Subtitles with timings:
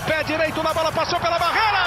[0.00, 1.84] Romário, pé direito na bola, passou pela barreira!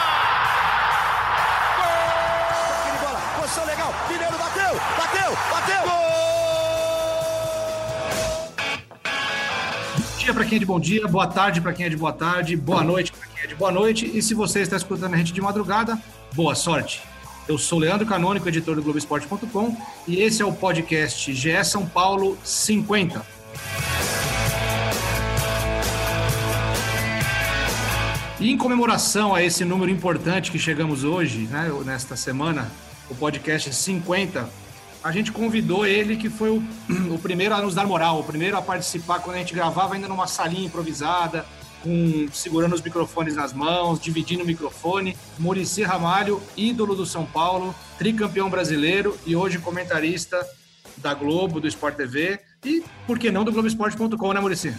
[1.77, 3.07] Gol!
[3.07, 5.81] bola, posição legal, Mineiro bateu, bateu, bateu!
[5.83, 6.03] Gol!
[9.97, 12.13] Bom dia para quem é de bom dia, boa tarde para quem é de boa
[12.13, 14.09] tarde, boa noite para quem é de boa noite.
[14.13, 15.97] E se você está escutando a gente de madrugada,
[16.33, 17.01] boa sorte.
[17.47, 19.75] Eu sou Leandro Canônico, editor do Globoesporte.com,
[20.07, 23.42] e esse é o podcast GE São Paulo 50.
[28.43, 32.69] E em comemoração a esse número importante que chegamos hoje, né, nesta semana,
[33.09, 34.49] o podcast 50,
[35.01, 36.61] a gente convidou ele, que foi o,
[37.09, 40.09] o primeiro a nos dar moral, o primeiro a participar quando a gente gravava ainda
[40.09, 41.45] numa salinha improvisada,
[41.81, 45.17] com, segurando os microfones nas mãos, dividindo o microfone.
[45.39, 50.45] Murici Ramalho, ídolo do São Paulo, tricampeão brasileiro e hoje comentarista
[50.97, 54.75] da Globo, do Sport TV e, por que não, do Globoesporte.com, né, Murici?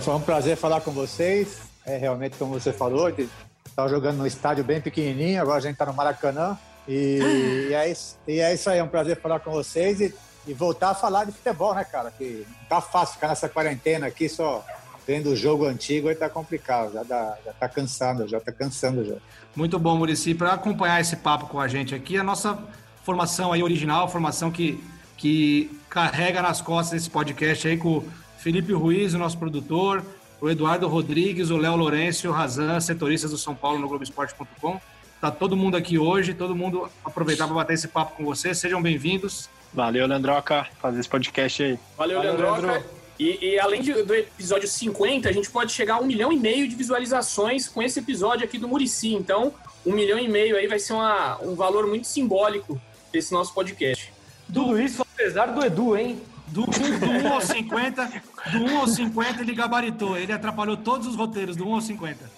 [0.00, 1.71] Foi um prazer falar com vocês.
[1.84, 5.86] É realmente, como você falou, estava jogando num estádio bem pequenininho, agora a gente está
[5.86, 6.58] no Maracanã.
[6.86, 10.14] E, e, é isso, e é isso aí, é um prazer falar com vocês e,
[10.46, 12.10] e voltar a falar de futebol, né, cara?
[12.10, 14.64] Que não tá fácil ficar nessa quarentena aqui só
[15.06, 19.04] vendo o jogo antigo aí tá complicado, já, dá, já tá cansando, já tá cansando
[19.04, 19.16] já.
[19.54, 20.34] Muito bom, Murici.
[20.34, 22.58] Para acompanhar esse papo com a gente aqui, a nossa
[23.04, 24.82] formação aí original, formação que,
[25.16, 28.04] que carrega nas costas esse podcast aí com o
[28.38, 30.04] Felipe Ruiz, o nosso produtor,
[30.42, 34.80] o Eduardo Rodrigues, o Léo Lourenço, o Razan, setoristas do São Paulo no Globoesporte.com.
[35.20, 38.58] Tá todo mundo aqui hoje, todo mundo aproveitar para bater esse papo com vocês.
[38.58, 39.48] Sejam bem-vindos.
[39.72, 41.78] Valeu, Leandroca, fazer esse podcast aí.
[41.96, 42.66] Valeu, Valeu Leandroca.
[42.66, 42.90] Leandro.
[43.20, 46.36] E, e além de, do episódio 50, a gente pode chegar a um milhão e
[46.36, 49.14] meio de visualizações com esse episódio aqui do Murici.
[49.14, 49.54] Então,
[49.86, 52.80] um milhão e meio aí vai ser uma, um valor muito simbólico
[53.12, 54.12] desse nosso podcast.
[54.52, 56.20] Tudo isso apesar do Edu, hein?
[56.52, 58.22] Do, do 1 ao 50,
[58.52, 62.30] do 1 ao 50 ele gabaritou, ele atrapalhou todos os roteiros, do 1 ao 50.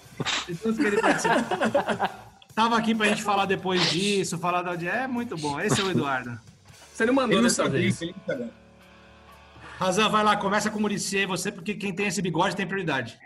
[0.47, 1.35] De todos que ele participou.
[2.55, 4.73] Tava aqui pra gente falar depois disso, falar da.
[4.85, 5.59] É muito bom.
[5.59, 6.39] Esse é o Eduardo.
[6.93, 7.99] Você não mandou dessa vez.
[9.77, 12.65] Razan, vai lá, começa com o Murici aí, você, porque quem tem esse bigode tem
[12.65, 13.19] prioridade.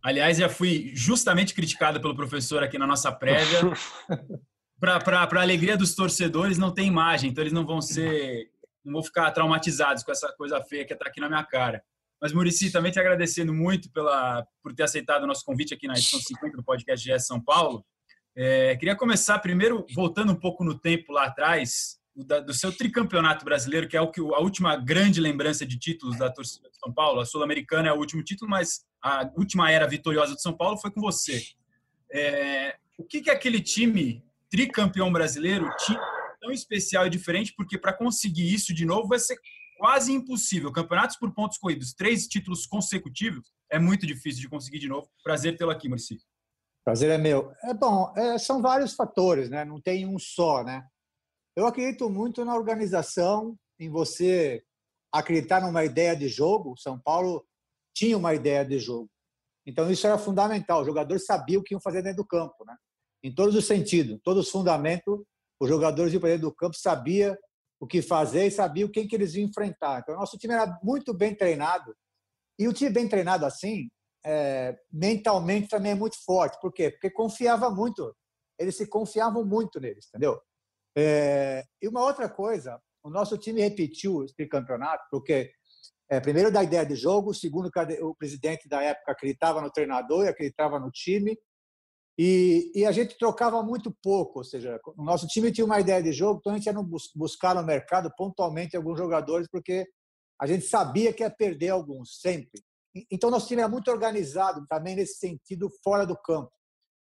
[0.00, 3.60] Aliás, já fui justamente criticado pelo professor aqui na nossa prévia.
[4.78, 8.50] Para a alegria dos torcedores, não tem imagem, então eles não vão ser.
[8.86, 11.82] Não vão ficar traumatizados com essa coisa feia que está aqui na minha cara.
[12.20, 15.94] Mas, Murici, também te agradecendo muito pela, por ter aceitado o nosso convite aqui na
[15.94, 17.84] edição 50 do podcast GS São Paulo.
[18.34, 23.86] É, queria começar primeiro voltando um pouco no tempo lá atrás, do seu tricampeonato brasileiro,
[23.86, 27.20] que é o que a última grande lembrança de títulos da torcida de São Paulo.
[27.20, 30.90] A Sul-Americana é o último título, mas a última era vitoriosa de São Paulo foi
[30.90, 31.42] com você.
[32.10, 36.00] É, o que, que aquele time tricampeão brasileiro tinha
[36.46, 37.52] tão especial e diferente?
[37.56, 39.36] Porque para conseguir isso de novo vai ser
[39.78, 40.72] quase impossível.
[40.72, 45.10] Campeonatos por pontos corridos, três títulos consecutivos, é muito difícil de conseguir de novo.
[45.22, 46.16] Prazer tê-lo aqui, Maurício.
[46.84, 47.52] Prazer é meu.
[47.64, 49.64] É bom, é, são vários fatores, né?
[49.64, 50.86] Não tem um só, né?
[51.56, 54.62] Eu acredito muito na organização, em você
[55.12, 56.76] acreditar numa ideia de jogo.
[56.76, 57.44] São Paulo
[57.94, 59.10] tinha uma ideia de jogo.
[59.66, 60.82] Então, isso era fundamental.
[60.82, 62.76] Os jogadores sabiam o que iam fazer dentro do campo, né?
[63.26, 65.18] em todos os sentidos, todos os fundamentos.
[65.60, 67.38] Os jogadores iam para dentro do campo, sabia
[67.80, 70.00] o que fazer e sabia quem que eles iam enfrentar.
[70.00, 71.94] Então, o nosso time era muito bem treinado.
[72.58, 73.88] E o time bem treinado assim,
[74.24, 76.58] é, mentalmente também é muito forte.
[76.60, 76.90] Por quê?
[76.90, 78.14] Porque confiava muito.
[78.58, 80.40] Eles se confiavam muito neles, entendeu?
[80.96, 85.52] É, e uma outra coisa, o nosso time repetiu esse campeonato, porque,
[86.08, 90.28] é, primeiro, da ideia de jogo, segundo, o presidente da época acreditava no treinador e
[90.28, 91.38] acreditava no time,
[92.18, 96.02] e, e, a gente trocava muito pouco, ou seja, o nosso time tinha uma ideia
[96.02, 96.74] de jogo, então a gente ia
[97.14, 99.86] buscar no mercado pontualmente alguns jogadores, porque
[100.40, 102.62] a gente sabia que ia perder alguns, sempre.
[103.10, 106.50] Então, nosso time era muito organizado também nesse sentido, fora do campo.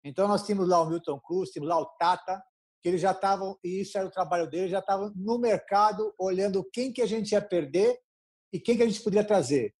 [0.04, 2.40] Então, nós tínhamos lá o Milton Cruz, tínhamos lá o Tata,
[2.80, 6.68] que eles já estavam, e isso era o trabalho deles, já estavam no mercado olhando
[6.72, 7.98] quem que a gente ia perder
[8.52, 9.74] e quem que a gente poderia trazer.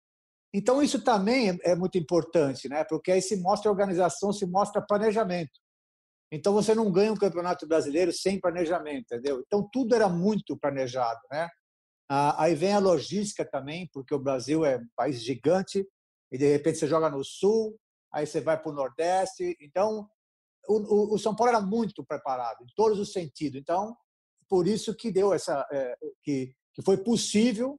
[0.52, 2.84] Então isso também é, é muito importante, né?
[2.84, 5.52] Porque aí se mostra organização, se mostra planejamento.
[6.30, 9.42] Então você não ganha um campeonato brasileiro sem planejamento, entendeu?
[9.46, 11.48] Então tudo era muito planejado, né?
[12.08, 15.86] Aí vem a logística também, porque o Brasil é um país gigante
[16.30, 17.78] e de repente você joga no sul,
[18.12, 19.56] aí você vai para o nordeste.
[19.60, 20.06] Então
[20.68, 23.58] o, o, São Paulo era muito preparado em todos os sentidos.
[23.58, 23.96] Então,
[24.48, 27.78] por isso que deu essa é, que, que foi possível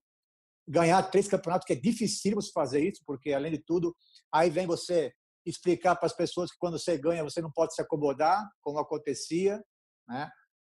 [0.68, 3.96] ganhar três campeonatos, que é difícil você fazer isso, porque além de tudo,
[4.32, 5.14] aí vem você
[5.46, 9.62] explicar para as pessoas que quando você ganha você não pode se acomodar, como acontecia,
[10.08, 10.30] né?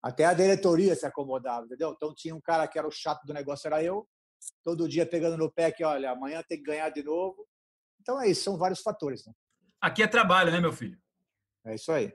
[0.02, 1.92] Até a diretoria se acomodava, entendeu?
[1.96, 4.06] Então tinha um cara que era o chato do negócio, era eu,
[4.62, 7.46] todo dia pegando no pé que, olha, amanhã tem que ganhar de novo.
[8.00, 9.24] Então é isso, são vários fatores.
[9.26, 9.32] Né?
[9.80, 10.98] Aqui é trabalho, né, meu filho?
[11.64, 12.12] É isso aí.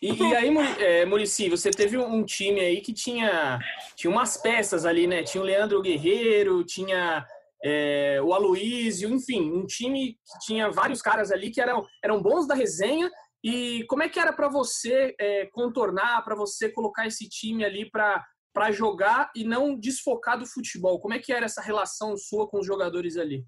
[0.00, 0.50] E, e aí,
[0.80, 3.58] é, Murici, você teve um time aí que tinha,
[3.96, 5.22] tinha umas peças ali, né?
[5.22, 7.26] Tinha o Leandro Guerreiro, tinha
[7.64, 12.46] é, o Aloísio, enfim, um time que tinha vários caras ali que eram, eram bons
[12.46, 13.10] da resenha.
[13.42, 17.90] E como é que era para você é, contornar, para você colocar esse time ali
[17.90, 21.00] para jogar e não desfocar do futebol?
[21.00, 23.44] Como é que era essa relação sua com os jogadores ali?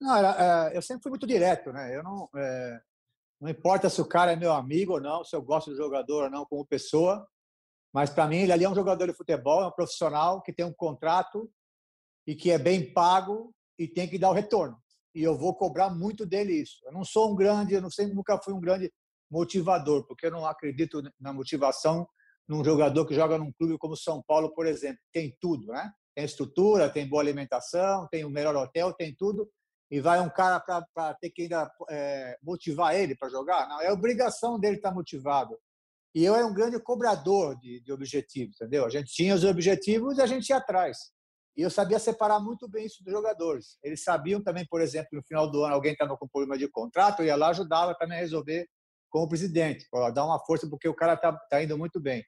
[0.00, 1.96] Não, era, é, eu sempre fui muito direto, né?
[1.96, 2.80] Eu não, é,
[3.40, 6.24] não importa se o cara é meu amigo ou não, se eu gosto do jogador
[6.24, 7.26] ou não como pessoa,
[7.92, 10.64] mas para mim ele ali é um jogador de futebol, é um profissional que tem
[10.64, 11.50] um contrato
[12.26, 14.76] e que é bem pago e tem que dar o retorno.
[15.14, 16.78] E eu vou cobrar muito dele isso.
[16.84, 18.92] Eu não sou um grande, eu não sei, nunca fui um grande
[19.30, 22.06] motivador, porque eu não acredito na motivação
[22.48, 25.00] num jogador que joga num clube como São Paulo, por exemplo.
[25.12, 25.90] Tem tudo, né?
[26.14, 29.50] Tem estrutura, tem boa alimentação, tem o melhor hotel, tem tudo
[29.90, 33.68] e vai um cara para ter que ainda é, motivar ele para jogar?
[33.68, 35.56] Não, é obrigação dele estar tá motivado.
[36.14, 38.84] E eu era um grande cobrador de, de objetivos, entendeu?
[38.84, 41.12] A gente tinha os objetivos e a gente ia atrás.
[41.56, 43.78] E eu sabia separar muito bem isso dos jogadores.
[43.82, 47.20] Eles sabiam também, por exemplo, no final do ano alguém estava com problema de contrato,
[47.20, 48.66] eu ia lá ajudava também a resolver
[49.08, 52.24] com o presidente, para dar uma força porque o cara está tá indo muito bem.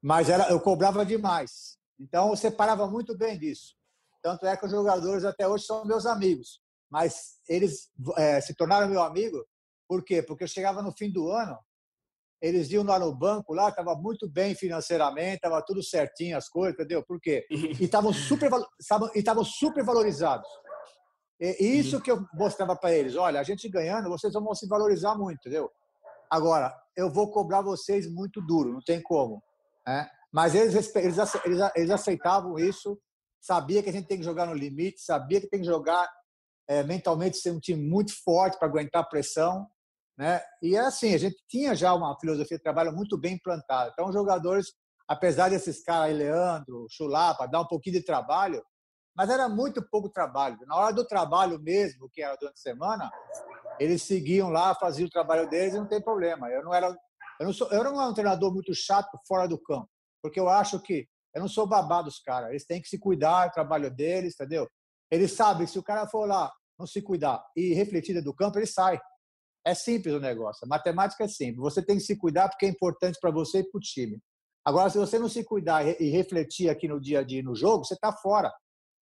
[0.00, 1.76] Mas era, eu cobrava demais.
[1.98, 3.74] Então eu separava muito bem disso.
[4.22, 6.61] Tanto é que os jogadores até hoje são meus amigos
[6.92, 9.42] mas eles é, se tornaram meu amigo.
[9.88, 10.22] Por quê?
[10.22, 11.58] Porque eu chegava no fim do ano,
[12.38, 16.74] eles iam lá no banco, lá estava muito bem financeiramente, estava tudo certinho as coisas,
[16.74, 17.02] entendeu?
[17.02, 17.46] Por quê?
[17.80, 18.50] E estavam super,
[19.14, 20.48] estavam super valorizados.
[21.40, 25.16] E isso que eu mostrava para eles, olha, a gente ganhando, vocês vão se valorizar
[25.16, 25.72] muito, entendeu?
[26.30, 29.42] Agora, eu vou cobrar vocês muito duro, não tem como.
[29.86, 30.08] Né?
[30.30, 31.18] Mas eles, eles,
[31.74, 33.00] eles aceitavam isso,
[33.40, 36.08] sabia que a gente tem que jogar no limite, sabia que tem que jogar
[36.68, 39.66] é, mentalmente ser um time muito forte para aguentar a pressão.
[40.16, 40.40] Né?
[40.62, 43.90] E é assim, a gente tinha já uma filosofia de trabalho muito bem implantada.
[43.92, 44.72] Então, os jogadores,
[45.08, 48.62] apesar desses caras aí, Leandro, Chulapa, dar um pouquinho de trabalho,
[49.14, 50.58] mas era muito pouco trabalho.
[50.66, 53.10] Na hora do trabalho mesmo, que era durante a semana,
[53.78, 56.48] eles seguiam lá, faziam o trabalho deles e não tem problema.
[56.48, 56.88] Eu não era,
[57.40, 59.88] eu não sou, eu não era um treinador muito chato fora do campo,
[60.22, 62.50] porque eu acho que eu não sou babado dos caras.
[62.50, 64.68] Eles têm que se cuidar, o trabalho deles, entendeu?
[65.12, 68.58] Eles sabem que se o cara for lá não se cuidar e refletir do campo,
[68.58, 68.98] ele sai.
[69.62, 70.64] É simples o negócio.
[70.64, 71.58] A matemática é simples.
[71.58, 74.18] Você tem que se cuidar porque é importante para você e para o time.
[74.64, 77.84] Agora, se você não se cuidar e refletir aqui no dia a dia no jogo,
[77.84, 78.50] você está fora.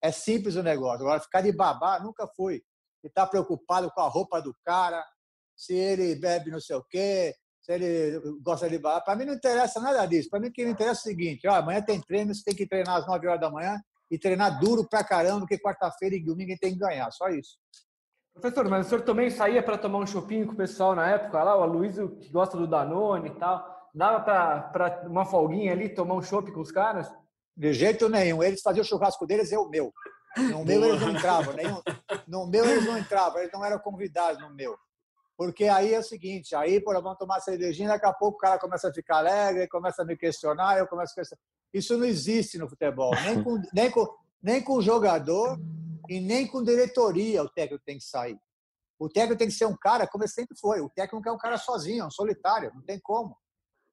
[0.03, 0.99] É simples o negócio.
[1.05, 2.61] Agora, ficar de babá nunca foi.
[3.03, 5.01] E está preocupado com a roupa do cara,
[5.55, 8.99] se ele bebe não sei o quê, se ele gosta de babá.
[8.99, 10.29] Para mim não interessa nada disso.
[10.29, 12.55] Para mim o que me interessa é o seguinte: ó, amanhã tem treino, você tem
[12.55, 13.81] que treinar às 9 horas da manhã
[14.11, 17.09] e treinar duro pra caramba, porque quarta-feira e domingo tem que ganhar.
[17.11, 17.57] Só isso.
[18.33, 21.41] Professor, mas o senhor também saía para tomar um shopping com o pessoal na época
[21.41, 23.89] lá, o Aloysio que gosta do Danone e tal.
[23.93, 24.21] Dava
[24.71, 27.11] para uma folguinha ali, tomar um shopping com os caras?
[27.55, 28.43] De jeito nenhum.
[28.43, 29.93] Eles faziam o churrasco deles, eu o meu.
[30.37, 31.53] No meu eles não entravam.
[31.53, 31.81] Nenhum,
[32.27, 34.77] no meu eles não entravam, eles não eram convidados no meu.
[35.41, 38.59] Porque aí é o seguinte, aí, por vamos tomar cervejinha, daqui a pouco o cara
[38.59, 41.41] começa a ficar alegre, começa a me questionar, eu começo a questionar.
[41.73, 44.07] Isso não existe no futebol, nem com, nem com,
[44.39, 45.59] nem com jogador
[46.07, 48.37] e nem com diretoria o técnico tem que sair.
[48.99, 50.79] O técnico tem que ser um cara, como ele sempre foi.
[50.79, 53.35] O técnico é um cara sozinho, é um solitário, não tem como.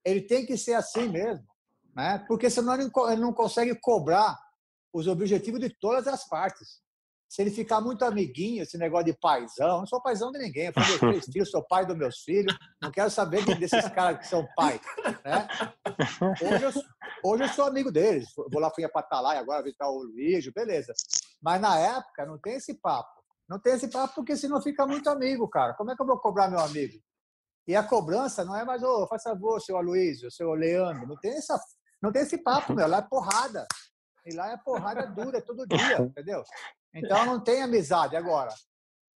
[0.04, 1.46] Ele tem que ser assim mesmo,
[1.96, 2.22] né?
[2.28, 2.90] porque senão ele
[3.22, 4.38] não consegue cobrar
[4.92, 6.82] os objetivos de todas as partes
[7.28, 10.72] se ele ficar muito amiguinho, esse negócio de paizão, não sou paizão de ninguém, eu
[10.72, 14.46] tenho três filhos, sou pai dos meus filhos, não quero saber desses caras que são
[14.56, 14.80] pai.
[15.24, 15.46] Né?
[16.42, 20.02] Hoje, eu, hoje eu sou amigo deles, vou lá, fui a Patalaia agora visitar o
[20.04, 20.94] Luigi, beleza.
[21.42, 23.18] Mas na época não tem esse papo.
[23.48, 25.74] Não tem esse papo porque senão fica muito amigo, cara.
[25.74, 26.98] Como é que eu vou cobrar meu amigo?
[27.66, 31.16] E a cobrança não é mais, ô, oh, faz favor, seu Aloysio, seu Leandro, não
[31.16, 31.60] tem, essa,
[32.00, 33.66] não tem esse papo, meu, lá é porrada.
[34.24, 36.42] E lá é porrada dura, é todo dia, entendeu?
[36.94, 38.16] Então não tem amizade.
[38.16, 38.52] Agora,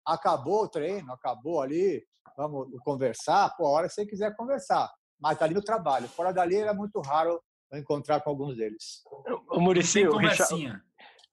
[0.06, 2.04] acabou o treino, acabou ali,
[2.36, 4.90] vamos conversar, pô, a hora que você quiser conversar.
[5.20, 6.08] Mas tá ali no trabalho.
[6.08, 9.02] Fora dali era muito raro eu encontrar com alguns deles.
[9.50, 10.82] O Muricy, o Richard,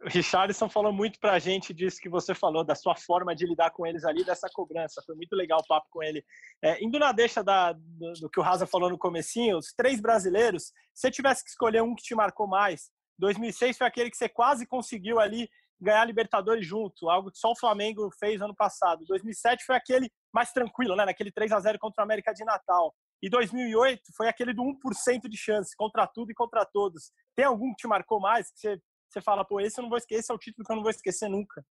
[0.01, 3.72] o Richardson falou muito pra gente disso que você falou, da sua forma de lidar
[3.72, 5.03] com eles ali, dessa cobrança.
[5.05, 6.24] Foi muito legal o papo com ele.
[6.63, 10.00] É, indo na deixa da, do, do, que o Raza falou no comecinho, os três
[10.00, 14.15] brasileiros, se você tivesse que escolher um que te marcou mais, 2006 foi aquele que
[14.15, 18.55] você quase conseguiu ali ganhar a Libertadores junto, algo que só o Flamengo fez ano
[18.55, 19.05] passado.
[19.05, 22.93] 2007 foi aquele mais tranquilo, né, naquele 3 a 0 contra o América de Natal.
[23.21, 27.12] E 2008 foi aquele do 1% de chance, contra tudo e contra todos.
[27.36, 28.51] Tem algum que te marcou mais?
[28.51, 30.71] Que você, você fala, pô, esse eu não vou esquecer, esse é o título que
[30.71, 31.63] eu não vou esquecer nunca.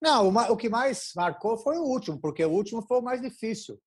[0.00, 3.80] Não, o que mais marcou foi o último, porque o último foi o mais difícil.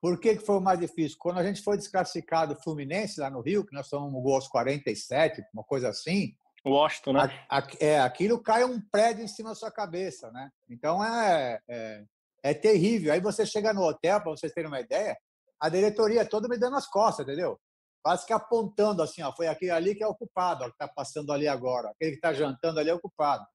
[0.00, 1.16] Por que, foi o mais difícil?
[1.18, 4.48] Quando a gente foi desclassificado Fluminense lá no Rio, que nós somos um gol aos
[4.48, 6.36] 47, uma coisa assim.
[6.66, 7.46] Washington, né?
[7.48, 10.50] A, a, é, aquilo cai um prédio em cima da sua cabeça, né?
[10.68, 12.04] Então é, é,
[12.42, 13.12] é terrível.
[13.12, 15.16] Aí você chega no hotel, para vocês terem uma ideia,
[15.60, 17.58] a diretoria toda me dando as costas, entendeu?
[18.02, 21.32] Quase que apontando assim, ó, foi aquele ali que é ocupado, ó, que está passando
[21.32, 21.90] ali agora.
[21.90, 23.46] Aquele que está jantando ali é ocupado.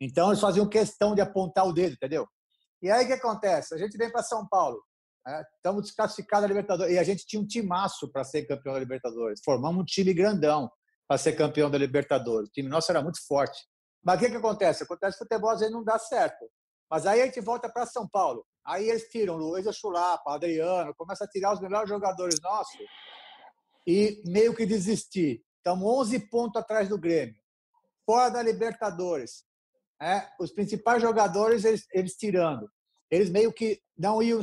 [0.00, 2.26] Então eles faziam questão de apontar o dedo, entendeu?
[2.80, 3.74] E aí o que acontece?
[3.74, 4.80] A gente vem para São Paulo.
[5.26, 5.44] Né?
[5.56, 6.94] Estamos desclassificados da Libertadores.
[6.94, 9.40] E a gente tinha um timaço para ser campeão da Libertadores.
[9.44, 10.70] Formamos um time grandão
[11.08, 12.48] para ser campeão da Libertadores.
[12.48, 13.66] O time nosso era muito forte.
[14.04, 14.82] Mas o que, que acontece?
[14.84, 16.44] Acontece que o futebol às vezes não dá certo.
[16.88, 18.44] Mas aí a gente volta para São Paulo.
[18.64, 22.78] Aí eles tiram Luiz Chulapa, Adriano, começa a tirar os melhores jogadores nossos
[23.86, 25.42] e meio que desistir.
[25.56, 27.34] Estamos 11 pontos atrás do Grêmio.
[28.04, 29.44] Fora da Libertadores.
[30.00, 32.70] É, os principais jogadores, eles, eles tirando
[33.10, 34.40] eles meio que não iam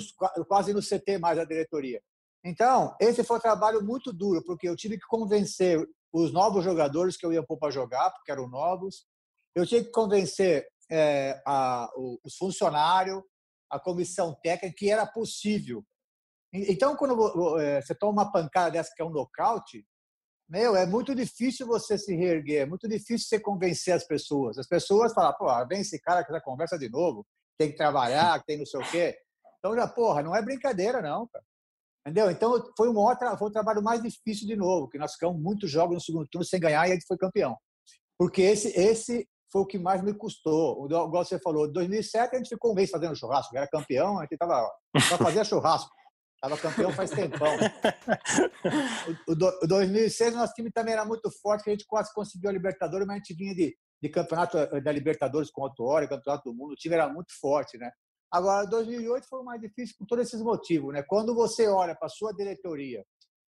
[0.47, 2.01] quase no CT mais a diretoria.
[2.43, 5.83] Então, esse foi um trabalho muito duro, porque eu tive que convencer
[6.15, 9.05] os novos jogadores que eu ia pôr para jogar, porque eram novos.
[9.53, 11.89] Eu tinha que convencer é, a,
[12.23, 13.21] os funcionários,
[13.69, 15.83] a comissão técnica, que era possível.
[16.53, 19.85] Então, quando é, você toma uma pancada dessa que é um nocaute,
[20.47, 24.57] meu, é muito difícil você se reerguer, é muito difícil você convencer as pessoas.
[24.57, 27.25] As pessoas falam, pô, vem esse cara que já conversa de novo
[27.57, 29.17] tem que trabalhar, tem não sei o quê.
[29.59, 31.43] Então, já, porra, não é brincadeira, não, cara.
[32.05, 32.29] Entendeu?
[32.29, 35.71] Então, foi, um outro, foi o trabalho mais difícil de novo, que nós ficamos muitos
[35.71, 37.57] jogos no segundo turno sem ganhar e a gente foi campeão.
[38.17, 40.85] Porque esse, esse foi o que mais me custou.
[40.85, 44.21] Igual você falou, em 2007 a gente ficou um mês fazendo churrasco, era campeão, a
[44.21, 44.71] gente tava,
[45.09, 45.89] só fazia churrasco.
[46.35, 47.55] Estava campeão faz tempão.
[49.27, 52.53] O, o, o 2006 nosso time também era muito forte, a gente quase conseguiu a
[52.53, 56.49] Libertadores, mas a gente vinha de de campeonato eh, da Libertadores com o Autuori, campeonato
[56.49, 57.91] do mundo, o time era muito forte, né?
[58.35, 61.01] Agora, 2008 foi mais difícil por todos esses motivos, né?
[61.01, 63.01] Quando você olha para a sua diretoria,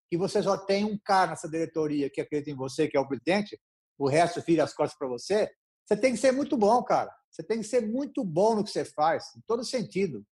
[0.10, 3.06] que você só tem um cara nessa diretoria que acredita em você, que é o
[3.06, 3.60] presidente,
[4.00, 5.52] o resto vira as costas para você,
[5.86, 7.14] você tem que ser muito bom, cara.
[7.30, 10.24] Você tem que ser muito bom no que você faz, em todo sentido,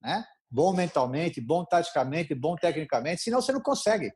[0.00, 0.24] né?
[0.48, 4.12] Bom mentalmente, bom taticamente, bom tecnicamente, senão você não consegue.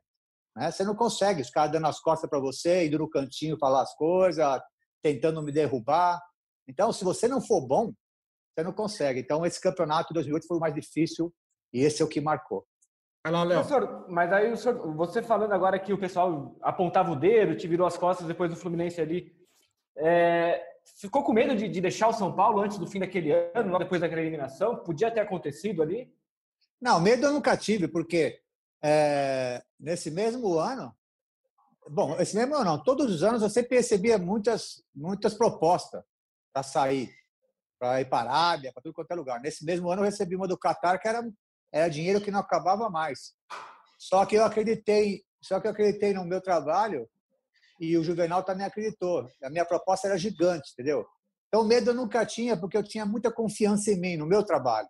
[0.55, 0.71] Né?
[0.71, 1.41] Você não consegue.
[1.41, 4.61] Os caras dando as costas para você, indo no cantinho falar as coisas,
[5.03, 6.21] tentando me derrubar.
[6.69, 7.91] Então, se você não for bom,
[8.59, 9.19] você não consegue.
[9.19, 11.33] Então, esse campeonato de 2008 foi o mais difícil
[11.73, 12.65] e esse é o que marcou.
[13.27, 13.63] Lá, Léo.
[14.07, 17.97] Mas aí, senhor, você falando agora que o pessoal apontava o dedo, te virou as
[17.97, 19.35] costas depois do Fluminense ali,
[19.97, 20.63] é,
[20.99, 24.01] ficou com medo de, de, deixar o São Paulo antes do fim daquele ano, depois
[24.01, 24.77] daquela eliminação?
[24.77, 26.11] Podia ter acontecido ali?
[26.81, 28.39] Não, medo eu nunca tive, porque
[28.81, 30.95] é, nesse mesmo ano
[31.91, 32.83] Bom, esse mesmo ano não.
[32.83, 36.03] Todos os anos eu sempre recebia muitas, muitas propostas
[36.53, 37.09] para sair,
[37.79, 39.39] para ir para a Arábia, para tudo quanto é lugar.
[39.39, 41.23] Nesse mesmo ano eu recebi uma do Qatar que era,
[41.71, 43.33] era dinheiro que não acabava mais.
[43.97, 47.09] Só que eu acreditei, só que eu acreditei no meu trabalho
[47.79, 49.25] e o Juvenal também acreditou.
[49.41, 51.05] A minha proposta era gigante, entendeu?
[51.47, 54.89] Então medo eu nunca tinha porque eu tinha muita confiança em mim, no meu trabalho,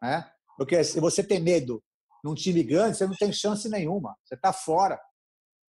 [0.00, 0.28] né?
[0.56, 1.82] Porque se você tem medo
[2.24, 4.16] num time grande, você não tem chance nenhuma.
[4.24, 5.00] Você está fora.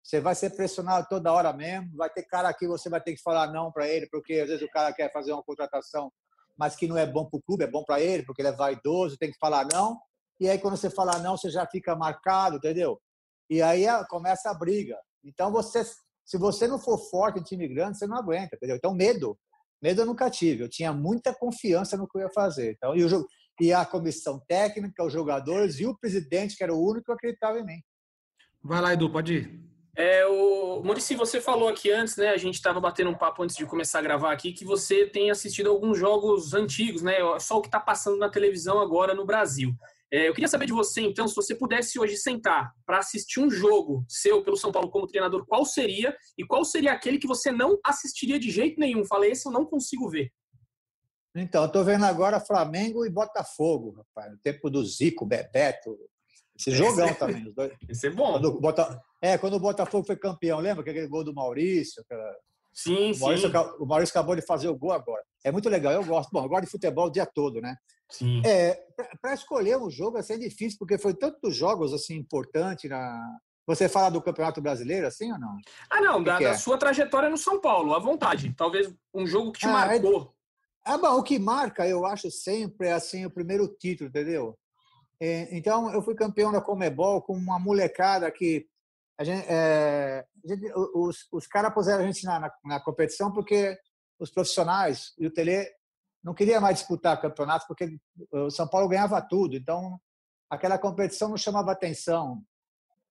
[0.02, 1.94] Você vai ser pressionado toda hora mesmo.
[1.96, 4.62] Vai ter cara aqui, você vai ter que falar não para ele, porque às vezes
[4.62, 6.10] o cara quer fazer uma contratação,
[6.58, 8.52] mas que não é bom para o clube, é bom para ele, porque ele é
[8.52, 9.96] vaidoso, tem que falar não.
[10.40, 13.00] E aí, quando você fala não, você já fica marcado, entendeu?
[13.48, 14.96] E aí começa a briga.
[15.24, 15.84] Então, você,
[16.24, 18.76] se você não for forte em time grande, você não aguenta, entendeu?
[18.76, 19.38] Então, medo.
[19.80, 20.64] Medo eu nunca tive.
[20.64, 22.72] Eu tinha muita confiança no que eu ia fazer.
[22.72, 23.26] Então, e, o,
[23.60, 27.58] e a comissão técnica, os jogadores e o presidente, que era o único que acreditava
[27.58, 27.80] em mim.
[28.62, 29.68] Vai lá, Edu, pode ir.
[29.98, 32.28] É, o Murici, você falou aqui antes, né?
[32.28, 35.28] A gente estava batendo um papo antes de começar a gravar aqui, que você tem
[35.28, 37.16] assistido alguns jogos antigos, né?
[37.40, 39.74] Só o que está passando na televisão agora no Brasil.
[40.08, 43.50] É, eu queria saber de você, então, se você pudesse hoje sentar para assistir um
[43.50, 46.16] jogo seu pelo São Paulo como treinador, qual seria?
[46.38, 49.04] E qual seria aquele que você não assistiria de jeito nenhum?
[49.04, 50.32] Falei, esse eu não consigo ver.
[51.34, 54.30] Então, eu estou vendo agora Flamengo e Botafogo, rapaz.
[54.30, 55.98] No tempo do Zico, Bebeto,
[56.58, 57.46] esse jogão esse, também.
[57.46, 57.72] Os dois.
[57.88, 58.32] Esse é bom.
[58.32, 62.02] Quando, Bota, é, quando o Botafogo foi campeão, lembra aquele gol do Maurício?
[62.02, 62.34] Aquela,
[62.74, 63.56] sim, o Maurício, sim.
[63.78, 65.22] O Maurício acabou de fazer o gol agora.
[65.44, 66.30] É muito legal, eu gosto.
[66.32, 67.76] Bom, gosto de futebol o dia todo, né?
[68.10, 68.42] Sim.
[68.44, 68.80] É,
[69.20, 73.38] Para escolher um jogo assim, é difícil, porque foi tantos jogos assim importantes na.
[73.66, 75.58] Você fala do Campeonato Brasileiro, assim ou não?
[75.90, 76.54] Ah, não, da, da é?
[76.56, 78.54] sua trajetória no São Paulo, à vontade.
[78.56, 80.34] Talvez um jogo que te ah, marcou.
[80.86, 80.90] É...
[80.90, 84.58] Ah, bom, o que marca, eu acho sempre, é assim, o primeiro título, entendeu?
[85.20, 88.66] É, então, eu fui campeão da Comebol com uma molecada que
[89.18, 93.32] a gente, é, a gente, os, os caras puseram a gente na, na, na, competição
[93.32, 93.76] porque
[94.18, 95.66] os profissionais e o Tele
[96.22, 97.98] não queria mais disputar campeonatos porque
[98.30, 99.56] o São Paulo ganhava tudo.
[99.56, 100.00] Então,
[100.48, 102.42] aquela competição não chamava atenção.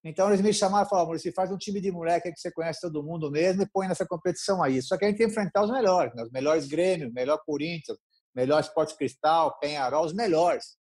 [0.03, 2.79] Então eles me chamaram e falaram, Maurício, faz um time de moleque que você conhece
[2.81, 4.81] todo mundo mesmo e põe nessa competição aí.
[4.81, 6.23] Só que a gente que enfrentar os melhores, né?
[6.23, 7.97] os melhores Grêmio, melhor Corinthians,
[8.33, 10.77] melhor Esporte Cristal, Penharol, os melhores.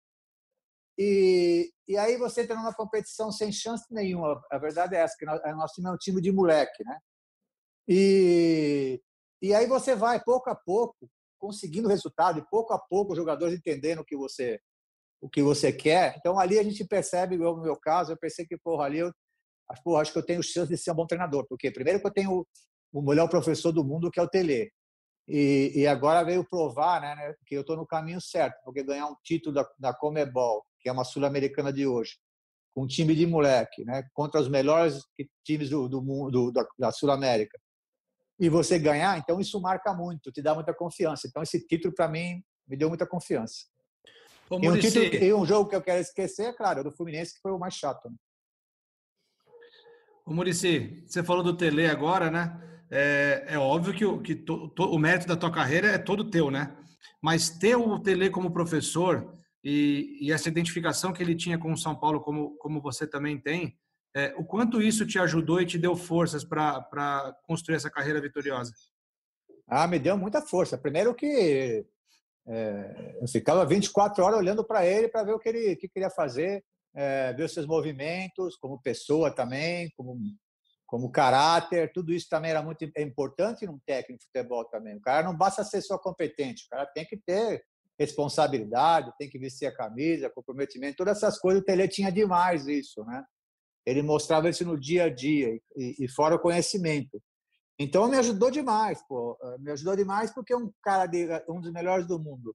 [0.98, 4.42] E, e aí você entra numa competição sem chance nenhuma.
[4.50, 6.98] A verdade é essa, que nós, nosso time é um time de moleque, né?
[7.88, 9.00] E,
[9.42, 13.56] e aí você vai, pouco a pouco, conseguindo resultado, e pouco a pouco os jogadores
[13.56, 14.60] entendendo o que você
[15.20, 16.14] o que você quer.
[16.18, 19.12] Então ali a gente percebe, no meu caso, eu pensei que porra, ali eu
[19.82, 22.12] porra, acho que eu tenho chance de ser um bom treinador, porque primeiro que eu
[22.12, 22.46] tenho
[22.92, 24.70] o melhor professor do mundo que é o Tele.
[25.28, 29.06] E, e agora veio provar, né, né que eu estou no caminho certo, porque ganhar
[29.06, 32.16] um título da, da Comebol, que é uma sul-americana de hoje,
[32.72, 35.02] com um time de moleque, né, contra os melhores
[35.44, 37.58] times do, do mundo da, da Sul-América,
[38.38, 41.26] e você ganhar, então isso marca muito, te dá muita confiança.
[41.26, 43.64] Então esse título para mim me deu muita confiança.
[44.48, 47.34] Ô, e, um título, e um jogo que eu quero esquecer, é claro, do Fluminense,
[47.34, 48.08] que foi o mais chato.
[48.08, 48.14] Né?
[50.24, 52.62] Ô, Murici, você falou do Tele agora, né?
[52.88, 56.30] É, é óbvio que, o, que to, to, o mérito da tua carreira é todo
[56.30, 56.76] teu, né?
[57.20, 59.35] Mas ter o Tele como professor
[59.68, 63.36] e, e, essa identificação que ele tinha com o São Paulo, como, como você também
[63.36, 63.76] tem,
[64.14, 68.72] é, o quanto isso te ajudou e te deu forças para construir essa carreira vitoriosa?
[69.66, 70.78] Ah, me deu muita força.
[70.78, 71.84] Primeiro que
[72.46, 76.10] é, eu ficava 24 horas olhando para ele para ver o que ele que queria
[76.10, 80.16] fazer, é, ver os seus movimentos, como pessoa também, como,
[80.86, 84.94] como caráter, tudo isso também era muito importante num técnico de futebol também.
[84.94, 87.64] O cara não basta ser só competente, o cara tem que ter
[87.98, 91.62] responsabilidade, tem que vestir a camisa, comprometimento, todas essas coisas.
[91.62, 93.24] O Tele tinha demais isso, né?
[93.86, 97.22] Ele mostrava isso no dia a dia e, e fora o conhecimento.
[97.78, 99.38] Então me ajudou demais, pô.
[99.60, 102.54] Me ajudou demais porque um cara de, um dos melhores do mundo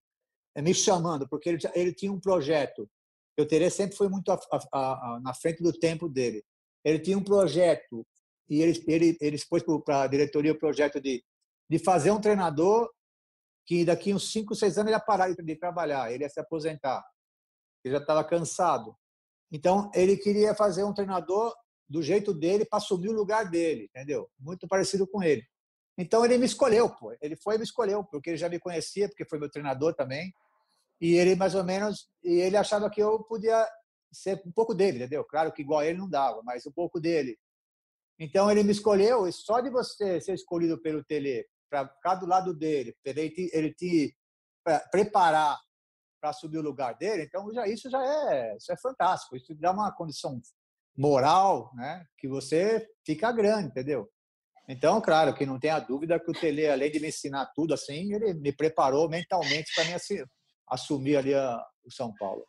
[0.56, 2.90] eh, me chamando, porque ele, ele tinha um projeto.
[3.38, 6.44] Eu teria sempre foi muito a, a, a, na frente do tempo dele.
[6.84, 8.06] Ele tinha um projeto
[8.50, 11.24] e ele ele ele expôs para a diretoria o projeto de
[11.70, 12.90] de fazer um treinador
[13.66, 17.04] que daqui uns 5, 6 anos ele ia parar de trabalhar, ele ia se aposentar.
[17.84, 18.96] Ele já estava cansado.
[19.52, 21.54] Então ele queria fazer um treinador
[21.88, 24.30] do jeito dele para assumir o lugar dele, entendeu?
[24.40, 25.44] Muito parecido com ele.
[25.98, 27.14] Então ele me escolheu, pô.
[27.22, 30.34] Ele foi e me escolheu, porque ele já me conhecia, porque foi meu treinador também.
[31.02, 33.68] E ele mais ou menos, e ele achava que eu podia
[34.12, 35.24] ser um pouco dele, entendeu?
[35.26, 37.38] Claro que igual ele não dava, mas um pouco dele.
[38.20, 42.26] Então ele me escolheu, e só de você ser escolhido pelo Tele para ficar do
[42.26, 44.14] lado dele, ele te, ele te
[44.92, 45.58] preparar
[46.20, 49.36] para subir o lugar dele, então já isso já é, isso é fantástico.
[49.38, 50.40] Isso dá uma condição
[50.96, 52.06] moral, né?
[52.18, 54.08] Que você fica grande, entendeu?
[54.68, 58.14] Então, claro, que não tenha dúvida que o Tele, além de me ensinar tudo assim,
[58.14, 59.94] ele me preparou mentalmente para me
[60.68, 62.46] assumir ali a, o São Paulo.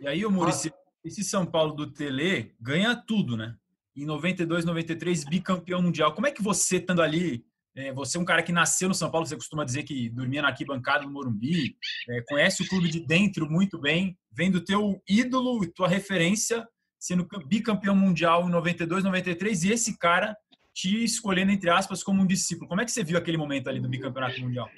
[0.00, 0.72] E aí, o Murici,
[1.04, 3.56] esse São Paulo do Tele ganha tudo, né?
[3.94, 6.14] Em 92, 93, bicampeão mundial.
[6.14, 9.10] Como é que você, estando ali, é, você é um cara que nasceu no São
[9.10, 11.76] Paulo, você costuma dizer que dormia na arquibancada no Morumbi,
[12.08, 16.66] é, conhece o clube de dentro muito bem, vendo teu ídolo tua referência
[16.98, 20.36] sendo bicampeão mundial em 92, 93, e esse cara
[20.72, 22.68] te escolhendo, entre aspas, como um discípulo.
[22.68, 24.68] Como é que você viu aquele momento ali do bicampeonato mundial?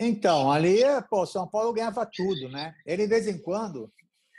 [0.00, 2.74] Então, ali, pô, São Paulo ganhava tudo, né?
[2.84, 3.92] Ele, de vez em quando,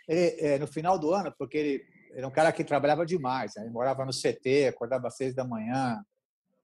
[0.08, 3.64] ele, é, no final do ano, porque ele era um cara que trabalhava demais, né?
[3.64, 6.04] ele morava no CT, acordava às seis da manhã,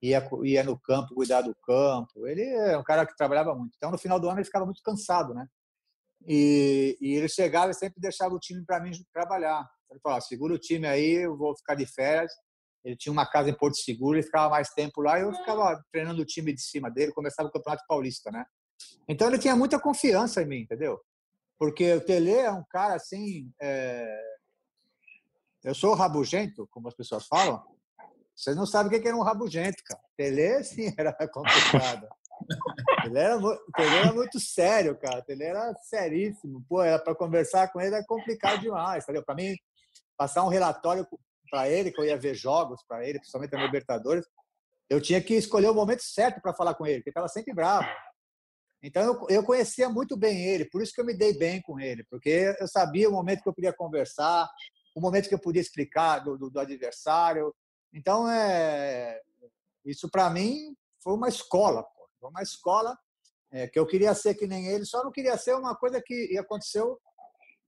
[0.10, 2.28] ia, ia no campo cuidar do campo.
[2.28, 3.74] Ele é um cara que trabalhava muito.
[3.76, 5.48] Então, no final do ano, ele ficava muito cansado, né?
[6.28, 9.70] E, e ele chegava e sempre deixava o time para mim trabalhar.
[9.90, 12.32] Ele falou: segura o time aí, eu vou ficar de férias.
[12.84, 15.84] Ele tinha uma casa em Porto Seguro, ele ficava mais tempo lá e eu ficava
[15.92, 17.12] treinando o time de cima dele.
[17.12, 18.46] Começava o Campeonato Paulista, né?
[19.08, 21.02] Então ele tinha muita confiança em mim, entendeu?
[21.58, 23.52] Porque o Tele é um cara assim.
[23.60, 24.36] É...
[25.64, 27.64] Eu sou rabugento, como as pessoas falam.
[28.36, 30.02] Vocês não sabem o que era um rabugento, cara.
[30.18, 32.08] Tele, sim, era complicado.
[33.06, 35.24] Ele era, ele era muito sério, cara.
[35.28, 36.64] Ele era seríssimo.
[36.68, 39.06] Pô, era para conversar com ele é complicado demais?
[39.06, 39.56] Para mim,
[40.18, 41.08] passar um relatório
[41.50, 44.26] para ele, que eu ia ver jogos para ele, principalmente na Libertadores,
[44.90, 47.88] eu tinha que escolher o momento certo para falar com ele, porque estava sempre bravo.
[48.84, 51.80] Então eu, eu conhecia muito bem ele, por isso que eu me dei bem com
[51.80, 54.48] ele, porque eu sabia o momento que eu podia conversar,
[54.96, 57.54] o momento que eu podia explicar do, do, do adversário.
[57.96, 59.22] Então é
[59.86, 62.08] isso para mim foi uma escola, pô.
[62.20, 62.98] foi uma escola
[63.52, 66.38] é, que eu queria ser que nem ele, só não queria ser uma coisa que
[66.38, 67.00] aconteceu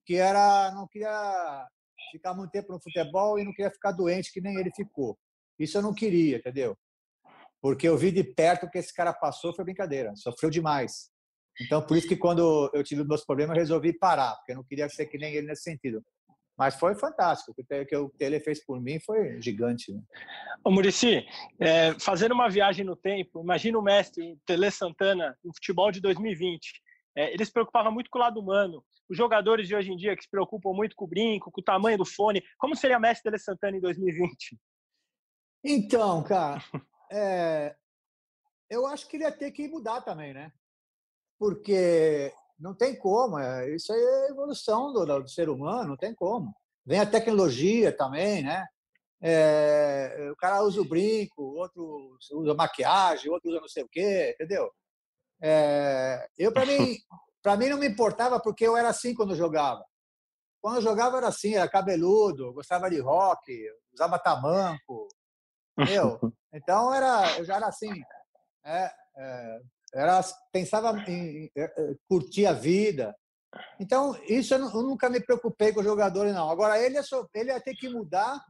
[0.06, 1.66] que era não queria
[2.12, 5.18] ficar muito tempo no futebol e não queria ficar doente que nem ele ficou.
[5.60, 6.78] Isso eu não queria, entendeu?
[7.62, 11.10] Porque eu vi de perto o que esse cara passou, foi brincadeira, sofreu demais.
[11.60, 14.64] Então, por isso que quando eu tive meus problemas, eu resolvi parar, porque eu não
[14.64, 16.04] queria ser que nem ele nesse sentido.
[16.58, 17.52] Mas foi fantástico.
[17.52, 19.94] O que o Tele fez por mim foi gigante.
[19.94, 20.02] Né?
[20.64, 21.26] Ô, Murici,
[21.60, 26.02] é, fazendo uma viagem no tempo, imagina o mestre, o Tele Santana, no futebol de
[26.02, 26.82] 2020.
[27.16, 28.84] É, ele se preocupava muito com o lado humano.
[29.10, 31.64] Os jogadores de hoje em dia que se preocupam muito com o brinco, com o
[31.64, 32.44] tamanho do fone.
[32.58, 34.58] Como seria mestre Tele Santana em 2020?
[35.64, 36.62] Então, cara,
[37.12, 37.76] é,
[38.70, 40.52] eu acho que ele ia ter que mudar também, né?
[41.40, 43.38] Porque não tem como.
[43.40, 46.54] É, isso é evolução do, do, ser humano, não tem como.
[46.86, 48.66] Vem a tecnologia também, né?
[49.22, 54.32] É, o cara usa o brinco, outro usa maquiagem, outro usa não sei o quê,
[54.36, 54.72] entendeu?
[55.42, 56.98] É, eu, para mim,
[57.42, 59.84] para mim não me importava porque eu era assim quando eu jogava.
[60.62, 63.52] Quando eu jogava era assim, era cabeludo, gostava de rock,
[63.94, 65.08] usava tamanco,
[65.78, 66.20] entendeu?
[66.54, 67.92] Então era, eu já era assim.
[68.66, 69.62] É, é,
[69.94, 70.22] era,
[70.52, 71.52] pensava em,
[72.08, 73.16] curtir a vida.
[73.80, 76.50] Então, isso eu, nunca me preocupei com o jogador, não.
[76.50, 78.44] Agora, ele ia, ele ia ter que mudar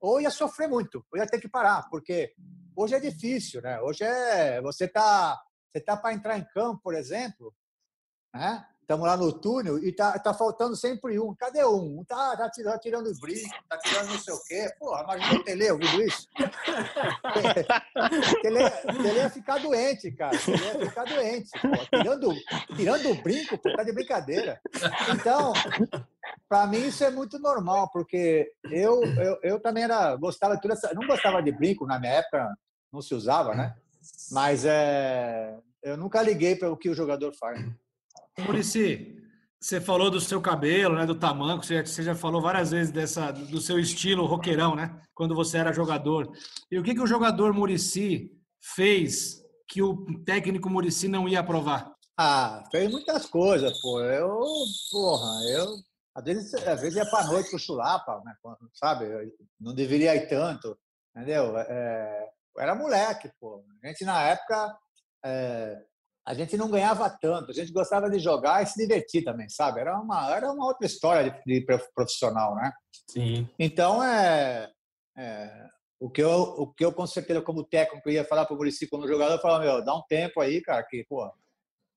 [0.00, 2.32] ou ia sofrer muito, ou ia ter que parar, porque
[2.76, 3.80] hoje é difícil, né?
[3.80, 4.60] Hoje é.
[4.62, 7.54] Você tá, você tá para entrar em campo, por exemplo,
[8.34, 8.64] né?
[8.88, 11.34] Estamos lá no túnel e tá, tá faltando sempre um.
[11.34, 11.98] Cadê um?
[11.98, 14.74] Um tá, tá tirando, tirando o brinco, tá tirando não sei o quê.
[14.78, 16.26] Porra, imagina o Tele ouvindo isso.
[18.40, 18.70] Tele,
[19.02, 20.38] Tele ia ficar doente, cara.
[20.38, 21.50] Tele ia ficar doente.
[21.60, 21.98] Pô.
[21.98, 22.34] Tirando,
[22.74, 24.58] tirando o brinco, pô, tá de brincadeira.
[25.12, 25.52] Então,
[26.48, 30.72] para mim isso é muito normal, porque eu, eu, eu também era, gostava de tudo
[30.72, 32.56] essa, não gostava de brinco na minha época,
[32.90, 33.76] não se usava, né?
[34.32, 37.62] Mas é, eu nunca liguei para o que o jogador faz.
[38.38, 39.16] Murici,
[39.60, 43.32] você falou do seu cabelo, né, do tamanho, você, você já falou várias vezes dessa,
[43.32, 46.32] do seu estilo roqueirão, né, quando você era jogador.
[46.70, 51.92] E o que, que o jogador Murici fez que o técnico Murici não ia aprovar?
[52.16, 54.00] Ah, fez muitas coisas, pô.
[54.00, 54.40] Eu,
[54.90, 55.76] porra, eu
[56.14, 58.34] às vezes, às vezes ia para noite com chulapa, né,
[58.74, 59.04] sabe?
[59.04, 60.76] Eu não deveria ir tanto,
[61.14, 61.56] entendeu?
[61.58, 63.64] É, era moleque, pô.
[63.82, 64.76] A gente na época
[65.24, 65.80] é,
[66.28, 69.80] a gente não ganhava tanto, a gente gostava de jogar e se divertir também, sabe?
[69.80, 72.70] Era uma, era uma outra história de, de profissional, né?
[73.10, 73.48] Sim.
[73.58, 74.70] Então, é,
[75.16, 78.58] é, o, que eu, o que eu com certeza como técnico ia falar para o
[78.58, 81.32] Murici como jogador, eu falava, meu, dá um tempo aí, cara, que, pô,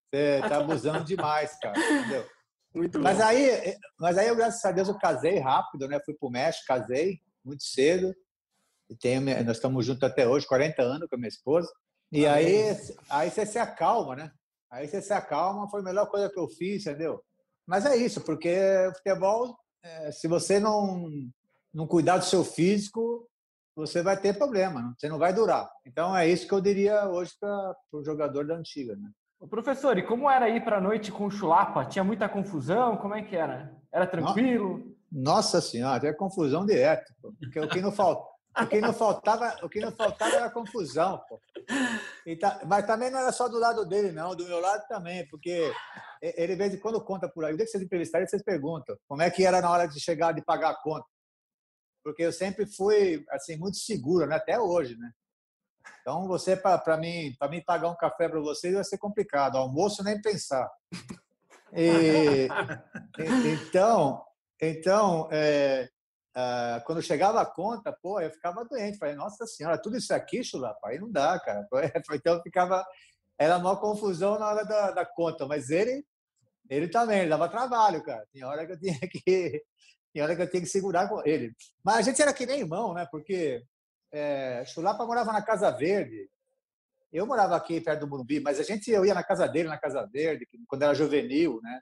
[0.09, 2.25] você tá abusando demais, cara, entendeu?
[2.73, 3.23] Muito mas bom.
[3.25, 5.99] aí, mas aí, graças a Deus, eu casei rápido, né?
[6.05, 8.15] Fui para o México, casei muito cedo.
[8.89, 11.69] E tenho, nós estamos juntos até hoje, 40 anos com a minha esposa.
[12.11, 12.75] E aí,
[13.09, 14.31] aí você se acalma, né?
[14.69, 17.21] Aí você se acalma, foi a melhor coisa que eu fiz, entendeu?
[17.65, 18.57] Mas é isso, porque
[18.97, 21.09] futebol, é, se você não,
[21.73, 23.27] não cuidar do seu físico,
[23.75, 25.69] você vai ter problema, você não vai durar.
[25.85, 29.09] Então é isso que eu diria hoje para o jogador da antiga, né?
[29.49, 31.85] Professor, e como era ir para a noite com o Chulapa?
[31.85, 32.97] Tinha muita confusão?
[32.97, 33.75] Como é que era?
[33.91, 34.95] Era tranquilo?
[35.11, 37.11] Nossa senhora, tinha confusão direto.
[37.39, 38.23] Porque o que não falta,
[38.59, 41.39] o que não faltava, o que não faltava era confusão, pô.
[42.39, 45.71] Tá, mas também não era só do lado dele, não, do meu lado também, porque
[46.21, 47.53] ele, de vez em quando, conta por aí.
[47.53, 50.33] O dia que vocês entrevistarem, vocês perguntam como é que era na hora de chegar,
[50.33, 51.05] de pagar a conta.
[52.03, 54.35] Porque eu sempre fui, assim, muito seguro, né?
[54.35, 55.11] até hoje, né?
[56.01, 59.57] Então, você, para mim, para mim pagar um café para vocês vai ser complicado.
[59.57, 60.69] Almoço, nem pensar.
[61.73, 62.47] E,
[63.53, 64.21] então,
[64.61, 65.89] então é,
[66.33, 68.97] ah, quando chegava a conta, pô, eu ficava doente.
[68.97, 71.67] Falei, nossa senhora, tudo isso aqui, Chulapa, aí não dá, cara.
[72.13, 72.85] Então ficava.
[73.37, 76.05] Era uma confusão na hora da, da conta, mas ele,
[76.69, 78.25] ele também, ele dava trabalho, cara.
[78.31, 79.63] Tinha hora que eu tinha que.
[80.13, 81.53] Tinha hora que eu tinha que segurar com ele.
[81.83, 83.07] Mas a gente era que nem irmão, né?
[83.09, 83.63] Porque
[84.11, 86.29] é, Chulapa morava na Casa Verde.
[87.11, 89.77] Eu morava aqui perto do Morumbi, mas a gente eu ia na casa dele, na
[89.77, 91.81] Casa Verde, quando era juvenil, né?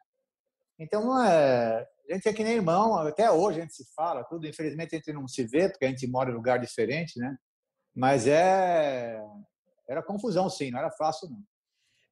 [0.80, 4.48] Então, é, a gente é que nem irmão, até hoje a gente se fala, tudo.
[4.48, 7.38] Infelizmente a gente não se vê, porque a gente mora em lugar diferente, né?
[7.96, 9.22] Mas é.
[9.88, 11.44] Era confusão, sim, não era fácil, não.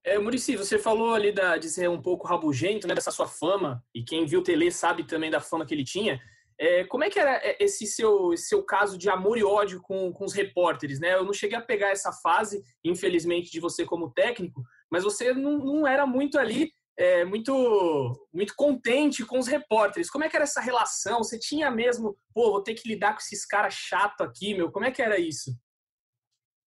[0.03, 3.83] É, Murici, você falou ali da, de ser um pouco rabugento, né, dessa sua fama,
[3.93, 6.19] e quem viu o Tele sabe também da fama que ele tinha.
[6.59, 10.11] É, como é que era esse seu, esse seu caso de amor e ódio com,
[10.11, 11.13] com os repórteres, né?
[11.13, 15.57] Eu não cheguei a pegar essa fase, infelizmente, de você como técnico, mas você não,
[15.59, 20.09] não era muito ali é, muito, muito contente com os repórteres.
[20.09, 21.19] Como é que era essa relação?
[21.19, 24.71] Você tinha mesmo, pô, vou ter que lidar com esses caras chato aqui, meu?
[24.71, 25.55] Como é que era isso?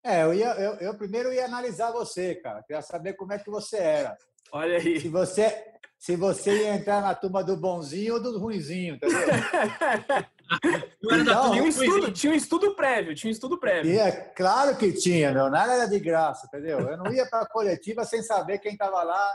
[0.03, 2.63] É, eu, ia, eu, eu primeiro ia analisar você, cara.
[2.63, 4.17] Queria saber como é que você era.
[4.53, 5.01] Olha aí.
[5.01, 5.65] Se você,
[5.99, 9.19] se você ia entrar na turma do bonzinho ou do ruinzinho, entendeu?
[11.21, 13.99] então, tinha, um estudo, tinha um estudo prévio, tinha um estudo prévio.
[13.99, 15.49] É claro que tinha, meu.
[15.49, 16.79] Nada era de graça, entendeu?
[16.79, 19.31] Eu não ia para a coletiva sem saber quem estava lá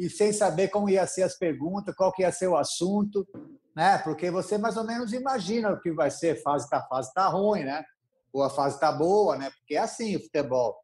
[0.00, 3.28] e sem saber como ia ser as perguntas, qual que ia ser o assunto,
[3.76, 3.98] né?
[3.98, 7.64] Porque você mais ou menos imagina o que vai ser, fase tá fase tá ruim,
[7.64, 7.84] né?
[8.32, 9.50] Ou a fase tá boa, né?
[9.50, 10.74] Porque é assim o futebol.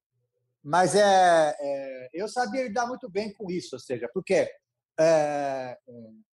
[0.63, 4.51] Mas é, é eu sabia lidar muito bem com isso, ou seja, porque
[5.01, 5.79] é,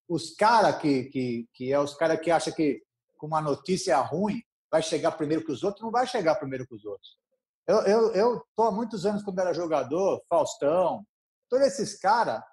[0.10, 2.84] os caras que, que, que é os caras que acham que
[3.17, 6.76] com uma notícia ruim vai chegar primeiro que os outros, não vai chegar primeiro que
[6.76, 7.17] os outros.
[7.65, 11.06] Eu eu eu tô há muitos anos quando era jogador, Faustão,
[11.50, 12.43] todos esses caras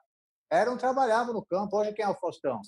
[0.51, 1.77] eram trabalhavam no campo.
[1.77, 2.61] Hoje quem é o Faustão?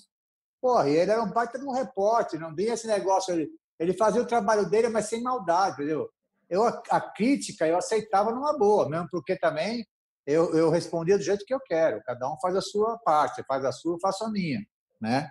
[0.61, 3.33] Porra, e ele era um baita de um repórter, não tinha esse negócio.
[3.33, 6.09] Ele, ele fazia o trabalho dele, mas sem maldade, entendeu?
[6.49, 9.85] Eu, a, a crítica eu aceitava numa boa, mesmo porque também
[10.25, 12.01] eu, eu respondia do jeito que eu quero.
[12.03, 14.65] Cada um faz a sua parte, faz a sua, eu faço a minha,
[15.01, 15.29] né?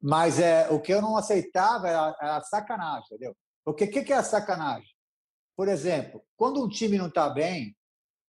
[0.00, 3.36] Mas é, o que eu não aceitava era, era a sacanagem, entendeu?
[3.62, 4.88] Porque o que, que é a sacanagem?
[5.54, 7.76] Por exemplo, quando um time não está bem,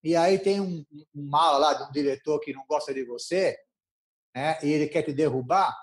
[0.03, 0.85] e aí tem um,
[1.15, 3.57] um mal lá de um diretor que não gosta de você,
[4.35, 5.75] né, e ele quer te derrubar,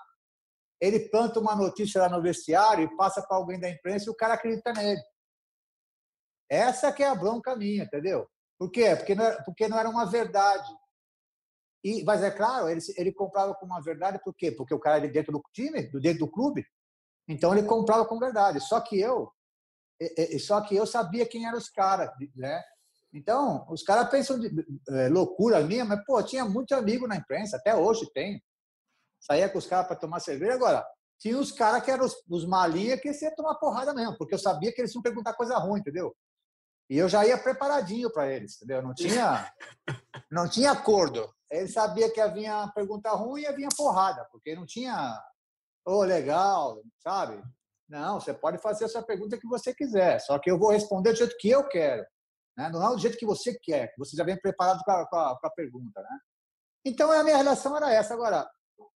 [0.81, 4.15] ele planta uma notícia lá no vestiário e passa para alguém da imprensa e o
[4.15, 5.01] cara acredita nele.
[6.49, 8.27] Essa que é a bronca minha, entendeu?
[8.57, 8.95] Por quê?
[8.95, 10.69] Porque não era, porque não era uma verdade.
[11.83, 14.51] E, mas é claro, ele, ele comprava com uma verdade, por quê?
[14.51, 16.65] Porque o cara era dentro do time, dentro do clube,
[17.27, 18.59] então ele comprava com verdade.
[18.59, 19.31] Só que eu,
[20.39, 22.61] só que eu sabia quem eram os caras, né?
[23.13, 24.49] Então, os caras pensam de
[24.89, 28.43] é, loucura minha, mas, pô, tinha muito amigo na imprensa, até hoje tem.
[29.19, 30.53] Saía com os caras para tomar cerveja.
[30.53, 30.85] Agora,
[31.19, 32.45] tinha os caras que eram os, os
[33.01, 36.15] que ia tomar porrada mesmo, porque eu sabia que eles iam perguntar coisa ruim, entendeu?
[36.89, 38.81] E eu já ia preparadinho para eles, entendeu?
[38.81, 39.51] Não tinha,
[40.31, 41.31] não tinha acordo.
[41.51, 45.19] Ele sabia que havia pergunta ruim e havia porrada, porque não tinha,
[45.85, 47.41] ô, oh, legal, sabe?
[47.87, 51.17] Não, você pode fazer essa pergunta que você quiser, só que eu vou responder do
[51.17, 52.05] jeito que eu quero.
[52.59, 52.69] Né?
[52.69, 56.01] Não é do jeito que você quer, que você já vem preparado com a, pergunta.
[56.01, 56.19] Né?
[56.83, 58.13] Então, a minha relação era essa.
[58.13, 58.45] Agora,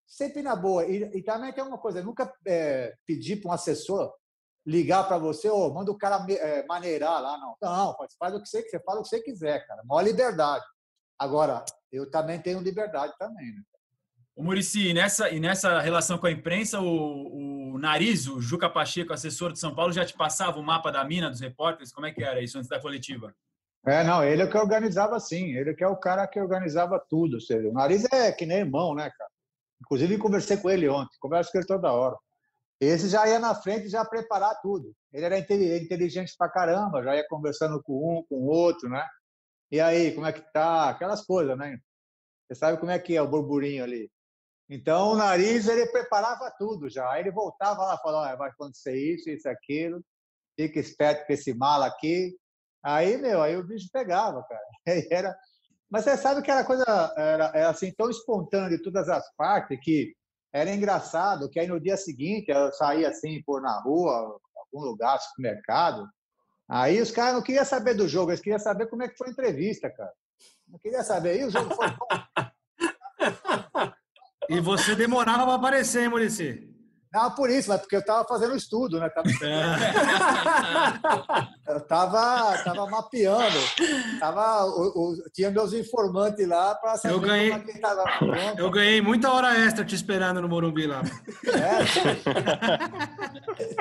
[0.05, 0.85] sempre na boa.
[0.85, 4.13] E, e também tem uma coisa, nunca é, pedi para um assessor
[4.65, 7.55] ligar para você, ou oh, manda o cara é, maneirar lá, não.
[7.61, 9.81] Não, faz o que você, você fala o que você quiser, cara.
[9.85, 10.65] Maior liberdade.
[11.17, 13.61] Agora, eu também tenho liberdade também, né?
[14.35, 18.69] O Murici, e nessa, e nessa relação com a imprensa, o, o Nariz, o Juca
[18.69, 21.93] Pacheco, assessor de São Paulo, já te passava o mapa da mina dos repórteres?
[21.93, 23.33] Como é que era isso antes da coletiva?
[23.85, 27.41] É, não, ele é que organizava sim, ele que é o cara que organizava tudo.
[27.41, 29.29] Seja, o nariz é que nem irmão, né, cara?
[29.81, 32.17] Inclusive, conversei com ele ontem, converso com ele toda hora.
[32.79, 34.93] Esse já ia na frente já preparar tudo.
[35.11, 39.05] Ele era inteligente pra caramba, já ia conversando com um, com o outro, né?
[39.71, 40.89] E aí, como é que tá?
[40.89, 41.77] Aquelas coisas, né?
[42.47, 44.09] Você sabe como é que é o burburinho ali.
[44.69, 47.09] Então, o nariz, ele preparava tudo já.
[47.11, 50.03] Aí ele voltava lá e falava, vai acontecer isso, isso, aquilo.
[50.55, 52.35] Fica esperto com esse mala aqui.
[52.83, 54.61] Aí, meu, aí o bicho pegava, cara.
[55.09, 55.35] Era...
[55.89, 56.83] Mas você sabe que era coisa,
[57.15, 60.15] era, era assim, tão espontânea de todas as partes que
[60.51, 65.19] era engraçado que aí no dia seguinte eu saía assim, por na rua, algum lugar,
[65.19, 66.09] supermercado,
[66.67, 69.27] aí os caras não queriam saber do jogo, eles queriam saber como é que foi
[69.27, 70.11] a entrevista, cara.
[70.67, 71.31] Não queria saber.
[71.31, 71.85] Aí o jogo foi
[74.49, 76.72] e você demorava para aparecer, hein, Murici?
[77.13, 79.07] Não, por isso, mas porque eu estava fazendo estudo, né?
[79.09, 79.29] Tava...
[81.67, 83.59] eu estava tava mapeando.
[84.19, 88.03] Tava, o, o, tinha meus informantes lá para saber eu ganhei, é tava
[88.57, 91.03] Eu ganhei muita hora extra te esperando no Morumbi lá.
[91.45, 91.85] É,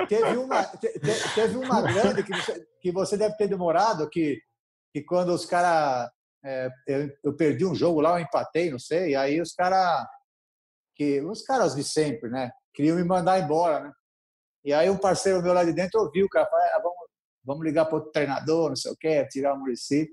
[0.06, 1.00] teve, uma, te,
[1.34, 4.42] teve uma grande que você, que você deve ter demorado, que,
[4.92, 6.10] que quando os caras.
[6.44, 10.04] É, eu, eu, perdi um jogo lá, eu empatei, não sei, e aí os caras.
[10.94, 12.50] Que, os caras de sempre, né?
[12.72, 13.92] queriam me mandar embora, né?
[14.64, 16.96] E aí um parceiro meu lá de dentro ouviu, cara falou, ah, vamos,
[17.44, 20.08] vamos ligar para o treinador, não sei o quê, tirar o Murici.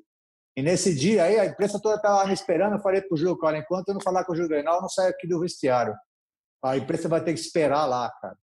[0.58, 3.38] E nesse dia aí, a imprensa toda estava me esperando, eu falei para o Gil,
[3.38, 5.96] cara, enquanto eu não falar com o Gil Grenal, eu não saio aqui do vestiário.
[6.64, 8.36] A imprensa vai ter que esperar lá, cara.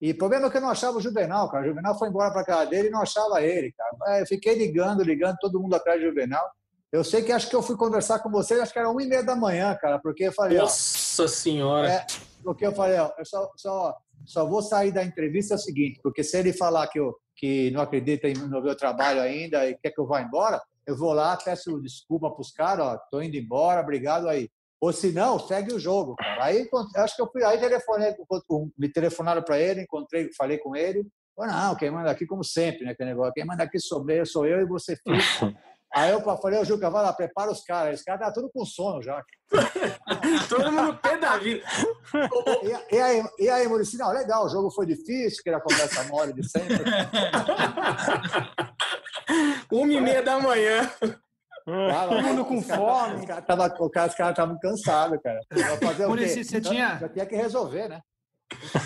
[0.00, 1.62] E o problema é que eu não achava o Juvenal, cara.
[1.62, 4.18] O Juvenal foi embora para casa dele e não achava ele, cara.
[4.18, 6.50] Eu fiquei ligando, ligando, todo mundo atrás do Juvenal.
[6.90, 9.06] Eu sei que acho que eu fui conversar com vocês, acho que era uma e
[9.06, 10.58] meia da manhã, cara, porque eu falei.
[10.58, 11.88] Nossa ó, Senhora!
[11.88, 12.06] É,
[12.42, 16.00] porque eu falei, ó, eu só, só, só vou sair da entrevista é o seguinte,
[16.02, 19.90] porque se ele falar que, eu, que não acredita no meu trabalho ainda e quer
[19.90, 23.36] que eu vá embora, eu vou lá, peço desculpa para os caras, ó, tô indo
[23.36, 24.48] embora, obrigado aí.
[24.80, 26.16] Ou se não, segue o jogo.
[26.16, 26.44] Cara.
[26.44, 28.14] Aí acho que eu fui aí telefonei,
[28.78, 31.06] me telefonaram para ele, encontrei, falei com ele.
[31.36, 32.94] Falei, não, quem manda aqui como sempre, né?
[32.94, 35.12] Que negócio, quem manda aqui sou eu, sou eu e você fica.
[35.92, 37.98] Aí eu falei, ô Juca, vai lá, prepara os caras.
[37.98, 39.22] Os caras tá tudo com sono já.
[40.48, 41.64] Todo mundo pé da vida.
[42.62, 45.62] E, e, aí, e aí, Muricy, não, legal, o jogo foi difícil, que era a
[45.62, 46.78] conversa mole de sempre.
[49.70, 50.88] Uma e meia da manhã.
[51.64, 53.24] Todo mundo com fome.
[53.24, 55.40] Os caras estavam cansados, cara.
[55.82, 56.98] Fazer Por isso, você então, tinha...
[56.98, 58.00] Já tinha que resolver, né?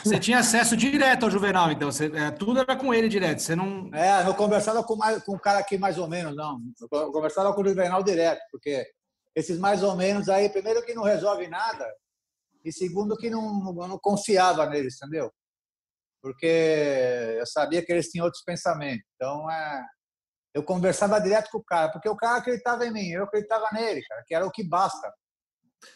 [0.05, 1.90] Você tinha acesso direto ao Juvenal, então.
[1.90, 3.40] Você, é, tudo era com ele direto.
[3.40, 3.90] Você não.
[3.94, 6.61] É, não conversava com, mais, com o cara aqui mais ou menos, não.
[6.92, 8.87] Eu conversava com o Juvenal direto, porque
[9.35, 11.87] esses mais ou menos aí, primeiro que não resolve nada,
[12.64, 15.31] e segundo que não, não, não confiava neles, entendeu?
[16.22, 19.05] Porque eu sabia que eles tinham outros pensamentos.
[19.14, 19.85] Então, é,
[20.55, 24.03] eu conversava direto com o cara, porque o cara acreditava em mim, eu acreditava nele,
[24.03, 25.12] cara, que era o que basta.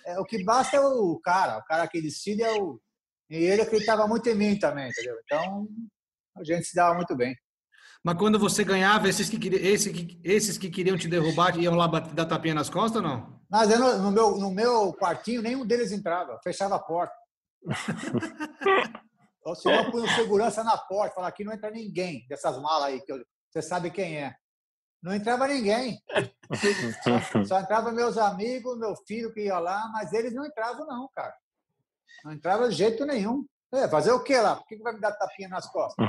[0.05, 2.79] É, o que basta é o cara, o cara que decide é o.
[3.31, 5.17] E ele acreditava muito em mim também, entendeu?
[5.25, 5.69] Então,
[6.37, 7.37] a gente se dava muito bem.
[8.03, 11.87] Mas quando você ganhava, esses que, esses que, esses que queriam te derrubar iam lá
[11.87, 13.41] dar tapinha nas costas ou não?
[13.51, 17.15] Mas eu, no, meu, no meu quartinho, nenhum deles entrava, fechava a porta.
[19.45, 23.01] Ou se eu punho segurança na porta, falar aqui não entra ninguém dessas malas aí,
[23.01, 24.35] que eu, você sabe quem é.
[25.03, 25.99] Não entrava ninguém.
[27.03, 31.09] Só, só entrava meus amigos, meu filho que ia lá, mas eles não entravam, não,
[31.15, 31.35] cara.
[32.25, 33.45] Não entrava de jeito nenhum.
[33.73, 34.57] É, fazer o que lá?
[34.57, 36.07] Por que vai me dar tapinha nas costas?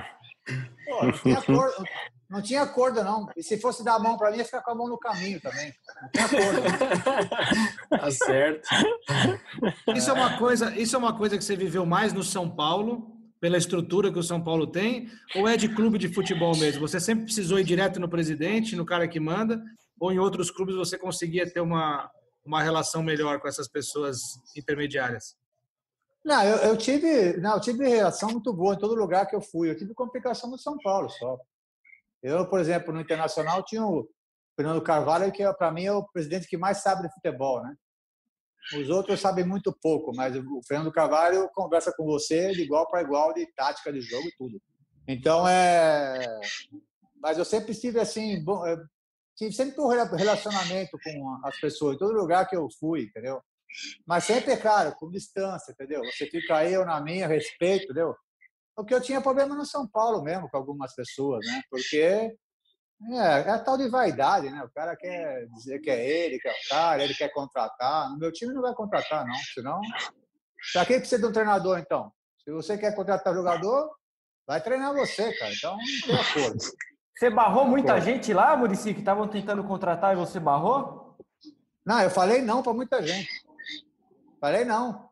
[0.86, 1.86] Pô, não tinha acordo,
[2.30, 3.28] não tinha acordo, não.
[3.36, 5.42] E se fosse dar a mão para mim, ia ficar com a mão no caminho
[5.42, 5.74] também.
[6.02, 6.62] Não tinha acordo.
[7.90, 8.68] tá certo.
[9.96, 13.16] Isso é uma coisa, isso é uma coisa que você viveu mais no São Paulo
[13.40, 16.82] pela estrutura que o São Paulo tem, ou é de clube de futebol mesmo?
[16.82, 19.62] Você sempre precisou ir direto no presidente, no cara que manda,
[20.00, 22.10] ou em outros clubes você conseguia ter uma,
[22.46, 24.20] uma relação melhor com essas pessoas
[24.58, 25.36] intermediárias?
[26.30, 29.42] Não, eu, eu, tive, não, eu tive relação muito boa em todo lugar que eu
[29.42, 29.72] fui.
[29.72, 31.40] Eu tive complicação no São Paulo só.
[32.22, 34.08] Eu, por exemplo, no Internacional tinha o
[34.56, 37.74] Fernando Carvalho, que é, para mim é o presidente que mais sabe de futebol, né?
[38.76, 43.02] Os outros sabem muito pouco, mas o Fernando Carvalho conversa com você de igual para
[43.02, 44.62] igual, de tática de jogo e tudo.
[45.08, 46.40] Então, é.
[47.20, 48.62] Mas eu sempre estive assim, bom,
[49.36, 53.42] tive sempre um relacionamento com as pessoas, em todo lugar que eu fui, entendeu?
[54.06, 56.02] Mas sempre, cara, com distância, entendeu?
[56.06, 58.16] Você fica aí, eu na minha, respeito, entendeu?
[58.76, 61.62] Porque eu tinha problema no São Paulo mesmo com algumas pessoas, né?
[61.70, 62.34] Porque
[63.12, 64.64] é, é a tal de vaidade, né?
[64.64, 68.10] O cara quer dizer que é ele, que é o cara, ele quer contratar.
[68.10, 69.36] No meu time não vai contratar, não.
[69.54, 69.82] Senão.
[70.74, 72.12] Pra que precisa de um treinador, então?
[72.44, 73.90] Se você quer contratar jogador,
[74.46, 75.54] vai treinar você, cara.
[75.54, 76.60] Então não tem acordo.
[77.16, 81.18] Você barrou muita gente lá, Murici, que estavam tentando contratar e você barrou?
[81.86, 83.30] Não, eu falei não para muita gente.
[84.40, 85.10] Falei não.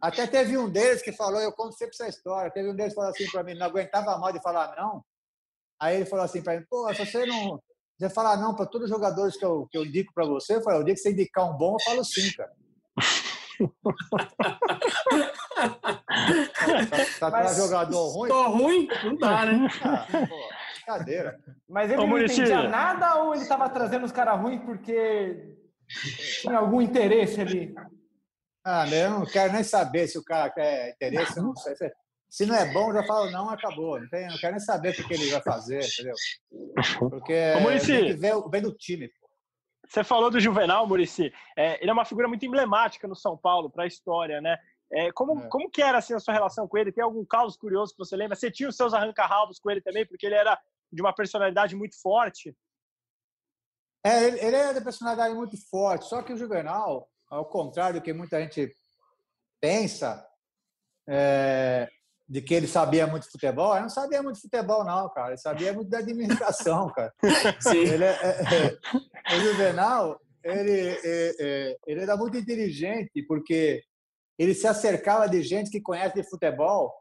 [0.00, 2.50] Até teve um deles que falou, eu conto sempre essa história.
[2.50, 5.04] Teve um deles que falou assim para mim, não aguentava mal de falar não.
[5.80, 7.60] Aí ele falou assim para mim, pô, se você não
[7.98, 10.62] você falar não para todos os jogadores que eu, que eu indico para você, eu
[10.62, 12.52] falei, o dia que você indicar um bom, eu falo sim, cara.
[17.18, 18.28] tá, tá jogador ruim?
[18.28, 18.88] Tô ruim?
[19.04, 19.68] Não dá, né?
[19.82, 21.40] Ah, pô, brincadeira.
[21.68, 25.56] Mas ele Ô, não entendia nada ou ele tava trazendo os caras ruins porque
[26.40, 27.74] tinha algum interesse ali?
[28.70, 31.74] Ah, eu não quero nem saber se o cara quer interesse, não sei.
[32.28, 33.98] Se não é bom, já falo, não, acabou.
[33.98, 36.14] Não, tem, não quero nem saber o que ele vai fazer, entendeu?
[36.98, 39.10] Porque Ô, Muricy, vem, vem do time.
[39.88, 41.32] Você falou do Juvenal, Murici.
[41.56, 44.58] É, ele é uma figura muito emblemática no São Paulo, para a história, né?
[44.92, 45.48] É, como, é.
[45.48, 46.92] como que era assim, a sua relação com ele?
[46.92, 48.36] Tem algum caso curioso que você lembra?
[48.36, 50.60] Você tinha os seus arranca-rabos com ele também, porque ele era
[50.92, 52.54] de uma personalidade muito forte?
[54.04, 58.04] É, ele, ele é de personalidade muito forte, só que o Juvenal, ao contrário do
[58.04, 58.72] que muita gente
[59.60, 60.26] pensa,
[61.06, 61.88] é,
[62.28, 63.72] de que ele sabia muito futebol.
[63.72, 65.28] Ele não sabia muito futebol, não, cara.
[65.28, 67.12] Ele sabia muito da administração, cara.
[67.60, 67.78] Sim.
[67.78, 73.82] Ele é, é, é, o Juvenal, ele, é, é, ele era muito inteligente, porque
[74.38, 76.94] ele se acercava de gente que conhece de futebol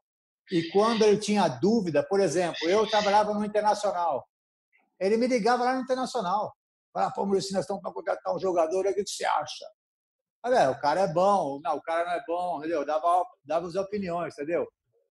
[0.49, 4.25] e quando ele tinha dúvida, por exemplo, eu trabalhava no Internacional,
[4.99, 6.55] ele me ligava lá no Internacional.
[6.93, 9.65] Falava, pô, Maurício, nós estamos para contratar um jogador, o que você acha?
[10.43, 12.85] Olha, o cara é bom, não, o cara não é bom, entendeu?
[12.85, 14.67] Dava, dava as opiniões, entendeu?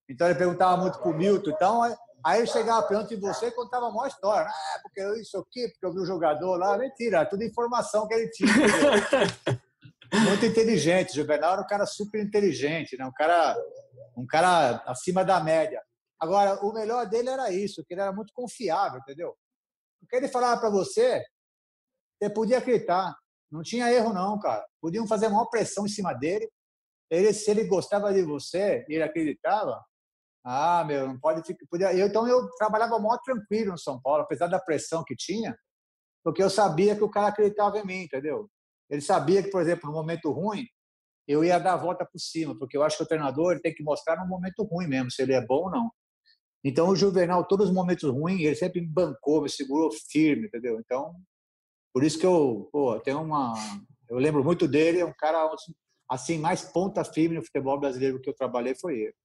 [0.09, 1.49] Então ele perguntava muito pro Milton.
[1.49, 1.83] Então,
[2.23, 4.47] aí ele chegava perto de você e contava a maior história.
[4.47, 6.77] Ah, porque eu isso aqui, porque eu vi o jogador lá.
[6.77, 8.49] Mentira, tudo informação que ele tinha.
[10.27, 11.15] muito inteligente.
[11.15, 13.05] Juvenal era um cara super inteligente, né?
[13.05, 13.57] um, cara,
[14.15, 15.81] um cara acima da média.
[16.19, 19.35] Agora, o melhor dele era isso, que ele era muito confiável, entendeu?
[20.01, 21.23] O que ele falava para você,
[22.17, 23.15] você podia acreditar.
[23.51, 24.65] Não tinha erro, não, cara.
[24.81, 26.49] Podiam fazer a maior pressão em cima dele.
[27.09, 29.81] Ele, se ele gostava de você ele acreditava,
[30.43, 31.65] ah, meu, não pode ficar.
[31.69, 31.93] Podia...
[31.93, 35.57] Eu, então eu trabalhava mó tranquilo no São Paulo, apesar da pressão que tinha,
[36.23, 38.49] porque eu sabia que o cara acreditava em mim, entendeu?
[38.89, 40.65] Ele sabia que, por exemplo, no momento ruim,
[41.27, 43.83] eu ia dar a volta por cima, porque eu acho que o treinador tem que
[43.83, 45.91] mostrar no momento ruim mesmo, se ele é bom ou não.
[46.63, 50.79] Então, o Juvenal, todos os momentos ruins, ele sempre me bancou, me segurou firme, entendeu?
[50.79, 51.13] Então,
[51.93, 53.53] Por isso que eu, pô, tenho uma.
[54.09, 55.49] Eu lembro muito dele, é um cara
[56.09, 59.15] assim, mais ponta firme no futebol brasileiro que eu trabalhei foi ele.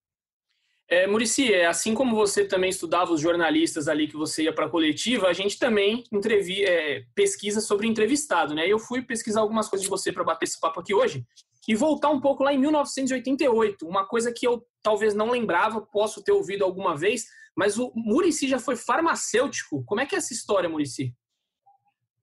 [0.89, 4.67] É, Murici, é, assim como você também estudava os jornalistas ali que você ia para
[4.67, 8.69] a coletiva, a gente também entrevi, é, pesquisa sobre entrevistado, né?
[8.69, 11.25] Eu fui pesquisar algumas coisas de você para bater esse papo aqui hoje
[11.67, 16.23] e voltar um pouco lá em 1988, uma coisa que eu talvez não lembrava, posso
[16.23, 17.25] ter ouvido alguma vez,
[17.57, 19.83] mas o Murici já foi farmacêutico.
[19.87, 21.15] Como é que é essa história, Murici?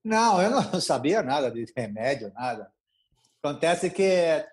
[0.04, 2.72] Não, eu não sabia nada de remédio, nada.
[3.42, 4.04] Acontece que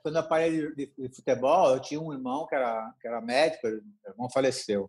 [0.03, 3.66] quando eu parei de, de, futebol, eu tinha um irmão que era, que era médico,
[3.66, 4.88] meu irmão faleceu.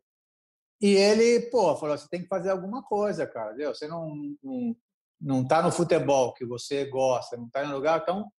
[0.80, 3.54] E ele, pô, falou: você tem que fazer alguma coisa, cara.
[3.54, 3.74] Viu?
[3.74, 4.76] Você não, não,
[5.20, 8.32] não tá no futebol que você gosta, não tá no lugar, então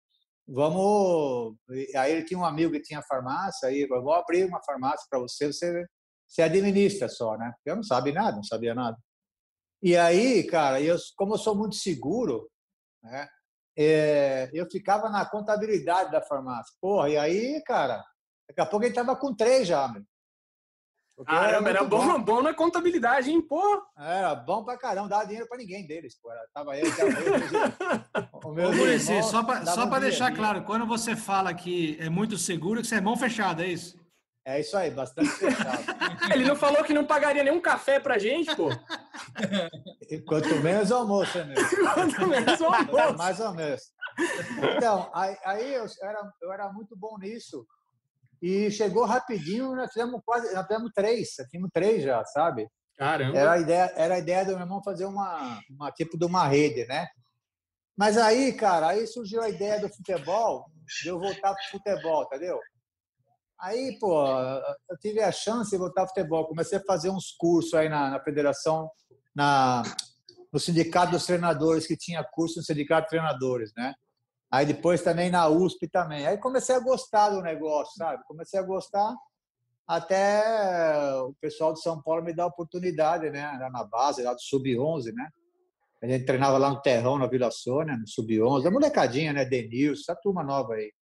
[0.47, 1.57] vamos.
[1.97, 5.19] Aí ele tinha um amigo que tinha farmácia, aí eu vou abrir uma farmácia para
[5.19, 5.85] você, você,
[6.29, 7.53] você administra só, né?
[7.64, 8.97] Eu não sabia nada, não sabia nada.
[9.83, 12.51] E aí, cara, eu, como eu sou muito seguro,
[13.03, 13.29] né?
[13.76, 16.74] É, eu ficava na contabilidade da farmácia.
[16.81, 18.05] Porra, e aí, cara,
[18.49, 20.03] daqui a pouco ele tava com três já, meu.
[21.24, 23.61] Caramba, era, era bom, bom, bom na contabilidade, hein, pô?
[23.97, 26.31] Era bom pra caramba, não dava dinheiro pra ninguém deles, pô.
[26.55, 26.87] Tava eu,
[28.45, 32.39] o meu Ô, só pra, só pra deixar claro, quando você fala que é muito
[32.39, 33.98] seguro, que você é mão fechada, é isso?
[34.49, 35.85] É isso aí, bastante fechado.
[36.33, 38.71] Ele não falou que não pagaria nenhum café pra gente, pô?
[40.27, 41.55] Quanto menos almoço, né?
[41.93, 43.13] Quanto menos almoço.
[43.19, 43.83] Mais ou menos.
[44.75, 47.67] Então, aí, eu, era, eu era muito bom nisso.
[48.41, 52.67] E chegou rapidinho, nós fizemos quase, nós fizemos três, tínhamos três já, sabe?
[52.97, 53.37] Caramba.
[53.37, 56.49] Era a ideia, era a ideia do meu irmão fazer uma, uma tipo de uma
[56.49, 57.07] rede, né?
[57.95, 60.65] Mas aí, cara, aí surgiu a ideia do futebol,
[61.03, 62.59] de eu voltar pro futebol, entendeu?
[63.61, 64.25] Aí, pô,
[64.89, 66.47] eu tive a chance de voltar ao futebol.
[66.47, 68.89] Comecei a fazer uns cursos aí na, na federação,
[69.35, 69.83] na,
[70.53, 73.95] no sindicato dos treinadores, que tinha curso no sindicato de treinadores, né?
[74.51, 76.27] Aí depois também na USP também.
[76.27, 78.23] Aí comecei a gostar do negócio, sabe?
[78.27, 79.15] Comecei a gostar
[79.87, 80.43] até
[81.23, 83.45] o pessoal de São Paulo me dar a oportunidade, né?
[83.59, 85.29] Lá na base, lá do Sub-11, né?
[86.01, 88.67] A gente treinava lá no Terrão, na Vila Sônia, no Sub-11.
[88.67, 89.45] A molecadinha, né?
[89.45, 90.93] Denilson, essa turma nova aí.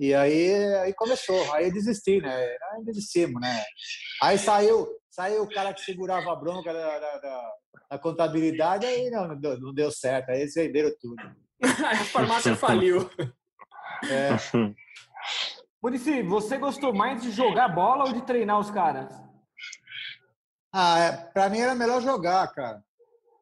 [0.00, 2.34] E aí, aí começou, aí eu desisti, né?
[2.34, 3.62] Aí desistimos, né?
[4.22, 7.52] Aí saiu, saiu o cara que segurava a bronca da, da, da,
[7.90, 11.22] da contabilidade, aí não, não deu, não deu certo, aí eles venderam tudo.
[11.84, 13.10] a farmácia faliu.
[14.10, 14.30] É.
[15.82, 19.12] Murici, você gostou mais de jogar bola ou de treinar os caras?
[20.72, 22.82] Ah, é, para mim era melhor jogar, cara.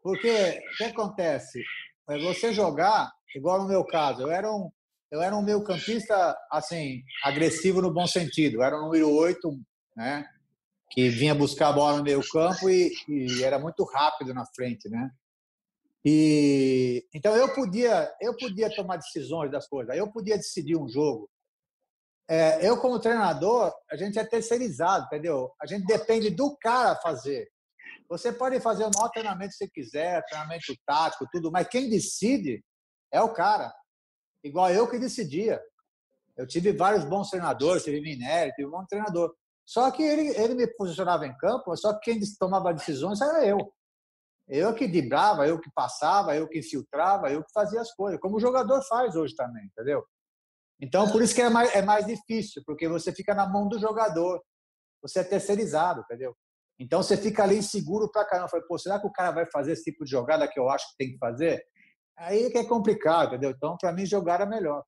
[0.03, 1.63] Porque o que acontece?
[2.11, 4.69] É você jogar, igual no meu caso, eu era um,
[5.11, 8.57] eu era um meio campista, assim, agressivo no bom sentido.
[8.57, 9.59] Eu era o número 8,
[9.97, 10.27] né?
[10.91, 14.89] Que vinha buscar a bola no meio campo e, e, era muito rápido na frente,
[14.89, 15.11] né?
[16.05, 19.97] E então eu podia, eu podia tomar decisões das coisas.
[19.97, 21.29] Eu podia decidir um jogo.
[22.31, 25.51] É, eu como treinador, a gente é terceirizado, entendeu?
[25.61, 27.49] A gente depende do cara fazer.
[28.09, 32.63] Você pode fazer o maior treinamento que você quiser, treinamento tático, tudo, mas quem decide
[33.11, 33.73] é o cara
[34.43, 35.61] igual eu que decidia.
[36.37, 39.35] Eu tive vários bons treinadores, tive Minério, tive um bom treinador.
[39.67, 43.73] Só que ele, ele me posicionava em campo, só que quem tomava decisões era eu.
[44.49, 48.37] Eu que driblava, eu que passava, eu que filtrava, eu que fazia as coisas, como
[48.37, 50.03] o jogador faz hoje também, entendeu?
[50.81, 53.79] Então, por isso que é mais, é mais difícil, porque você fica na mão do
[53.79, 54.43] jogador,
[55.03, 56.35] você é terceirizado, entendeu?
[56.79, 58.49] Então, você fica ali inseguro pra caramba.
[58.49, 60.89] Falei, pô, será que o cara vai fazer esse tipo de jogada que eu acho
[60.91, 61.63] que tem que fazer?
[62.19, 63.51] Aí que é complicado, entendeu?
[63.51, 64.83] Então, para mim, jogar é melhor.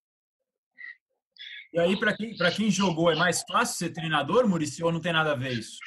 [1.73, 5.13] E aí, para quem, quem jogou, é mais fácil ser treinador, Murici, ou não tem
[5.13, 5.77] nada a ver isso?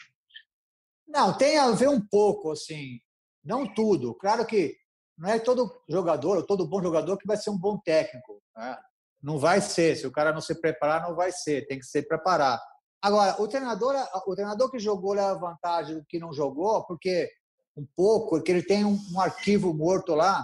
[1.06, 2.98] Não, tem a ver um pouco, assim.
[3.44, 4.14] Não tudo.
[4.14, 4.74] Claro que
[5.18, 8.42] não é todo jogador, ou todo bom jogador que vai ser um bom técnico.
[8.56, 8.78] Né?
[9.22, 9.96] Não vai ser.
[9.96, 11.66] Se o cara não se preparar, não vai ser.
[11.66, 12.58] Tem que se preparar.
[13.02, 13.94] Agora, o treinador,
[14.26, 17.30] o treinador que jogou leva vantagem do que não jogou, porque
[17.76, 20.42] um pouco, porque ele tem um, um arquivo morto lá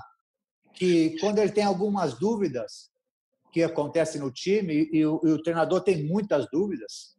[0.75, 2.91] que quando ele tem algumas dúvidas
[3.53, 7.16] que acontecem no time e o, e o treinador tem muitas dúvidas,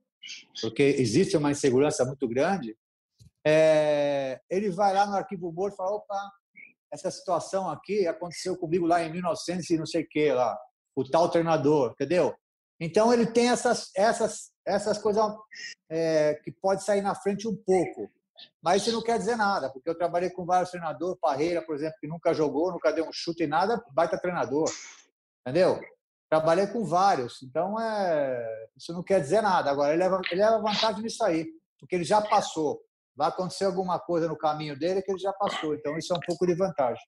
[0.61, 2.77] porque existe uma insegurança muito grande,
[3.45, 6.31] é, ele vai lá no arquivo morto e fala, opa,
[6.91, 10.57] essa situação aqui aconteceu comigo lá em 1900 e não sei o que lá,
[10.95, 12.35] o tal treinador, entendeu?
[12.79, 15.23] Então ele tem essas essas essas coisas
[15.89, 18.11] é, que pode sair na frente um pouco.
[18.61, 21.97] Mas isso não quer dizer nada, porque eu trabalhei com vários treinadores, Parreira, por exemplo,
[21.99, 24.69] que nunca jogou, nunca deu um chute em nada, baita treinador.
[25.41, 25.79] Entendeu?
[26.29, 28.67] Trabalhei com vários, então é...
[28.77, 29.69] isso não quer dizer nada.
[29.69, 31.47] Agora, ele leva, ele leva vantagem nisso aí,
[31.79, 32.81] porque ele já passou.
[33.15, 36.21] Vai acontecer alguma coisa no caminho dele que ele já passou, então isso é um
[36.21, 37.03] pouco de vantagem.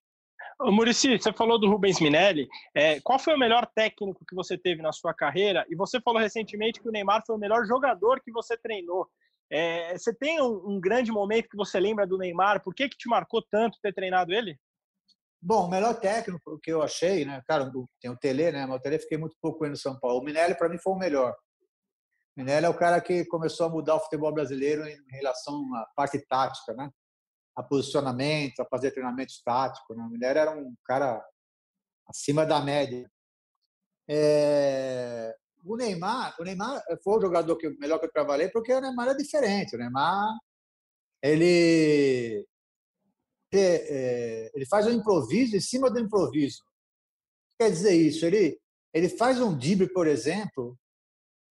[0.58, 2.48] Ô, Murici, você falou do Rubens Minelli.
[2.74, 5.64] É, qual foi o melhor técnico que você teve na sua carreira?
[5.68, 9.08] E você falou recentemente que o Neymar foi o melhor jogador que você treinou.
[9.50, 12.62] É, você tem um, um, grande momento que você lembra do Neymar?
[12.62, 14.58] Por que, que te marcou tanto ter treinado ele?
[15.40, 17.42] Bom, o melhor técnico que eu achei, né?
[17.46, 17.70] Cara,
[18.00, 18.64] tem o Tele, né?
[18.64, 20.20] Mas o Tele fiquei muito pouco no São Paulo.
[20.20, 21.32] O Minelli, para mim, foi o melhor.
[21.32, 25.86] O Minelli é o cara que começou a mudar o futebol brasileiro em relação à
[25.94, 26.90] parte tática, né?
[27.54, 29.94] A posicionamento, a fazer treinamento tático.
[29.94, 30.02] Né?
[30.02, 31.22] O Minelli era um cara
[32.08, 33.06] acima da média.
[34.08, 35.36] É...
[35.64, 39.08] O Neymar, o Neymar foi o jogador que melhor que eu trabalhei porque o Neymar
[39.08, 39.74] é diferente.
[39.74, 40.38] O Neymar,
[41.22, 42.46] ele
[43.52, 46.62] é, ele faz um improviso em cima do improviso.
[47.58, 48.26] Quer dizer isso?
[48.26, 48.58] Ele,
[48.92, 50.76] ele faz um drible, por exemplo,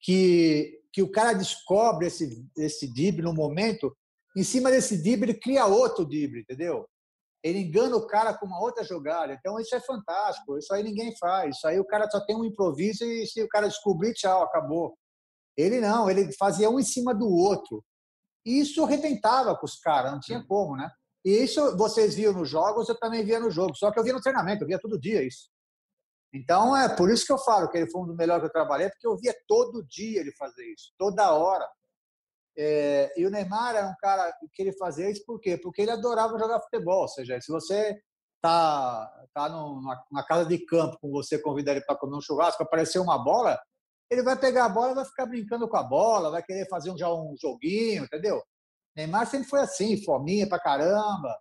[0.01, 3.95] que, que o cara descobre esse, esse drible no momento,
[4.36, 6.88] em cima desse drible ele cria outro drible, entendeu?
[7.44, 9.34] Ele engana o cara com uma outra jogada.
[9.34, 10.58] Então isso é fantástico.
[10.58, 11.58] Isso aí ninguém faz.
[11.58, 14.98] Isso aí o cara só tem um improviso e se o cara descobrir, tchau, acabou.
[15.58, 17.84] Ele não, ele fazia um em cima do outro.
[18.46, 20.89] E isso arrebentava com os caras, não tinha como, né?
[21.26, 23.76] E isso vocês viam nos jogos, eu também via no jogo.
[23.76, 25.50] Só que eu via no treinamento, eu via todo dia isso.
[26.34, 28.52] Então, é por isso que eu falo que ele foi um dos melhores que eu
[28.52, 31.68] trabalhei, porque eu via todo dia ele fazer isso, toda hora.
[32.58, 35.58] É, e o Neymar era um cara que ele fazia isso por quê?
[35.58, 37.01] Porque ele adorava jogar futebol.
[37.01, 37.99] Ou seja, se você
[38.41, 42.62] tá, tá numa, numa casa de campo com você, convida ele para comer um churrasco,
[42.62, 43.60] apareceu uma bola,
[44.10, 46.91] ele vai pegar a bola e vai ficar brincando com a bola, vai querer fazer
[46.91, 48.41] um, já um joguinho, entendeu?
[48.95, 51.36] Neymar sempre foi assim, fominha pra caramba.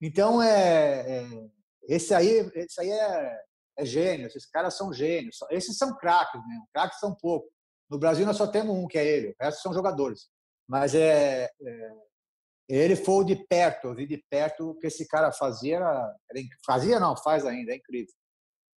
[0.00, 1.50] Então, é, é
[1.88, 3.40] esse aí, esse aí é,
[3.78, 5.38] é, gênio, esses caras são gênios.
[5.50, 6.62] Esses são craques, né?
[6.72, 7.50] Craques são poucos.
[7.90, 10.28] No Brasil nós só temos um, que é ele, o resto são jogadores.
[10.68, 11.90] Mas é, é
[12.68, 15.76] ele foi de perto, eu vi de perto o que esse cara fazia.
[15.76, 16.14] Era,
[16.64, 18.14] fazia não, faz ainda, é incrível.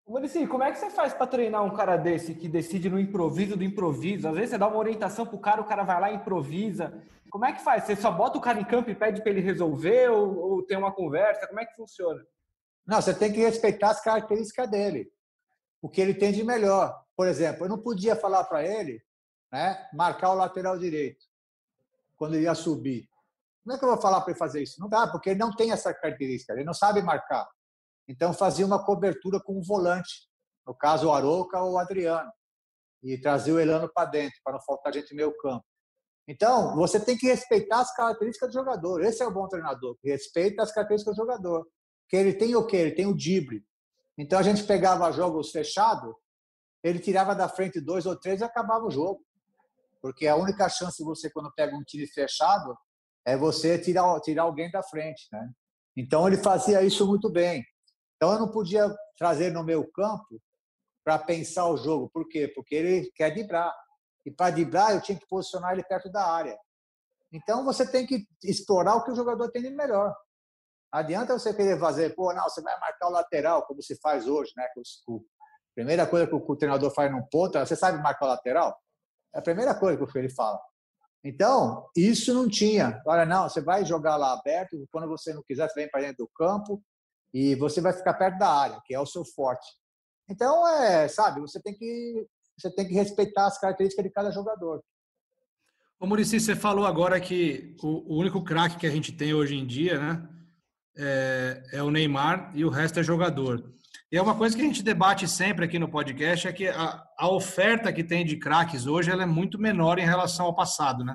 [0.06, 3.56] Muricy, como é que você faz para treinar um cara desse que decide no improviso
[3.56, 4.28] do improviso?
[4.28, 7.02] Às vezes você dá uma orientação pro cara, o cara vai lá e improvisa.
[7.30, 7.84] Como é que faz?
[7.84, 10.76] Você só bota o cara em campo e pede para ele resolver ou, ou, tem
[10.76, 11.46] uma conversa?
[11.48, 12.20] Como é que funciona?
[12.86, 15.12] Não, você tem que respeitar as características dele,
[15.82, 17.00] o que ele tem de melhor.
[17.20, 18.98] Por exemplo, eu não podia falar para ele,
[19.52, 21.22] né, marcar o lateral direito
[22.16, 23.10] quando ele ia subir.
[23.62, 24.80] Como é que eu vou falar para ele fazer isso?
[24.80, 27.46] Não dá, porque ele não tem essa característica, ele não sabe marcar.
[28.08, 30.30] Então fazia uma cobertura com o volante,
[30.66, 32.32] no caso o Aroca ou o Adriano,
[33.02, 35.66] e trazia o Elano para dentro, para não faltar gente no meio campo.
[36.26, 39.04] Então, você tem que respeitar as características do jogador.
[39.04, 41.68] Esse é o bom treinador, que respeita as características do jogador.
[42.08, 42.78] Que ele tem o quê?
[42.78, 43.62] Ele tem o drible.
[44.16, 46.14] Então, a gente pegava jogos fechados,
[46.82, 49.24] ele tirava da frente dois ou três e acabava o jogo.
[50.00, 52.76] Porque a única chance de você, quando pega um time fechado,
[53.24, 55.28] é você tirar, tirar alguém da frente.
[55.30, 55.50] Né?
[55.96, 57.64] Então, ele fazia isso muito bem.
[58.16, 60.40] Então, eu não podia trazer no meu campo
[61.04, 62.10] para pensar o jogo.
[62.10, 62.48] Por quê?
[62.54, 63.74] Porque ele quer driblar.
[64.24, 66.58] E para driblar, eu tinha que posicionar ele perto da área.
[67.32, 70.14] Então, você tem que explorar o que o jogador tem de melhor.
[70.90, 74.52] adianta você querer fazer, pô, não, você vai marcar o lateral, como se faz hoje,
[74.56, 74.64] né?
[74.64, 74.72] A
[75.74, 78.76] primeira coisa que o treinador faz num ponto, você sabe marcar lateral?
[79.34, 80.60] É a primeira coisa que ele fala.
[81.22, 83.00] Então, isso não tinha.
[83.06, 86.24] Olha, não, você vai jogar lá aberto, quando você não quiser, você vem para dentro
[86.24, 86.82] do campo
[87.32, 89.66] e você vai ficar perto da área, que é o seu forte.
[90.28, 94.82] Então, é, sabe, você tem que você tem que respeitar as características de cada jogador.
[95.98, 99.56] Ô Murici, você falou agora que o, o único craque que a gente tem hoje
[99.56, 100.28] em dia, né,
[100.96, 103.72] é, é, o Neymar e o resto é jogador.
[104.12, 107.00] E é uma coisa que a gente debate sempre aqui no podcast é que a,
[107.16, 111.04] a oferta que tem de craques hoje ela é muito menor em relação ao passado,
[111.04, 111.14] né?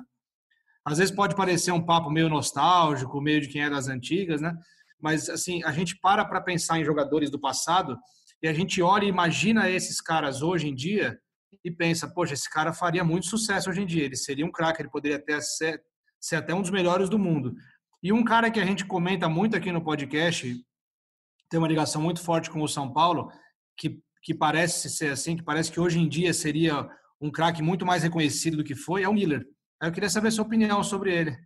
[0.82, 4.56] Às vezes pode parecer um papo meio nostálgico, meio de quem é das antigas, né?
[4.98, 7.98] Mas assim, a gente para para pensar em jogadores do passado
[8.42, 11.18] e a gente olha e imagina esses caras hoje em dia
[11.62, 14.80] e pensa, poxa, esse cara faria muito sucesso hoje em dia, ele seria um craque,
[14.80, 15.82] ele poderia até ser,
[16.18, 17.54] ser até um dos melhores do mundo.
[18.02, 20.64] E um cara que a gente comenta muito aqui no podcast,
[21.48, 23.30] tem uma ligação muito forte com o São Paulo,
[23.76, 26.88] que, que parece ser assim, que parece que hoje em dia seria
[27.20, 29.46] um craque muito mais reconhecido do que foi, é o Miller.
[29.82, 31.36] Eu queria saber a sua opinião sobre ele.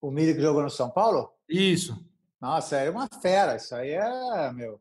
[0.00, 1.30] O Miller que jogou no São Paulo?
[1.48, 2.04] Isso.
[2.40, 4.80] Nossa, é uma fera, isso aí é, meu.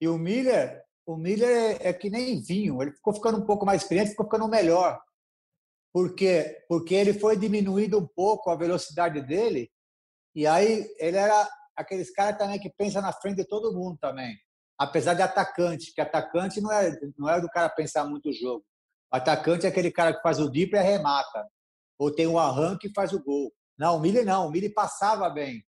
[0.00, 3.66] E o Miller, o Miller é, é, que nem vinho, ele ficou ficando um pouco
[3.66, 5.00] mais experiente, ficou ficando melhor.
[5.92, 6.64] Por quê?
[6.68, 9.70] Porque ele foi diminuindo um pouco a velocidade dele,
[10.34, 11.46] e aí ele era
[11.76, 14.36] aqueles caras também que pensa na frente de todo mundo também.
[14.78, 18.64] Apesar de atacante, que atacante não é, não é do cara pensar muito o jogo.
[19.12, 21.46] O atacante é aquele cara que faz o drible e arremata.
[21.98, 23.52] Ou tem um arranque e faz o gol.
[23.78, 24.48] Não, o Miller não.
[24.48, 25.64] O Miller passava bem.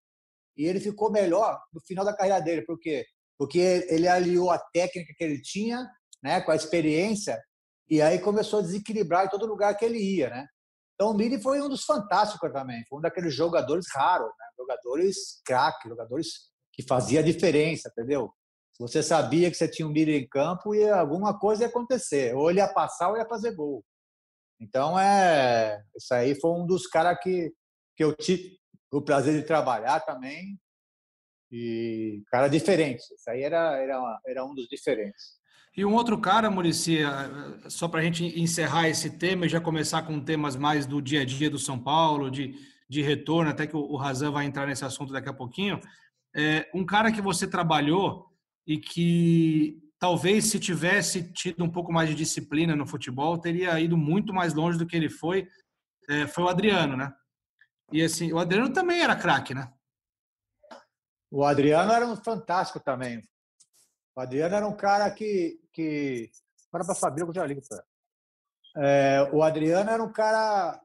[0.57, 2.63] e ele ficou melhor no final da carreira dele.
[2.63, 3.05] Por quê?
[3.37, 5.85] Porque ele aliou a técnica que ele tinha
[6.23, 7.41] né, com a experiência
[7.89, 10.47] e aí começou a desequilibrar em todo lugar que ele ia, né?
[10.95, 14.45] Então o Miri foi um dos fantásticos também, foi um daqueles jogadores raros, né?
[14.57, 18.33] jogadores craque, jogadores que fazia diferença, entendeu?
[18.79, 22.49] Você sabia que você tinha um Miri em campo e alguma coisa ia acontecer, ou
[22.49, 23.83] ele ia passar ou ia fazer gol.
[24.59, 27.53] Então é, isso aí foi um dos caras que
[27.95, 28.57] que eu tive
[28.91, 30.59] o prazer de trabalhar também
[31.51, 33.01] e cara diferente.
[33.01, 35.39] Isso aí era era era um dos diferentes.
[35.77, 39.59] E um outro cara, Murici, eh, só para a gente encerrar esse tema e já
[39.59, 42.55] começar com temas mais do dia a dia do São Paulo, de,
[42.89, 45.81] de retorno, até que o Razan vai entrar nesse assunto daqui a pouquinho.
[46.33, 48.27] É, um cara que você trabalhou
[48.65, 53.97] e que talvez se tivesse tido um pouco mais de disciplina no futebol, teria ido
[53.97, 55.45] muito mais longe do que ele foi,
[56.09, 57.11] é, foi o Adriano, né?
[57.91, 59.69] E assim, o Adriano também era craque, né?
[61.29, 63.21] O Adriano era um fantástico também.
[64.15, 65.59] O Adriano era um cara que.
[65.73, 66.31] que...
[66.71, 67.83] Para para Fabrício, eu já ligo para
[68.77, 70.81] é, O Adriano era um cara.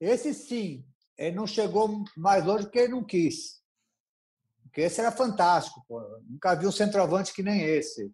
[0.00, 0.84] Esse sim,
[1.16, 3.62] ele não chegou mais longe porque ele não quis.
[4.62, 5.84] Porque esse era fantástico.
[5.88, 6.00] Pô.
[6.28, 8.12] Nunca vi um centroavante que nem esse.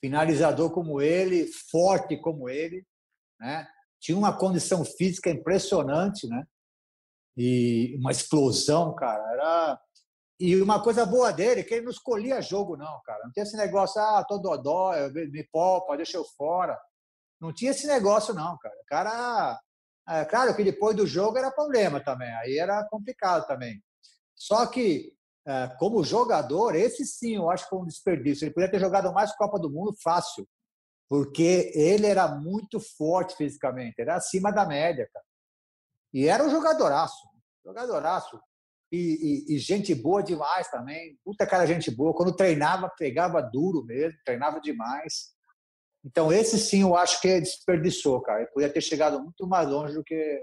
[0.00, 2.86] Finalizador como ele, forte como ele.
[3.38, 3.66] Né?
[4.00, 6.46] Tinha uma condição física impressionante, né?
[7.36, 9.22] E uma explosão, cara.
[9.32, 9.80] Era
[10.44, 13.22] e uma coisa boa dele é que ele não escolhia jogo, não, cara.
[13.22, 16.76] Não tinha esse negócio, ah, tô dodó, me poupa, deixa eu fora.
[17.40, 18.74] Não tinha esse negócio, não, cara.
[18.74, 19.60] O cara.
[20.08, 23.80] É, claro que depois do jogo era problema também, aí era complicado também.
[24.34, 25.14] Só que,
[25.46, 28.44] é, como jogador, esse sim eu acho que foi um desperdício.
[28.44, 30.44] Ele podia ter jogado mais Copa do Mundo fácil,
[31.08, 35.24] porque ele era muito forte fisicamente, era acima da média, cara.
[36.12, 37.28] E era um jogadoraço,
[37.64, 38.40] jogadoraço
[38.92, 41.18] e, e, e, gente boa demais também.
[41.24, 42.14] Puta cara, gente boa.
[42.14, 45.32] Quando treinava, pegava duro mesmo, treinava demais.
[46.04, 48.40] Então, esse sim eu acho que desperdiçou, cara.
[48.40, 50.40] Ele podia ter chegado muito mais longe do que,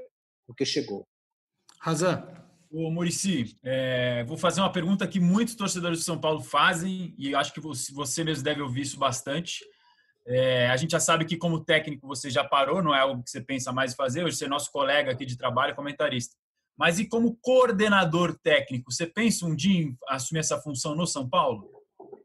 [0.47, 1.07] do que chegou.
[1.79, 2.27] Razan.
[2.71, 7.33] Ô, Murici, é, vou fazer uma pergunta que muitos torcedores de São Paulo fazem e
[7.35, 9.63] acho que você, você mesmo deve ouvir isso bastante.
[10.25, 13.29] É, a gente já sabe que, como técnico, você já parou, não é algo que
[13.29, 14.23] você pensa mais fazer.
[14.23, 16.35] Hoje você é nosso colega aqui de trabalho, comentarista.
[16.79, 21.29] Mas e como coordenador técnico, você pensa um dia em assumir essa função no São
[21.29, 21.69] Paulo?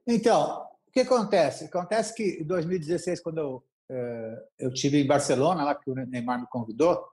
[0.07, 1.65] Então, o que acontece?
[1.65, 6.41] Acontece que em 2016, quando eu, eh, eu tive em Barcelona, lá que o Neymar
[6.41, 7.05] me convidou,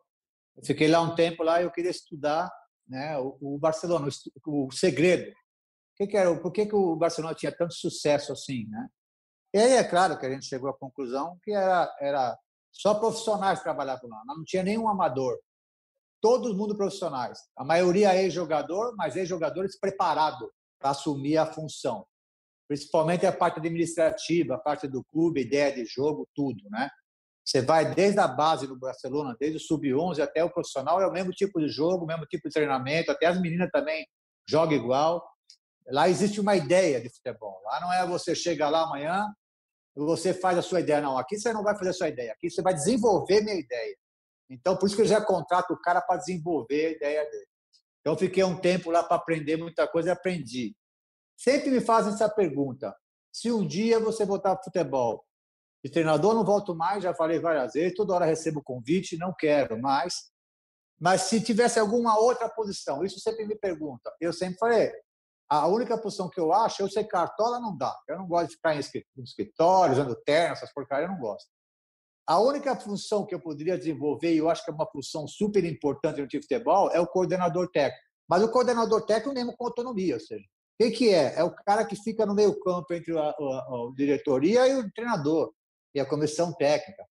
[0.56, 2.48] eu fiquei lá um tempo lá eu queria estudar
[2.88, 4.08] né, o, Barcelona,
[4.46, 5.32] o, segredo.
[6.00, 8.88] O que era, por que, que o Barcelona tinha tanto sucesso assim, né?
[9.52, 12.38] E aí é claro que a gente chegou à conclusão que era, era
[12.72, 15.40] só profissionais trabalhavam lá, não tinha nenhum amador
[16.22, 17.40] todo mundo profissionais.
[17.58, 20.48] A maioria é ex-jogador, mas ex-jogadores preparados
[20.80, 22.06] para assumir a função.
[22.68, 26.90] Principalmente a parte administrativa, a parte do clube, ideia de jogo, tudo, né?
[27.44, 31.12] Você vai desde a base do Barcelona, desde o sub-11 até o profissional, é o
[31.12, 34.06] mesmo tipo de jogo, o mesmo tipo de treinamento, até as meninas também
[34.48, 35.28] jogam igual.
[35.88, 37.60] Lá existe uma ideia de futebol.
[37.66, 39.28] Lá não é você chega lá amanhã,
[39.96, 41.02] você faz a sua ideia.
[41.02, 42.32] Não, aqui você não vai fazer a sua ideia.
[42.32, 43.98] Aqui você vai desenvolver minha ideia.
[44.52, 47.48] Então, por isso que eu já contrato o cara para desenvolver a ideia dele.
[48.02, 50.76] Então, fiquei um tempo lá para aprender muita coisa e aprendi.
[51.38, 52.96] Sempre me fazem essa pergunta:
[53.32, 55.26] se um dia você voltar para futebol,
[55.84, 59.80] de treinador não volto mais, já falei várias vezes, toda hora recebo convite, não quero
[59.80, 60.30] mais.
[61.00, 64.14] Mas se tivesse alguma outra posição, isso sempre me pergunta.
[64.20, 64.92] Eu sempre falei,
[65.50, 67.98] a única posição que eu acho, eu ser cartola não dá.
[68.08, 68.80] Eu não gosto de ficar em
[69.24, 71.50] escritório, usando terno, essas porcarias, eu não gosto.
[72.28, 75.64] A única função que eu poderia desenvolver, e eu acho que é uma função super
[75.66, 78.04] importante no time de futebol, é o coordenador técnico.
[78.30, 80.46] Mas o coordenador técnico mesmo com autonomia, ou seja,
[80.82, 81.36] o que, é?
[81.36, 84.92] É o cara que fica no meio campo entre a, a, a diretoria e o
[84.92, 85.52] treinador,
[85.94, 87.06] e a comissão técnica,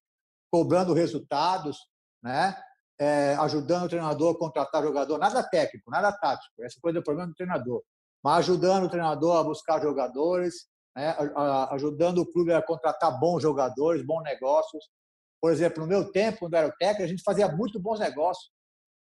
[0.50, 1.78] cobrando resultados,
[2.22, 2.56] né?
[2.98, 7.04] É, ajudando o treinador a contratar jogador, nada técnico, nada tático, essa coisa é o
[7.04, 7.82] problema do treinador,
[8.22, 11.16] mas ajudando o treinador a buscar jogadores, né?
[11.70, 14.90] ajudando o clube a contratar bons jogadores, bons negócios,
[15.40, 18.50] por exemplo, no meu tempo, quando era o técnico, a gente fazia muito bons negócios.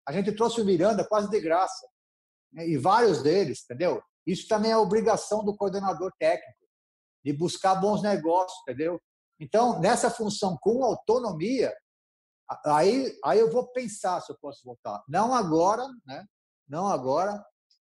[0.06, 1.86] A gente trouxe o Miranda quase de graça.
[2.52, 2.68] Né?
[2.68, 4.02] E vários deles, entendeu?
[4.26, 6.58] Isso também é obrigação do coordenador técnico,
[7.24, 9.00] de buscar bons negócios, entendeu?
[9.38, 11.72] Então, nessa função com autonomia,
[12.64, 15.02] aí, aí eu vou pensar se eu posso voltar.
[15.08, 16.24] Não agora, né?
[16.68, 17.44] Não agora,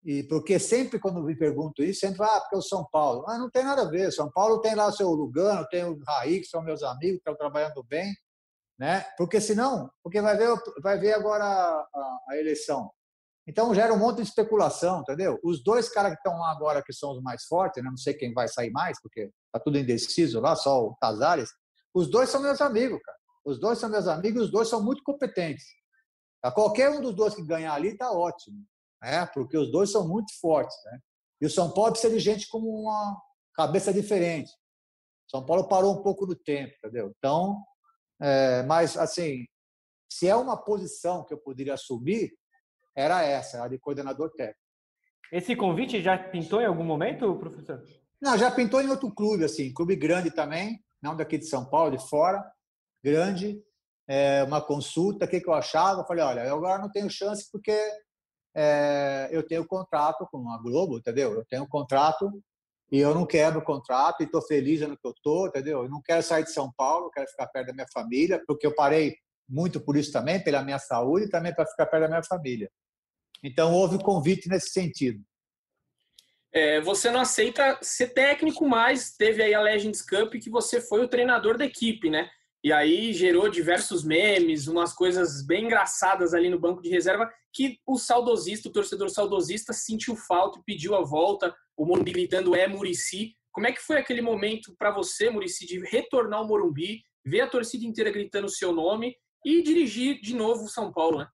[0.04, 3.24] e porque sempre quando me pergunto isso, sempre ah, porque o São Paulo.
[3.26, 4.10] Mas não tem nada a ver.
[4.12, 7.36] São Paulo tem lá o seu Lugano, tem o Raí, que são meus amigos, estão
[7.36, 8.14] trabalhando bem
[8.80, 9.04] né?
[9.18, 12.90] Porque senão, porque vai ver, vai ver agora a, a, a eleição.
[13.46, 15.38] Então gera um monte de especulação, entendeu?
[15.44, 17.90] Os dois caras que estão lá agora, que são os mais fortes, né?
[17.90, 21.50] não sei quem vai sair mais, porque tá tudo indeciso lá, só o Casares.
[21.92, 23.18] Os dois são meus amigos, cara.
[23.44, 25.64] Os dois são meus amigos, os dois são muito competentes.
[26.42, 26.50] Tá?
[26.50, 28.64] Qualquer um dos dois que ganhar ali tá ótimo,
[29.02, 29.26] né?
[29.34, 30.98] Porque os dois são muito fortes, né?
[31.42, 33.20] E o São Paulo precisa de gente com uma
[33.54, 34.50] cabeça diferente.
[35.26, 37.12] São Paulo parou um pouco no tempo, entendeu?
[37.18, 37.62] Então,
[38.20, 39.44] é, mas assim,
[40.10, 42.32] se é uma posição que eu poderia assumir,
[42.94, 44.60] era essa, a de coordenador técnico.
[45.32, 47.82] Esse convite já pintou em algum momento, professor?
[48.20, 51.96] Não, já pintou em outro clube, assim, clube grande também, não daqui de São Paulo,
[51.96, 52.44] de fora,
[53.02, 53.62] grande,
[54.08, 56.00] é, uma consulta, o que, que eu achava?
[56.00, 57.72] Eu falei, olha, eu agora não tenho chance porque
[58.54, 61.32] é, eu tenho contrato com a Globo, entendeu?
[61.32, 62.42] Eu tenho contrato
[62.90, 65.84] e eu não quebro o contrato e estou feliz no que eu estou, entendeu?
[65.84, 68.74] Eu não quero sair de São Paulo, quero ficar perto da minha família, porque eu
[68.74, 69.16] parei
[69.48, 72.70] muito por isso também, pela minha saúde e também para ficar perto da minha família.
[73.42, 75.22] Então, houve convite nesse sentido.
[76.52, 81.04] É, você não aceita ser técnico, mas teve aí a Legends Cup que você foi
[81.04, 82.28] o treinador da equipe, né?
[82.62, 87.78] E aí gerou diversos memes, umas coisas bem engraçadas ali no banco de reserva que
[87.86, 92.68] o saudosista, o torcedor saudosista sentiu falta e pediu a volta, o Morumbi gritando é
[92.68, 93.34] Murici.
[93.50, 97.48] Como é que foi aquele momento para você, Murici, de retornar ao Morumbi, ver a
[97.48, 101.26] torcida inteira gritando o seu nome e dirigir de novo o São Paulo, né?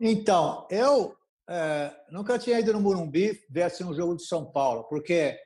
[0.00, 1.14] Então, eu
[1.48, 5.38] é, nunca tinha ido no Morumbi ver assim, um jogo de São Paulo, porque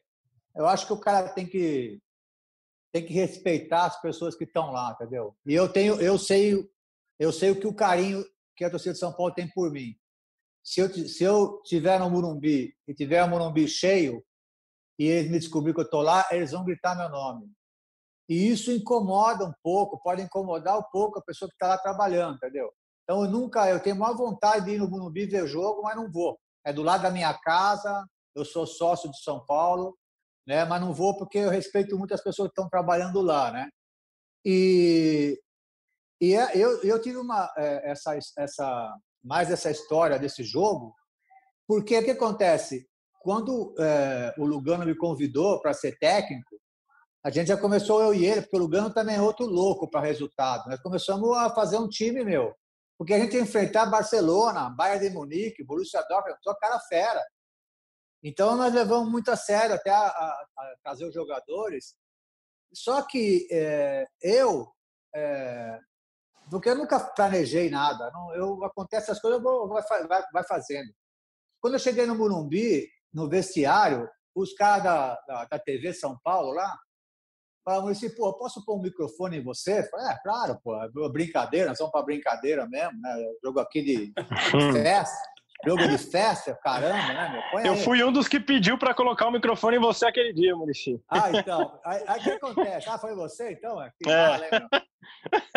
[0.54, 2.00] eu acho que o cara tem que
[2.92, 5.34] tem que respeitar as pessoas que estão lá, entendeu?
[5.46, 6.70] E eu tenho, eu sei,
[7.18, 8.24] eu sei o que o carinho
[8.54, 9.96] que a torcida de São Paulo tem por mim.
[10.62, 14.22] Se eu se eu tiver no Morumbi e tiver o Morumbi cheio
[14.98, 17.50] e eles me descobrir que eu estou lá, eles vão gritar meu nome.
[18.28, 22.36] E isso incomoda um pouco, pode incomodar um pouco a pessoa que está lá trabalhando,
[22.36, 22.72] entendeu?
[23.02, 26.10] Então, eu nunca, eu tenho maior vontade de ir no Morumbi ver jogo, mas não
[26.10, 26.38] vou.
[26.64, 29.98] É do lado da minha casa, eu sou sócio de São Paulo,
[30.46, 30.64] né?
[30.64, 33.68] Mas não vou porque eu respeito muito as pessoas que estão trabalhando lá, né?
[34.44, 35.40] E,
[36.20, 40.94] e é, eu, eu tive uma é, essa essa mais essa história desse jogo,
[41.66, 42.88] porque o que acontece
[43.20, 46.60] quando é, o Lugano me convidou para ser técnico,
[47.24, 50.00] a gente já começou eu e ele, porque o Lugano também é outro louco para
[50.00, 50.68] resultado.
[50.68, 52.52] Nós começamos a fazer um time meu
[53.02, 57.20] porque a gente ia enfrentar Barcelona, Bayern de Munique, Borussia Dortmund, só cara fera.
[58.22, 61.96] Então nós levamos muito a sério até a, a, a trazer os jogadores.
[62.72, 64.72] Só que é, eu,
[65.14, 65.78] é,
[66.50, 70.44] porque eu nunca planejei nada, não, eu acontece as coisas, eu vou, vai, vai, vai
[70.44, 70.90] fazendo.
[71.60, 76.52] Quando eu cheguei no Morumbi, no vestiário, os caras da, da, da TV São Paulo
[76.52, 76.78] lá,
[77.64, 79.88] Falavam assim, pô, posso pôr um microfone em você?
[79.88, 83.16] Falei, é, claro, pô, é brincadeira, nós vamos para brincadeira mesmo, né?
[83.42, 84.12] Jogo aqui de
[84.72, 85.16] festa,
[85.64, 87.64] jogo de festa, caramba, né, meu?
[87.64, 91.00] Eu fui um dos que pediu para colocar o microfone em você aquele dia, Murici.
[91.08, 91.78] Ah, então.
[91.84, 92.88] Aí o que acontece?
[92.88, 93.80] Ah, foi você, então?
[93.80, 93.92] É.
[94.06, 94.82] é.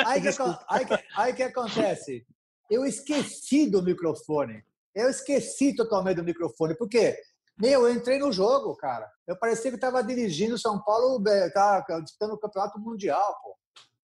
[0.06, 0.30] Aí que,
[0.70, 2.26] aí, que, aí que acontece?
[2.70, 4.64] Eu esqueci do microfone.
[4.94, 7.16] Eu esqueci totalmente do microfone, porque
[7.58, 9.10] meu, eu entrei no jogo, cara.
[9.26, 13.56] Eu parecia que estava dirigindo São Paulo, estava disputando o campeonato mundial, pô.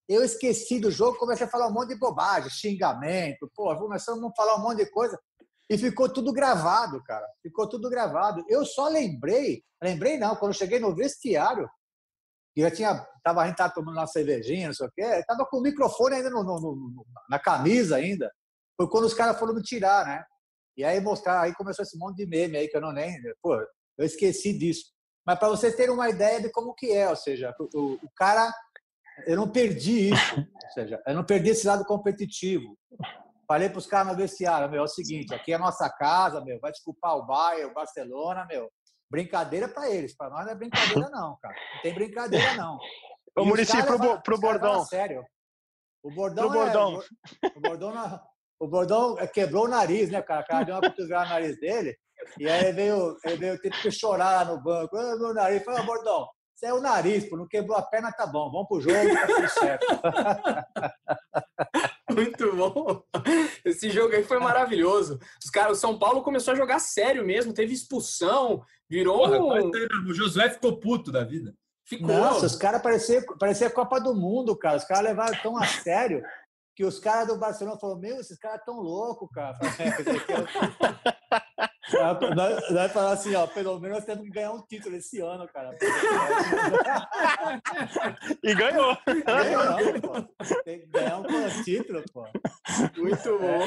[0.08, 4.36] Eu esqueci do jogo, comecei a falar um monte de bobagem, xingamento, pô, começamos a
[4.36, 5.18] falar um monte de coisa.
[5.72, 7.26] E ficou tudo gravado, cara.
[7.42, 8.44] Ficou tudo gravado.
[8.50, 11.66] Eu só lembrei, lembrei não, quando eu cheguei no vestiário,
[12.54, 15.46] que já tinha, tava, a gente tava tomando uma cervejinha, não sei o quê, tava
[15.46, 18.30] com o microfone ainda no, no, no, na camisa ainda.
[18.76, 20.26] Foi quando os caras foram me tirar, né?
[20.76, 23.56] E aí mostrar, aí começou esse monte de meme aí que eu não nem, pô,
[23.98, 24.92] eu esqueci disso.
[25.26, 28.54] Mas para vocês terem uma ideia de como que é, ou seja, o, o cara,
[29.26, 32.78] eu não perdi isso, ou seja, eu não perdi esse lado competitivo.
[33.52, 36.40] Falei para os caras no vestiário, meu, é o seguinte, aqui é a nossa casa,
[36.40, 38.72] meu, vai desculpar o Bayern, o Barcelona, meu,
[39.10, 40.72] brincadeira para eles, para nós não é brincadeira
[41.12, 42.80] não, cara, não tem brincadeira não.
[43.38, 44.86] Ô, Murici, pro, pro Bordão.
[44.86, 45.22] Sério.
[46.02, 47.04] O Bordão, pro Bordão.
[47.44, 48.22] É, o, o Bordão
[48.58, 50.44] o Bordão quebrou o nariz, né, cara?
[50.44, 51.98] O cara deu uma cotovelada no nariz dele.
[52.40, 54.96] E aí ele veio, ele veio ter que chorar no banco.
[54.96, 55.62] Ah, meu nariz.
[55.66, 56.26] Falei, Bordão,
[56.56, 58.50] você é o nariz, pô, não quebrou a perna, tá bom.
[58.50, 59.86] Vamos pro jogo, tá tudo certo.
[62.14, 63.04] Muito bom.
[63.66, 65.20] Esse jogo aí foi maravilhoso.
[65.44, 69.28] Os caras, o São Paulo começou a jogar sério mesmo, teve expulsão, virou.
[69.30, 69.62] Porra,
[70.08, 71.54] o Josué ficou puto da vida.
[71.86, 72.08] Ficou.
[72.08, 74.78] Nossa, os caras pareciam parecia Copa do Mundo, cara.
[74.78, 76.24] Os caras levaram tão a sério
[76.76, 79.58] que os caras do Barcelona falaram, meu, esses caras tão loucos, cara.
[82.36, 85.48] Nós, nós falamos assim, ó, pelo menos nós temos que ganhar um título esse ano,
[85.48, 85.76] cara.
[88.44, 88.98] e ganhou.
[89.06, 90.22] ganhou pô.
[90.64, 92.26] Tem que ganhar um título, pô.
[92.98, 93.66] Muito bom.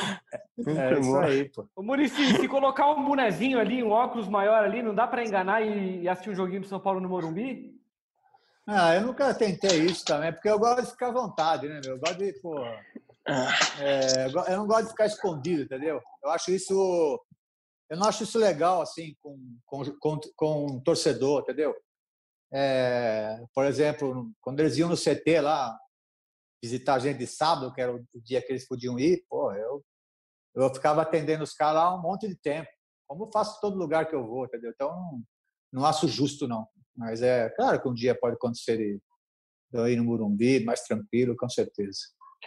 [0.66, 1.68] É, é isso aí, pô.
[1.76, 5.62] Ô, Murici, se colocar um bonezinho ali, um óculos maior ali, não dá para enganar
[5.62, 7.74] e assistir um joguinho do São Paulo no Morumbi?
[8.66, 11.94] Ah, eu nunca tentei isso também, porque eu gosto de ficar à vontade, né, meu?
[11.94, 12.54] Eu gosto de, pô.
[13.80, 16.00] É, eu não gosto de ficar escondido, entendeu?
[16.22, 17.20] Eu acho isso.
[17.91, 21.74] Eu não acho isso legal, assim, com, com, com, com um torcedor, entendeu?
[22.53, 25.78] É, por exemplo, quando eles iam no CT lá,
[26.62, 29.85] visitar a gente de sábado, que era o dia que eles podiam ir, pô, eu,
[30.55, 32.70] eu ficava atendendo os caras lá um monte de tempo.
[33.07, 34.70] Como faço em todo lugar que eu vou, entendeu?
[34.74, 35.22] Então, não,
[35.72, 36.66] não acho justo, não.
[36.97, 39.01] Mas é claro que um dia pode acontecer
[39.72, 41.99] eu ir no Murumbi, mais tranquilo, com certeza.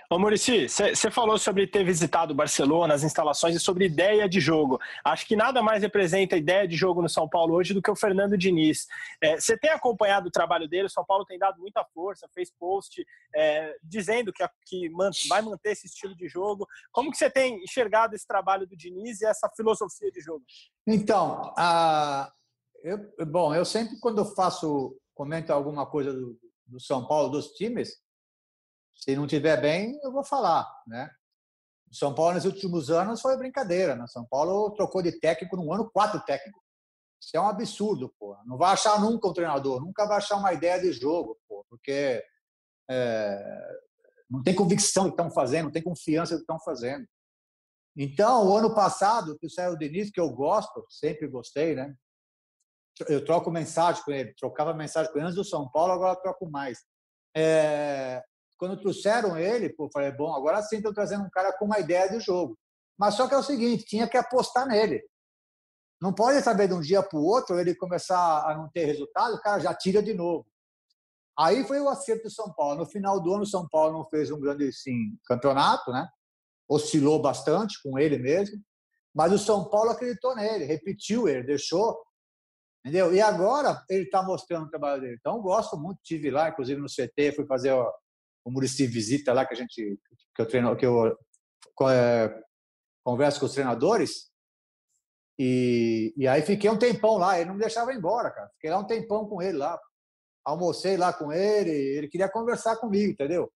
[0.09, 4.79] Ô, Murici, você falou sobre ter visitado Barcelona, as instalações e sobre ideia de jogo.
[5.03, 7.95] Acho que nada mais representa ideia de jogo no São Paulo hoje do que o
[7.95, 8.87] Fernando Diniz.
[9.37, 12.49] Você é, tem acompanhado o trabalho dele, o São Paulo tem dado muita força, fez
[12.51, 16.65] post é, dizendo que, que man, vai manter esse estilo de jogo.
[16.91, 20.43] Como que você tem enxergado esse trabalho do Diniz e essa filosofia de jogo?
[20.87, 21.53] Então,
[22.83, 27.47] eu, bom, eu sempre quando eu faço, comento alguma coisa do, do São Paulo, dos
[27.53, 27.97] times,
[28.97, 31.09] se não tiver bem, eu vou falar, né?
[31.91, 34.05] São Paulo nos últimos anos foi brincadeira, né?
[34.07, 36.61] São Paulo trocou de técnico no ano quatro técnicos.
[37.21, 38.37] Isso é um absurdo, pô.
[38.45, 42.23] Não vai achar nunca um treinador, nunca vai achar uma ideia de jogo, pô, porque
[42.89, 43.79] é,
[44.29, 47.07] não tem convicção do que estão fazendo, não tem confiança do que estão fazendo.
[47.95, 51.95] Então, o ano passado, que saiu o Denis, que eu gosto, sempre gostei, né?
[53.07, 56.49] Eu troco mensagem com ele, trocava mensagem com ele antes do São Paulo, agora troco
[56.49, 56.79] mais.
[57.35, 58.23] É,
[58.57, 62.09] quando trouxeram ele, pô, falei, bom, agora sim estão trazendo um cara com uma ideia
[62.09, 62.57] de jogo.
[62.97, 65.03] Mas só que é o seguinte, tinha que apostar nele.
[66.01, 69.35] Não pode saber de um dia para o outro ele começar a não ter resultado,
[69.35, 70.45] o cara já tira de novo.
[71.37, 72.79] Aí foi o acerto do São Paulo.
[72.79, 76.07] No final do ano, o São Paulo não fez um grande sim, campeonato, né?
[76.67, 78.59] Oscilou bastante com ele mesmo.
[79.13, 81.99] Mas o São Paulo acreditou nele, repetiu ele, deixou.
[82.83, 83.13] Entendeu?
[83.13, 85.17] E agora ele está mostrando o trabalho dele.
[85.19, 87.73] Então, gosto muito, tive lá, inclusive no CT, fui fazer
[88.47, 89.99] o Murici visita lá que a gente
[90.33, 91.17] que eu treino que eu
[91.89, 92.33] é,
[93.03, 94.31] converso com os treinadores
[95.37, 98.49] e, e aí fiquei um tempão lá ele não me deixava embora cara.
[98.53, 99.77] Fiquei lá um tempão com ele lá
[100.45, 103.51] almocei lá com ele ele queria conversar comigo entendeu?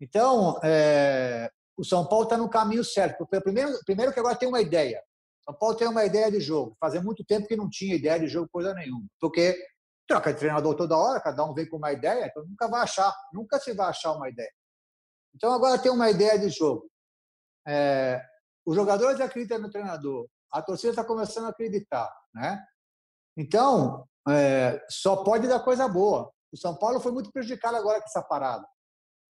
[0.00, 4.48] Então é, o São Paulo está no caminho certo porque primeiro primeiro que agora tem
[4.48, 5.02] uma ideia.
[5.44, 6.76] São Paulo tem uma ideia de jogo.
[6.78, 9.04] Fazia muito tempo que não tinha ideia de jogo coisa nenhuma.
[9.20, 9.58] Porque
[10.12, 13.14] troca de treinador toda hora, cada um vem com uma ideia, então nunca vai achar,
[13.32, 14.52] nunca se vai achar uma ideia.
[15.34, 16.90] Então agora tem uma ideia de jogo.
[17.66, 18.22] É,
[18.66, 22.62] os jogadores acreditam no treinador, a torcida está começando a acreditar, né?
[23.38, 26.30] Então é, só pode dar coisa boa.
[26.52, 28.68] O São Paulo foi muito prejudicado agora com essa parada.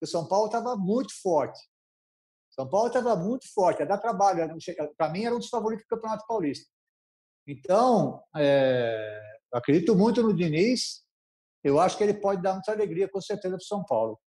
[0.03, 1.61] O São Paulo estava muito forte.
[2.51, 4.57] São Paulo estava muito forte, ia dar trabalho.
[4.97, 6.69] Para mim era um dos favoritos do Campeonato Paulista.
[7.47, 11.03] Então, é, acredito muito no Diniz.
[11.63, 14.19] Eu acho que ele pode dar muita alegria, com certeza, para o São Paulo.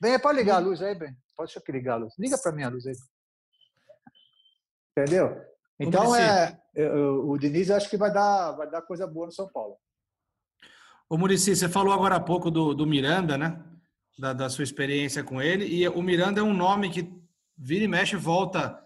[0.00, 1.16] Bem, pode ligar a luz aí, bem.
[1.36, 2.14] Pode ligar a luz.
[2.18, 2.94] Liga para mim a luz aí.
[4.96, 5.40] Entendeu?
[5.78, 9.48] Então, é, eu, o Diniz acho que vai dar, vai dar coisa boa no São
[9.48, 9.76] Paulo.
[11.08, 13.62] Ô, Murici, você falou agora há pouco do, do Miranda, né?
[14.18, 15.66] Da, da, sua experiência com ele.
[15.66, 17.12] E o Miranda é um nome que
[17.56, 18.82] vira e mexe volta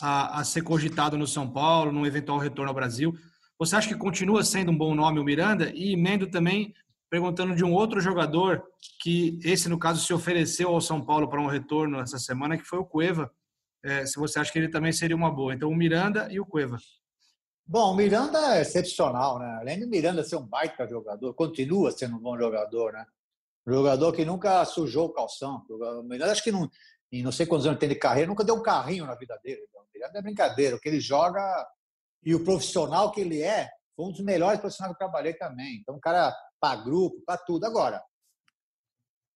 [0.00, 3.14] a, a ser cogitado no São Paulo, num eventual retorno ao Brasil.
[3.62, 5.70] Você acha que continua sendo um bom nome o Miranda?
[5.72, 6.74] E emendo também
[7.08, 8.60] perguntando de um outro jogador
[9.00, 12.64] que esse, no caso, se ofereceu ao São Paulo para um retorno essa semana, que
[12.64, 13.30] foi o Cueva.
[13.84, 15.54] É, se você acha que ele também seria uma boa.
[15.54, 16.76] Então, o Miranda e o Cueva.
[17.64, 19.58] Bom, o Miranda é excepcional, né?
[19.60, 23.06] Além de Miranda ser um baita jogador, continua sendo um bom jogador, né?
[23.64, 25.64] Um jogador que nunca sujou o calção.
[25.70, 26.68] O Miranda, acho que não,
[27.12, 29.62] em não sei quantos anos tem de carreira, nunca deu um carrinho na vida dele.
[29.72, 30.74] O Miranda é brincadeira.
[30.74, 31.64] O que ele joga
[32.24, 35.76] e o profissional que ele é, foi um dos melhores profissionais que eu trabalhei também.
[35.76, 37.64] Então, o cara para grupo, para tudo.
[37.64, 38.02] Agora,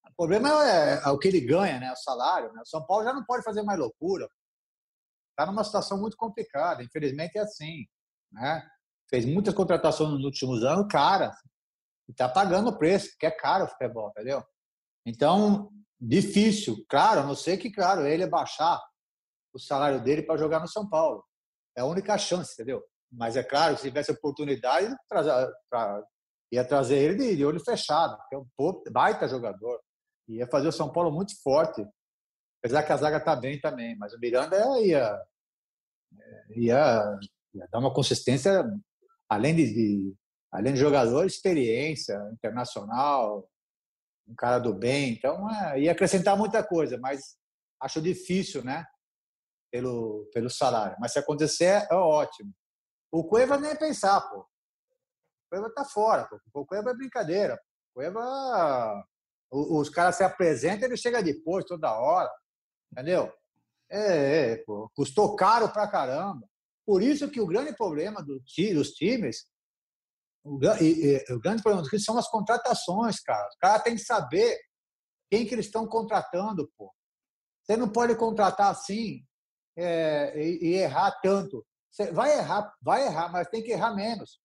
[0.09, 1.93] o problema é, é, o que ele ganha, né?
[1.93, 2.53] O salário.
[2.53, 2.63] Né?
[2.63, 4.29] O São Paulo já não pode fazer mais loucura.
[5.31, 6.83] Está numa situação muito complicada.
[6.83, 7.87] Infelizmente é assim.
[8.33, 8.67] Né?
[9.11, 11.33] Fez muitas contratações nos últimos anos, cara.
[12.09, 14.43] Está pagando o preço, porque é caro o futebol, entendeu?
[15.05, 15.71] Então,
[16.01, 16.85] difícil.
[16.89, 18.81] Claro, a não ser que, claro, ele baixar
[19.53, 21.25] o salário dele para jogar no São Paulo.
[21.77, 22.83] É a única chance, entendeu?
[23.13, 24.95] Mas é claro, se tivesse oportunidade,
[26.53, 28.47] ia trazer ele de, olho fechado, é um
[28.91, 29.81] baita jogador.
[30.29, 31.87] Ia fazer o São Paulo muito forte.
[32.59, 35.23] Apesar que a zaga está bem também, mas o Miranda ia,
[36.51, 37.19] ia,
[37.55, 38.65] ia dar uma consistência,
[39.29, 40.15] além de, de,
[40.51, 43.49] além de jogador, experiência internacional,
[44.27, 45.13] um cara do bem.
[45.13, 47.37] Então, é, ia acrescentar muita coisa, mas
[47.81, 48.85] acho difícil, né?
[49.71, 50.97] Pelo, pelo salário.
[51.01, 52.53] Mas se acontecer, é ótimo.
[53.11, 54.41] O Cueva nem pensar, pô.
[54.41, 54.47] O
[55.51, 56.39] Cueva tá fora, pô.
[56.55, 57.55] O Cueva é brincadeira.
[57.55, 59.05] O Cueva.
[59.51, 62.31] Os caras se apresentam, ele chega depois, toda hora.
[62.93, 63.33] Entendeu?
[63.91, 64.91] É, é pô.
[64.95, 66.47] Custou caro pra caramba.
[66.85, 69.45] Por isso que o grande problema do, dos times,
[70.45, 73.47] o, e, e, o grande problema dos times são as contratações, cara.
[73.49, 74.57] Os caras têm que saber
[75.31, 76.93] quem que eles estão contratando, pô.
[77.63, 79.25] Você não pode contratar assim
[79.77, 81.65] é, e, e, errar tanto.
[81.91, 84.41] Você vai errar, vai errar, mas tem que errar menos.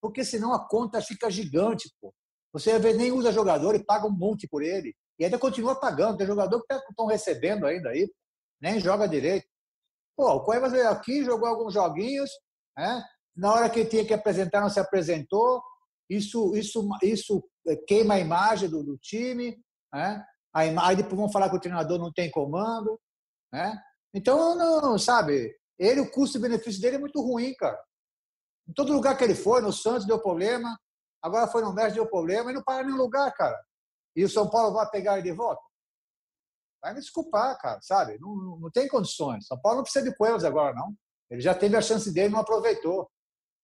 [0.00, 2.12] Porque senão a conta fica gigante, pô.
[2.52, 4.94] Você às vezes nem usa jogador e paga um monte por ele.
[5.18, 6.18] E ainda continua pagando.
[6.18, 8.08] Tem jogador que estão tá, recebendo ainda aí,
[8.60, 9.46] nem joga direito.
[10.16, 12.30] Pô, o Cuevas veio aqui, jogou alguns joguinhos,
[12.76, 13.04] né?
[13.36, 15.62] na hora que tinha que apresentar, não se apresentou.
[16.08, 17.42] Isso, isso, isso
[17.88, 19.58] queima a imagem do, do time.
[19.92, 20.24] Né?
[20.52, 23.00] Aí depois vão falar que o treinador não tem comando.
[23.52, 23.76] Né?
[24.14, 27.78] Então, não, sabe, ele, o custo-benefício dele é muito ruim, cara.
[28.68, 30.78] Em todo lugar que ele foi, no Santos deu problema,
[31.20, 33.60] agora foi no México deu problema, e não para em nenhum lugar, cara.
[34.14, 35.60] E o São Paulo vai pegar ele de volta?
[36.80, 38.16] Vai me desculpar, cara, sabe?
[38.20, 39.46] Não, não, não tem condições.
[39.46, 40.94] São Paulo não precisa de Cuevas agora, não.
[41.28, 43.10] Ele já teve a chance dele e não aproveitou.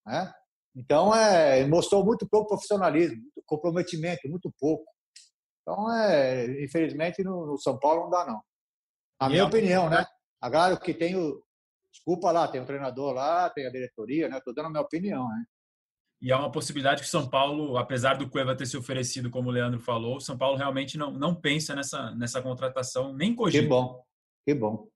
[0.05, 0.33] Né?
[0.75, 4.83] Então, é, mostrou muito pouco profissionalismo, muito comprometimento, muito pouco.
[5.61, 8.41] Então, é, infelizmente, no, no São Paulo não dá, não.
[9.19, 10.05] A minha opinião, né?
[10.41, 11.43] Agora, que tem o.
[11.91, 14.37] Desculpa lá, tem o treinador lá, tem a diretoria, né?
[14.37, 15.43] Estou dando a minha opinião, né?
[16.21, 19.51] E há uma possibilidade que São Paulo, apesar do Cueva ter se oferecido, como o
[19.51, 23.63] Leandro falou, São Paulo realmente não, não pensa nessa, nessa contratação, nem cogita.
[23.63, 24.03] Que bom,
[24.45, 24.87] que bom.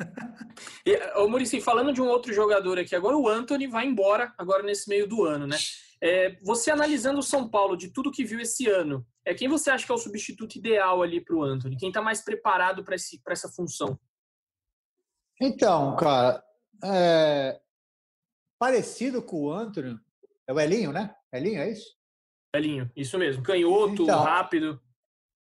[0.86, 4.62] e, ô Murici, falando de um outro jogador aqui, agora o Anthony vai embora agora
[4.62, 5.56] nesse meio do ano, né?
[6.00, 9.70] É, você analisando o São Paulo, de tudo que viu esse ano, é quem você
[9.70, 11.76] acha que é o substituto ideal ali para o Anthony?
[11.76, 13.98] Quem está mais preparado para essa função?
[15.40, 16.42] Então, cara,
[16.84, 17.60] é...
[18.58, 19.98] parecido com o Anthony,
[20.48, 21.14] é o Elinho, né?
[21.32, 21.96] Elinho, é isso?
[22.54, 23.42] Elinho, isso mesmo.
[23.42, 24.80] Canhoto, então, rápido.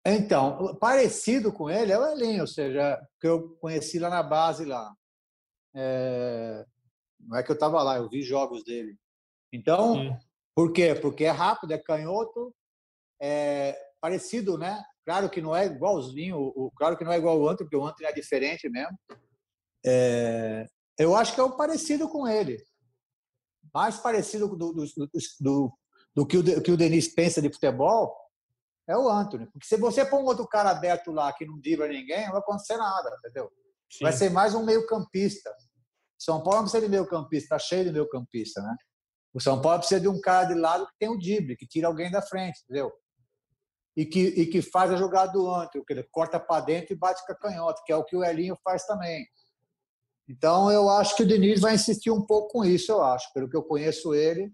[0.07, 4.64] Então, parecido com ele é o Elinho, ou seja, que eu conheci lá na base
[4.64, 4.95] lá.
[5.74, 6.64] É...
[7.18, 8.97] Não é que eu estava lá, eu vi jogos dele.
[9.53, 10.16] Então, Sim.
[10.55, 10.95] por quê?
[10.95, 12.55] Porque é rápido, é canhoto,
[13.20, 14.82] é parecido, né?
[15.05, 17.84] Claro que não é igualzinho, o, claro que não é igual o Antônio, porque o
[17.84, 18.97] Antônio é diferente mesmo.
[19.85, 20.66] É,
[20.99, 22.62] eu acho que é o parecido com ele
[23.72, 24.85] mais parecido do, do,
[25.41, 25.78] do,
[26.14, 28.14] do que, o, que o Denis pensa de futebol
[28.89, 29.47] é o Anthony.
[29.47, 32.41] Porque se você pôr um outro cara aberto lá que não dribla ninguém, não vai
[32.41, 33.51] acontecer nada, entendeu?
[33.91, 34.05] Sim.
[34.05, 35.55] Vai ser mais um meio-campista.
[36.18, 38.74] São Paulo não precisa de meio-campista, está cheio de meio-campista, né?
[39.33, 41.87] O São Paulo precisa de um cara de lado que tem o drible, que tira
[41.87, 42.93] alguém da frente, entendeu?
[43.97, 46.97] E que, e que faz a jogada do Anthony, que ele corta para dentro e
[46.97, 49.24] bate com a canhota, que é o que o Elinho faz também.
[50.31, 53.33] Então, eu acho que o Diniz vai insistir um pouco com isso, eu acho.
[53.35, 54.53] Pelo que eu conheço ele,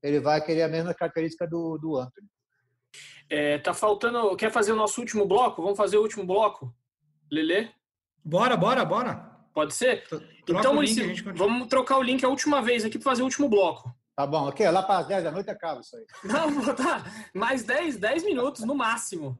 [0.00, 2.28] ele vai querer a mesma característica do, do Anthony.
[3.28, 4.36] É, tá faltando.
[4.36, 5.60] Quer fazer o nosso último bloco?
[5.60, 6.72] Vamos fazer o último bloco?
[7.32, 7.68] Lele?
[8.24, 9.28] Bora, bora, bora.
[9.52, 10.06] Pode ser?
[10.06, 11.04] Troca então, Maurício,
[11.34, 13.92] vamos trocar o link a última vez aqui para fazer o último bloco.
[14.18, 14.68] Tá bom, ok.
[14.68, 16.04] Lá para as 10 da noite acaba isso aí.
[16.28, 19.38] Não, vou botar mais 10, 10 minutos no máximo.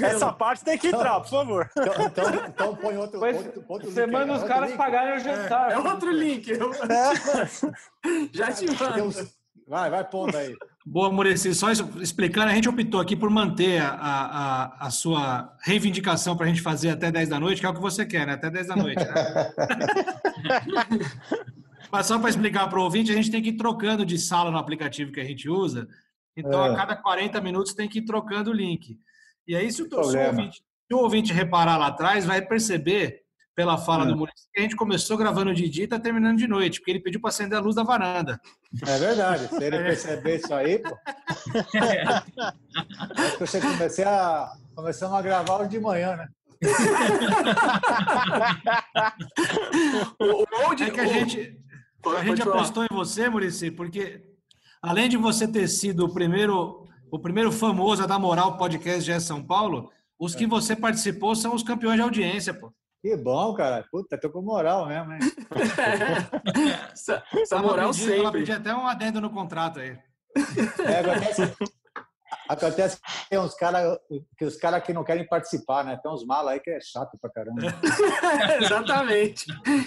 [0.00, 1.68] Essa parte tem que entrar, por favor.
[1.76, 5.72] Então, então, então põe outro, pois, outro, outro Você manda os caras pagarem o jantar.
[5.72, 6.48] É, é outro link.
[6.52, 6.58] É.
[8.30, 9.28] Já te mando.
[9.66, 10.54] Vai, vai pondo aí.
[10.86, 11.52] Boa, Murici.
[11.52, 16.48] Só explicando, a gente optou aqui por manter a, a, a sua reivindicação para a
[16.48, 18.34] gente fazer até 10 da noite, que é o que você quer, né?
[18.34, 19.52] Até 10 da noite, né?
[21.90, 24.50] Mas só para explicar para o ouvinte, a gente tem que ir trocando de sala
[24.50, 25.88] no aplicativo que a gente usa.
[26.36, 26.70] Então, é.
[26.70, 28.98] a cada 40 minutos tem que ir trocando o link.
[29.46, 33.24] E aí, se o, se o, ouvinte, se o ouvinte reparar lá atrás, vai perceber,
[33.58, 34.06] pela fala é.
[34.06, 36.92] do Maurício, que a gente começou gravando de dia e está terminando de noite, porque
[36.92, 38.40] ele pediu para acender a luz da varanda.
[38.86, 39.48] É verdade.
[39.48, 40.96] Se ele perceber isso aí, pô.
[43.18, 46.28] Acho que você comecei a, começamos a gravar hoje de manhã, né?
[50.20, 50.46] o, o,
[50.80, 51.58] é que a gente
[52.06, 54.22] a gente apostou em você, Murici, porque
[54.82, 59.20] além de você ter sido o primeiro, o primeiro famoso a dar moral podcast de
[59.20, 60.48] São Paulo, os que é.
[60.48, 62.72] você participou são os campeões de audiência, pô.
[63.00, 63.84] Que bom, cara.
[63.92, 65.20] Puta, tô com moral mesmo, hein?
[66.92, 68.18] essa, essa moral pedi, sempre.
[68.18, 69.96] Ela pedi até um adendo no contrato aí.
[70.84, 71.56] É, acontece,
[72.48, 73.98] acontece que tem uns caras
[74.36, 75.96] que os caras que não querem participar, né?
[76.02, 77.60] Tem uns malos aí que é chato pra caramba.
[78.60, 79.46] Exatamente.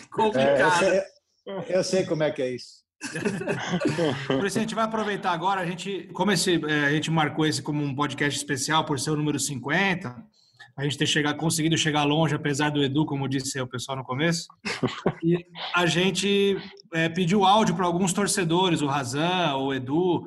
[0.10, 0.84] Complicado.
[0.86, 1.06] É,
[1.46, 2.82] eu sei como é que é isso.
[4.28, 7.46] por isso a gente vai aproveitar agora, a gente, como esse, é, a gente marcou
[7.48, 10.16] esse como um podcast especial por ser o número 50,
[10.78, 14.04] a gente ter chegado, conseguido chegar longe, apesar do Edu, como disse o pessoal no
[14.04, 14.48] começo.
[15.24, 15.38] E
[15.76, 16.58] a gente
[16.92, 20.26] é, pediu áudio para alguns torcedores, o Razan, o Edu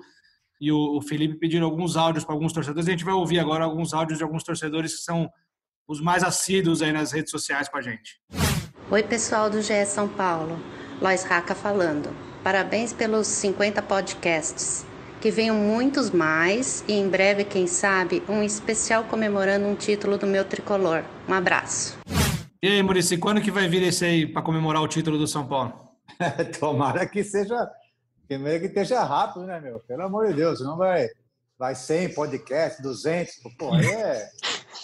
[0.61, 2.87] e o, o Felipe pediram alguns áudios para alguns torcedores.
[2.87, 5.29] A gente vai ouvir agora alguns áudios de alguns torcedores que são
[5.89, 8.21] os mais assíduos aí nas redes sociais com a gente.
[8.89, 10.61] Oi, pessoal do GE São Paulo.
[11.05, 12.17] Lois Raca falando.
[12.43, 14.87] Parabéns pelos 50 podcasts.
[15.21, 20.27] Que venham muitos mais e em breve, quem sabe, um especial comemorando um título do
[20.27, 21.05] meu tricolor.
[21.29, 21.99] Um abraço.
[22.63, 25.47] E aí, Murici, quando que vai vir esse aí para comemorar o título do São
[25.47, 25.75] Paulo?
[26.59, 27.71] Tomara que seja.
[28.27, 29.81] Primeiro que esteja rápido, né, meu?
[29.81, 31.07] Pelo amor de Deus, não vai.
[31.59, 33.35] Vai 100 podcast, 200.
[33.59, 34.31] Pô, aí é.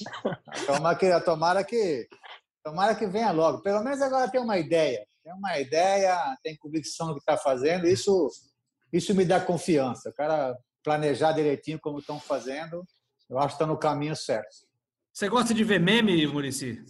[0.67, 2.09] Tomara que, tomara que,
[2.63, 3.63] tomara que venha logo.
[3.63, 5.09] Pelo menos agora tem uma ideia.
[5.23, 7.87] Tem uma ideia, tem convicção do que está fazendo.
[7.87, 8.31] Isso
[8.93, 10.11] isso me dá confiança.
[10.11, 12.85] O cara planejar direitinho como estão fazendo,
[13.29, 14.49] eu acho que está no caminho certo.
[15.13, 16.83] Você gosta de ver meme, Murici?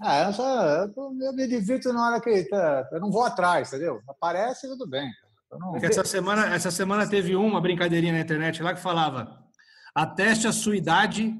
[0.00, 3.68] Ah, eu, só, eu, eu, me divirto na hora que tá, eu não vou atrás,
[3.68, 4.00] entendeu?
[4.08, 5.08] Aparece tudo bem.
[5.52, 5.76] Não...
[5.76, 9.38] Essa semana, essa semana teve uma brincadeirinha na internet lá que falava:
[9.94, 11.32] ateste a sua idade,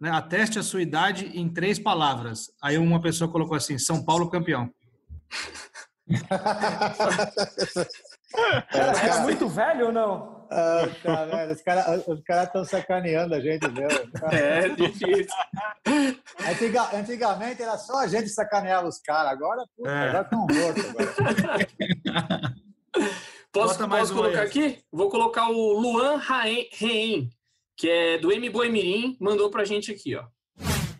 [0.00, 0.10] né?
[0.10, 2.50] Ateste a sua idade em três palavras.
[2.60, 4.68] Aí uma pessoa colocou assim: São Paulo campeão.
[8.36, 10.46] É, é muito velho ou não?
[10.50, 11.52] Ah, tá, velho.
[11.52, 14.10] Os caras os cara estão sacaneando a gente mesmo.
[14.32, 15.26] É, difícil.
[16.48, 20.08] Antiga, antigamente era só a gente sacanear os caras, agora, puta, é.
[20.08, 20.84] agora estão mortos.
[23.52, 24.78] Posso, mais posso colocar aqui?
[24.92, 27.30] Vou colocar o Luan Reim,
[27.76, 30.24] que é do M Boemirim, mandou pra gente aqui, ó.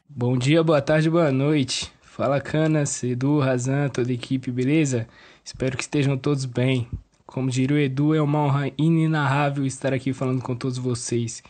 [0.09, 1.94] Bom dia, boa tarde, boa noite.
[2.15, 5.09] Fala Canas, Edu, Razan, toda a equipe, beleza?
[5.45, 6.87] Espero que estejam todos bem.
[7.27, 11.43] Como diria o Edu, é uma honra inenarrável estar aqui falando com todos vocês.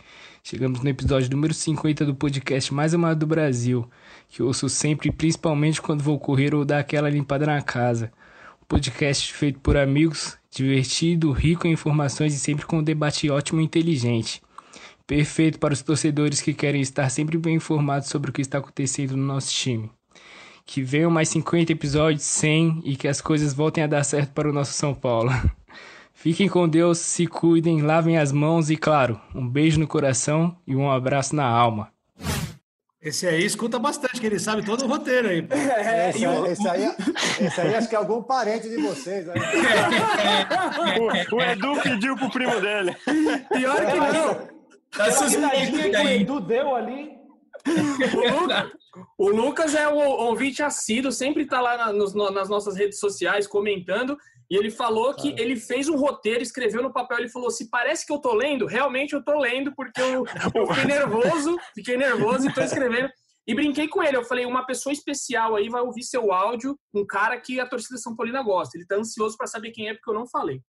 [0.43, 3.87] Chegamos no episódio número 50 do podcast mais amado do Brasil,
[4.27, 8.11] que ouço sempre, principalmente quando vou correr ou dar aquela limpada na casa.
[8.59, 13.61] Um podcast feito por amigos, divertido, rico em informações e sempre com um debate ótimo
[13.61, 14.41] e inteligente.
[15.05, 19.15] Perfeito para os torcedores que querem estar sempre bem informados sobre o que está acontecendo
[19.15, 19.91] no nosso time.
[20.65, 24.49] Que venham mais 50 episódios, 100 e que as coisas voltem a dar certo para
[24.49, 25.29] o nosso São Paulo.
[26.13, 30.75] Fiquem com Deus, se cuidem, lavem as mãos e, claro, um beijo no coração e
[30.75, 31.91] um abraço na alma.
[33.05, 35.47] Esse aí escuta bastante, que ele sabe todo o roteiro aí.
[35.53, 36.45] É, esse, o...
[36.47, 36.91] esse, aí,
[37.39, 39.27] esse aí acho que é algum parente de vocês.
[39.27, 39.35] Né?
[41.31, 42.95] o, o, Edu pediu pro primo dele.
[43.53, 44.33] Pior que não.
[44.89, 47.14] Tá que o Edu deu ali.
[49.17, 54.17] O Lucas é o ouvinte assíduo, sempre tá lá nas nossas redes sociais comentando.
[54.49, 58.05] E ele falou que ele fez um roteiro, escreveu no papel, ele falou: se parece
[58.05, 62.47] que eu tô lendo, realmente eu tô lendo, porque eu, eu fiquei nervoso, fiquei nervoso
[62.47, 63.09] e tô escrevendo.
[63.47, 67.05] E brinquei com ele, eu falei, uma pessoa especial aí vai ouvir seu áudio, um
[67.05, 68.75] cara que a torcida São Paulina gosta.
[68.75, 70.61] Ele tá ansioso para saber quem é, porque eu não falei.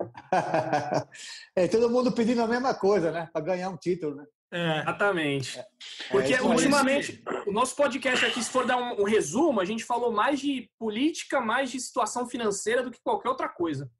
[1.56, 3.28] é, todo mundo pedindo a mesma coisa, né?
[3.32, 4.26] Para ganhar um título, né?
[4.52, 4.80] É.
[4.80, 5.58] Exatamente.
[5.58, 5.66] É.
[6.10, 9.84] Porque é, ultimamente, o nosso podcast aqui, se for dar um, um, resumo, a gente
[9.84, 13.90] falou mais de política, mais de situação financeira do que qualquer outra coisa.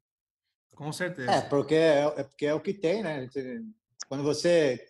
[0.75, 1.31] Com certeza.
[1.31, 3.29] É, porque é, é porque é o que tem, né?
[4.07, 4.85] Quando você.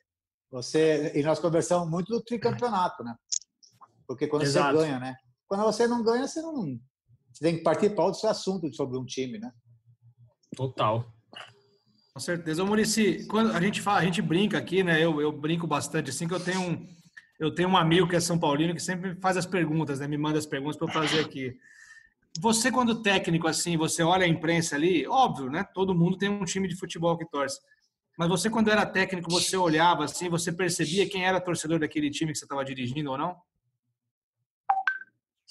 [0.50, 3.16] você e nós conversamos muito do tricampeonato, né?
[4.08, 4.78] Porque quando Exato.
[4.78, 5.16] você ganha, né?
[5.48, 6.80] Quando você não ganha, você não.
[7.32, 9.52] Você tem que partir para outro assunto sobre um time, né?
[10.56, 11.06] Total.
[12.22, 12.62] Com certeza.
[12.62, 15.04] Ô, Murici, quando a gente fala, a gente brinca aqui, né?
[15.04, 16.88] Eu, eu brinco bastante assim que eu tenho um
[17.40, 20.08] eu tenho um amigo que é São Paulino que sempre faz as perguntas, né?
[20.08, 21.58] Me manda as perguntas para eu fazer aqui.
[22.40, 25.64] Você, quando técnico, assim, você olha a imprensa ali, óbvio, né?
[25.74, 27.60] Todo mundo tem um time de futebol que torce.
[28.16, 32.34] Mas você, quando era técnico, você olhava assim, você percebia quem era torcedor daquele time
[32.34, 33.36] que você estava dirigindo ou não?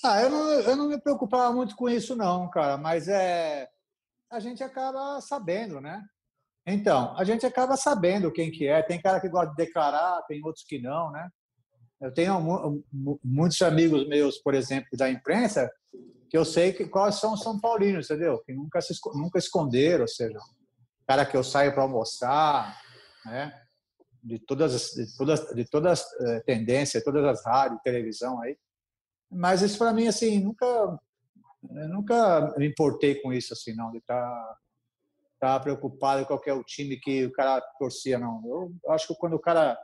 [0.04, 2.76] Ah, eu não, eu não me preocupava muito com isso, não, cara.
[2.76, 3.68] Mas é,
[4.30, 6.00] a gente acaba sabendo, né?
[6.66, 8.82] Então, a gente acaba sabendo quem que é.
[8.82, 11.28] Tem cara que gosta de declarar, tem outros que não, né?
[12.00, 12.82] Eu tenho
[13.22, 15.70] muitos amigos meus, por exemplo, da imprensa,
[16.30, 18.42] que eu sei que quais são São Paulinos, entendeu?
[18.44, 20.38] Que nunca se nunca esconderam, ou seja,
[21.06, 22.80] cara que eu saio para almoçar,
[23.26, 23.52] né?
[24.22, 28.56] De todas de todas de todas as eh, tendências, todas as rádios, televisão aí.
[29.30, 30.98] Mas isso para mim assim nunca
[31.62, 34.56] nunca me importei com isso assim não de estar tá
[35.40, 38.42] tá preocupado com qual é o time que o cara torcia, não.
[38.84, 39.76] Eu acho que quando o cara,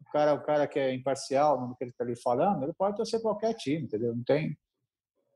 [0.00, 2.96] o cara, o cara que é imparcial no que ele está ali falando, ele pode
[2.96, 4.14] torcer qualquer time, entendeu?
[4.14, 4.58] Não tem.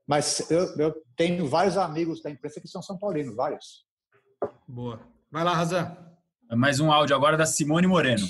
[0.05, 3.85] Mas eu, eu tenho vários amigos da imprensa que são São Paulinos, vários.
[4.67, 4.99] Boa.
[5.31, 5.95] Vai lá, Razan.
[6.51, 8.27] Mais um áudio agora da Simone Moreno.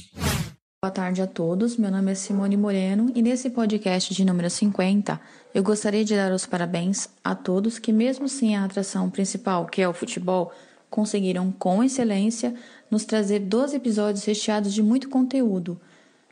[0.81, 5.19] Boa tarde a todos, meu nome é Simone Moreno e nesse podcast de número 50
[5.51, 9.81] eu gostaria de dar os parabéns a todos que, mesmo sem a atração principal, que
[9.81, 10.53] é o futebol,
[10.95, 12.55] conseguiram com excelência
[12.89, 15.77] nos trazer 12 episódios recheados de muito conteúdo,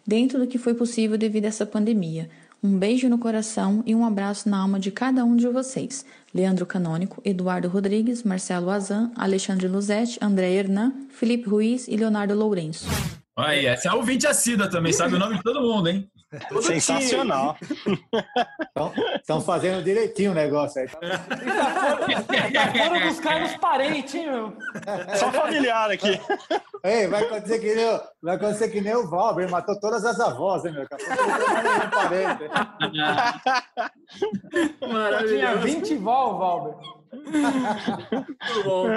[0.08, 2.30] dentro do que foi possível devido a essa pandemia.
[2.64, 6.06] Um beijo no coração e um abraço na alma de cada um de vocês.
[6.34, 12.88] Leandro Canônico, Eduardo Rodrigues, Marcelo Azan, Alexandre Luzete, André Hernan, Felipe Ruiz e Leonardo Lourenço.
[13.36, 16.10] Aí, essa é a ouvinte assídua também, sabe o nome de todo mundo, hein?
[16.50, 17.56] Todo Sensacional.
[19.16, 20.88] Estão fazendo direitinho o negócio aí.
[20.88, 21.12] Foram
[23.08, 24.58] buscar nos parentes, hein, meu?
[25.16, 26.20] Só familiar aqui.
[26.84, 30.66] Ei, vai acontecer que nem, vai acontecer que nem o Valber, matou todas as avós,
[30.66, 30.86] hein, meu?
[34.82, 36.76] A Tinha 20 vó, Valber.
[37.14, 38.88] Muito bom.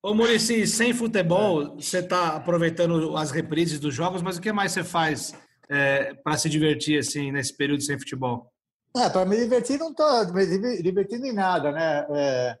[0.00, 4.70] Ô, Murici, sem futebol, você está aproveitando as reprises dos jogos, mas o que mais
[4.72, 5.34] você faz
[5.70, 8.50] é, para se divertir assim nesse período sem futebol?
[8.96, 12.06] É, para me divertir, não estou me divertindo em nada, né?
[12.10, 12.56] É,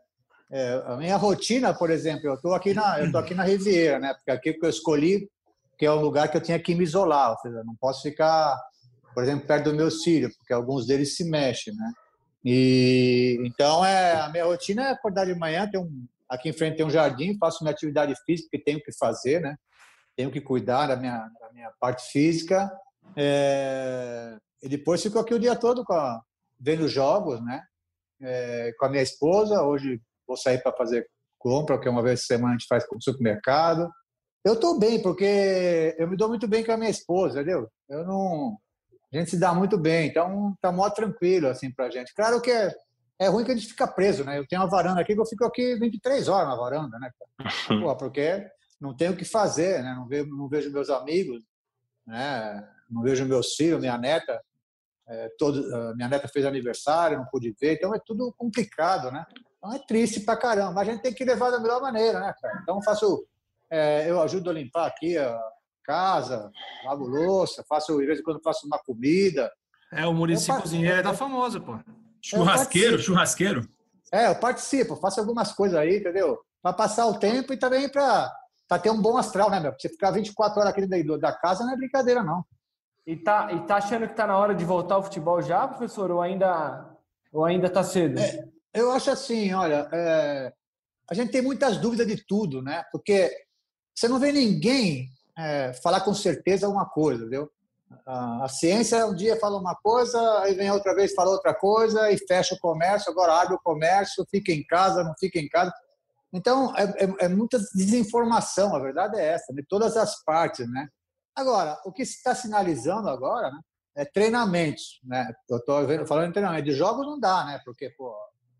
[0.50, 3.98] é, a minha rotina, por exemplo, eu estou aqui na, eu tô aqui na Riviera,
[3.98, 4.14] né?
[4.14, 5.28] Porque aqui que eu escolhi,
[5.78, 8.56] que é o lugar que eu tinha que me isolar, ou seja, não posso ficar,
[9.14, 11.92] por exemplo, perto do meu filho, porque alguns deles se mexem, né?
[12.44, 16.76] E então é a minha rotina é acordar de manhã, tem um Aqui em frente
[16.76, 19.56] tem um jardim, faço minha atividade física que tenho que fazer, né?
[20.14, 22.70] Tenho que cuidar da minha, da minha parte física.
[23.16, 24.36] É...
[24.62, 26.20] E depois fico aqui o dia todo com a...
[26.58, 27.62] vendo jogos, né?
[28.20, 28.72] É...
[28.78, 29.62] Com a minha esposa.
[29.62, 31.08] Hoje vou sair para fazer
[31.38, 33.90] compra, que uma vez por semana a gente faz com o supermercado.
[34.44, 37.68] Eu estou bem, porque eu me dou muito bem com a minha esposa, entendeu?
[37.88, 38.58] Eu não...
[39.12, 42.14] A gente se dá muito bem, então tá mó tranquilo, assim, pra gente.
[42.14, 42.74] Claro que é
[43.18, 44.38] é ruim que a gente fica preso, né?
[44.38, 47.10] Eu tenho uma varanda aqui que eu fico aqui 23 horas na varanda, né?
[47.82, 48.48] Pô, porque
[48.80, 49.92] não tenho o que fazer, né?
[49.94, 51.42] Não vejo, não vejo meus amigos,
[52.06, 52.68] né?
[52.88, 54.40] Não vejo meus filhos, minha neta.
[55.08, 55.62] É, todo,
[55.96, 59.24] minha neta fez aniversário, não pude ver, então é tudo complicado, né?
[59.56, 62.34] Então é triste pra caramba, mas a gente tem que levar da melhor maneira, né,
[62.40, 62.60] cara?
[62.62, 63.26] Então faço,
[63.70, 65.38] é, eu ajudo a limpar aqui a
[65.82, 66.50] casa,
[66.84, 69.50] lavo louça, faço, de vez em quando faço uma comida.
[69.90, 71.78] É, o Murici Cozinheiro tá famoso, pô.
[72.20, 73.66] Churrasqueiro, churrasqueiro.
[74.12, 76.38] É, eu participo, faço algumas coisas aí, entendeu?
[76.62, 78.30] Para passar o tempo e também para
[78.82, 79.70] ter um bom astral, né, meu?
[79.72, 82.44] Porque você ficar 24 horas aqui dentro da casa não é brincadeira, não.
[83.08, 86.10] E tá, e tá achando que tá na hora de voltar ao futebol já, professor?
[86.10, 86.94] Ou ainda,
[87.32, 88.20] ou ainda tá cedo?
[88.20, 90.52] É, eu acho assim, olha, é,
[91.10, 92.84] a gente tem muitas dúvidas de tudo, né?
[92.92, 93.34] Porque
[93.94, 95.08] você não vê ninguém
[95.38, 97.50] é, falar com certeza uma coisa, entendeu?
[98.04, 102.18] A ciência um dia fala uma coisa, aí vem outra vez fala outra coisa e
[102.18, 105.72] fecha o comércio, agora abre o comércio, fica em casa, não fica em casa.
[106.30, 110.90] Então, é, é, é muita desinformação, a verdade é essa, de todas as partes, né?
[111.38, 113.60] Agora, o que se está sinalizando agora né,
[113.94, 115.32] é treinamentos, né?
[115.48, 117.60] Eu estou falando em treinamento, de jogos não dá, né?
[117.64, 118.10] Porque, pô,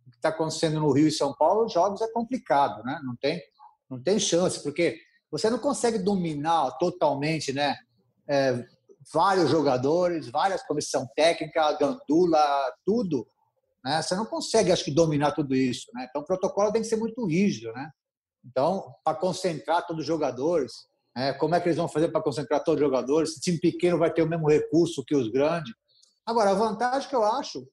[0.06, 3.00] o que está acontecendo no Rio e São Paulo, jogos é complicado, né?
[3.02, 3.42] Não tem,
[3.90, 4.96] não tem chance, porque
[5.28, 7.76] você não consegue dominar totalmente, né?
[8.28, 8.64] É,
[9.12, 12.40] vários jogadores, várias comissão técnica, gandula,
[12.86, 13.26] tudo.
[13.84, 14.00] Né?
[14.00, 15.90] Você não consegue, acho que, dominar tudo isso.
[15.94, 16.06] Né?
[16.09, 17.72] Então, o protocolo tem que ser muito rígido.
[17.72, 17.90] Né?
[18.44, 20.86] Então, para concentrar todos os jogadores,
[21.19, 21.32] né?
[21.32, 23.35] como é que eles vão fazer para concentrar todos os jogadores?
[23.35, 25.73] Se time pequeno vai ter o mesmo recurso que os grandes.
[26.24, 27.66] Agora, a vantagem que eu acho,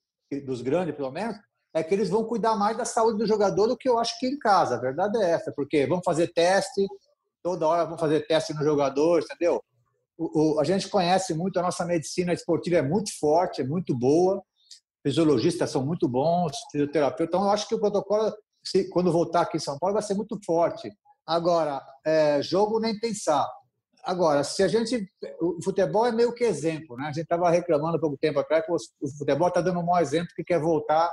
[0.46, 1.38] dos grandes pelo menos,
[1.74, 4.28] é que eles vão cuidar mais da saúde do jogador do que eu acho que
[4.28, 4.76] em casa.
[4.76, 6.88] A verdade é essa, porque vão fazer teste,
[7.44, 9.62] toda hora vão fazer teste no jogador, entendeu?
[10.18, 14.42] o, a gente conhece muito, a nossa medicina esportiva é muito forte, é muito boa,
[15.04, 17.28] fisiologistas são muito bons, fisioterapeutas.
[17.28, 20.16] Então, eu acho que o protocolo, se, quando voltar aqui em São Paulo, vai ser
[20.16, 20.90] muito forte.
[21.26, 23.48] Agora, é, jogo nem pensar.
[24.04, 25.10] Agora, se a gente.
[25.42, 27.06] O futebol é meio que exemplo, né?
[27.06, 30.00] A gente estava reclamando há pouco tempo atrás que o futebol está dando um mau
[30.00, 31.12] exemplo que quer voltar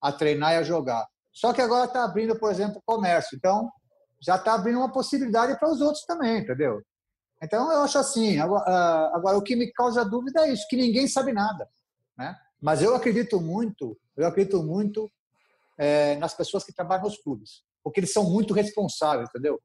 [0.00, 1.06] a treinar e a jogar.
[1.32, 3.36] Só que agora está abrindo, por exemplo, o comércio.
[3.36, 3.70] Então,
[4.20, 6.82] já está abrindo uma possibilidade para os outros também, entendeu?
[7.42, 10.76] Então, eu acho assim, agora, ah, agora, o que me causa dúvida é isso, que
[10.76, 11.68] ninguém sabe nada.
[12.16, 12.36] Né?
[12.60, 15.10] Mas eu acredito muito, eu acredito muito
[15.76, 19.60] é, nas pessoas que trabalham nos clubes, porque eles são muito responsáveis, entendeu?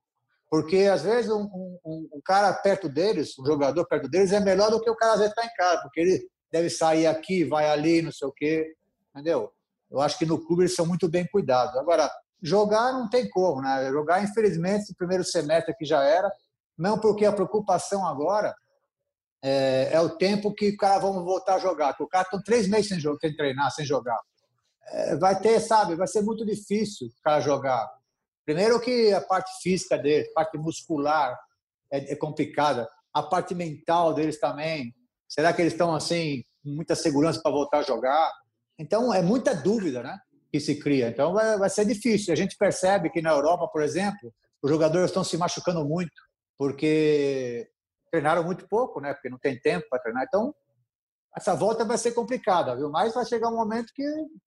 [0.49, 1.44] Porque, às vezes, um,
[1.85, 5.14] um, um cara perto deles, um jogador perto deles, é melhor do que o cara,
[5.14, 8.31] às vezes, está em casa, porque ele deve sair aqui, vai ali, não sei o
[8.31, 8.73] quê,
[9.14, 9.52] entendeu?
[9.91, 11.76] Eu acho que no clube eles são muito bem cuidados.
[11.76, 12.10] Agora,
[12.41, 13.89] jogar não tem como, né?
[13.91, 16.31] Jogar, infelizmente, no primeiro semestre que já era,
[16.77, 18.56] não porque a preocupação agora
[19.44, 21.89] é, é o tempo que o cara vão voltar a jogar.
[21.89, 24.19] Porque o cara está três meses sem, sem treinar, sem jogar.
[24.89, 27.89] É, vai ter, sabe, vai ser muito difícil o cara jogar.
[28.48, 31.38] Primeiro que a parte física dele, a parte muscular
[31.91, 32.90] é, é complicada.
[33.14, 34.95] a parte mental deles também.
[35.28, 38.32] Será que eles estão assim, com muita segurança para voltar a jogar?
[38.80, 40.18] Então, é muita dúvida, né?
[40.49, 41.10] Que se cria.
[41.10, 42.32] Então, vai, vai ser difícil.
[42.32, 44.34] A gente percebe que na Europa, por exemplo,
[44.64, 46.22] os jogadores estão se machucando muito,
[46.57, 47.69] porque
[48.10, 49.14] treinaram muito pouco, né?
[49.14, 50.24] Porque não tem tempo para treinar.
[50.26, 50.56] Então,
[51.36, 52.90] essa volta vai ser complicada, viu?
[52.90, 54.06] Mas vai chegar um momento que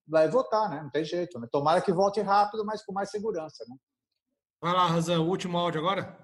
[0.09, 0.81] vai voltar, né?
[0.83, 1.39] Não tem jeito.
[1.39, 1.47] Né?
[1.53, 3.77] Tomara que volte rápido, mas com mais segurança, né?
[4.61, 6.19] Vai lá, Razan, o último áudio agora?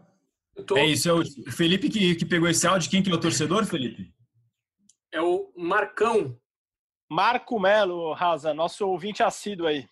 [0.66, 0.76] Tô...
[0.76, 2.90] É isso, é o Felipe que, que pegou esse áudio.
[2.90, 4.12] Quem que é o torcedor, Felipe?
[5.12, 6.36] É o Marcão.
[7.10, 9.86] Marco Melo, Raza, nosso ouvinte assíduo aí.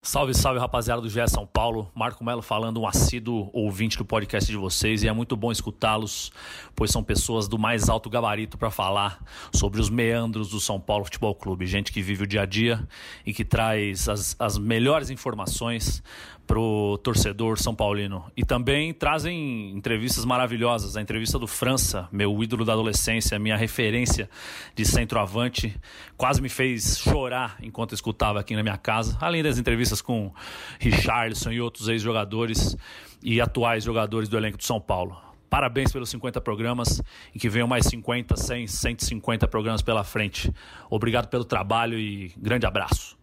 [0.00, 1.90] Salve, salve rapaziada do GE São Paulo.
[1.94, 5.02] Marco Melo falando, um assíduo ouvinte do podcast de vocês.
[5.02, 6.32] E é muito bom escutá-los,
[6.74, 9.22] pois são pessoas do mais alto gabarito para falar
[9.52, 11.66] sobre os meandros do São Paulo Futebol Clube.
[11.66, 12.88] Gente que vive o dia a dia
[13.26, 16.02] e que traz as, as melhores informações
[16.48, 18.24] pro torcedor são paulino.
[18.34, 20.96] E também trazem entrevistas maravilhosas.
[20.96, 24.28] A entrevista do França, meu ídolo da adolescência, minha referência
[24.74, 25.78] de centroavante,
[26.16, 29.16] quase me fez chorar enquanto escutava aqui na minha casa.
[29.20, 30.32] Além das entrevistas com
[30.80, 32.76] Richarlison e outros ex-jogadores
[33.22, 35.16] e atuais jogadores do elenco do São Paulo.
[35.50, 37.02] Parabéns pelos 50 programas
[37.34, 40.52] e que venham mais 50, 100, 150 programas pela frente.
[40.88, 43.18] Obrigado pelo trabalho e grande abraço.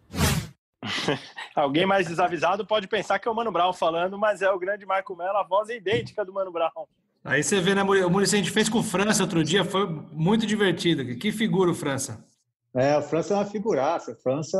[1.54, 4.86] Alguém mais desavisado pode pensar que é o Mano Brown falando, mas é o grande
[4.86, 6.86] Marco Mello, a voz é idêntica do Mano Brown.
[7.24, 9.86] Aí você vê, né, O Muricy a gente fez com o França outro dia, foi
[10.12, 11.16] muito divertido.
[11.16, 12.24] Que figura o França.
[12.72, 14.12] É, o França é uma figuraça.
[14.12, 14.58] O França,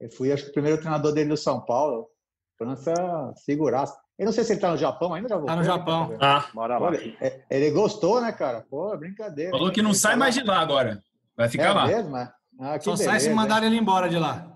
[0.00, 2.08] eu fui acho que o primeiro treinador dele no São Paulo.
[2.56, 2.94] França,
[3.44, 3.96] figuraça.
[4.16, 5.52] Eu não sei se ele tá no Japão ainda, já voltou.
[5.52, 6.16] Tá no Japão.
[6.20, 6.94] Ah, bora lá.
[7.20, 8.64] É, ele gostou, né, cara?
[8.70, 9.50] Pô, brincadeira.
[9.50, 11.02] Falou que não sai mais de lá agora.
[11.36, 11.86] Vai ficar é lá.
[11.86, 12.16] Mesmo?
[12.16, 14.46] Ah, Só beleza, sai se mandar ele embora de lá.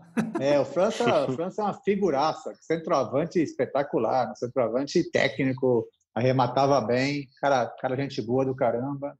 [0.41, 7.67] É, o França, o França é uma figuraça, centroavante espetacular, centroavante técnico, arrematava bem, cara,
[7.67, 9.15] cara gente boa do caramba,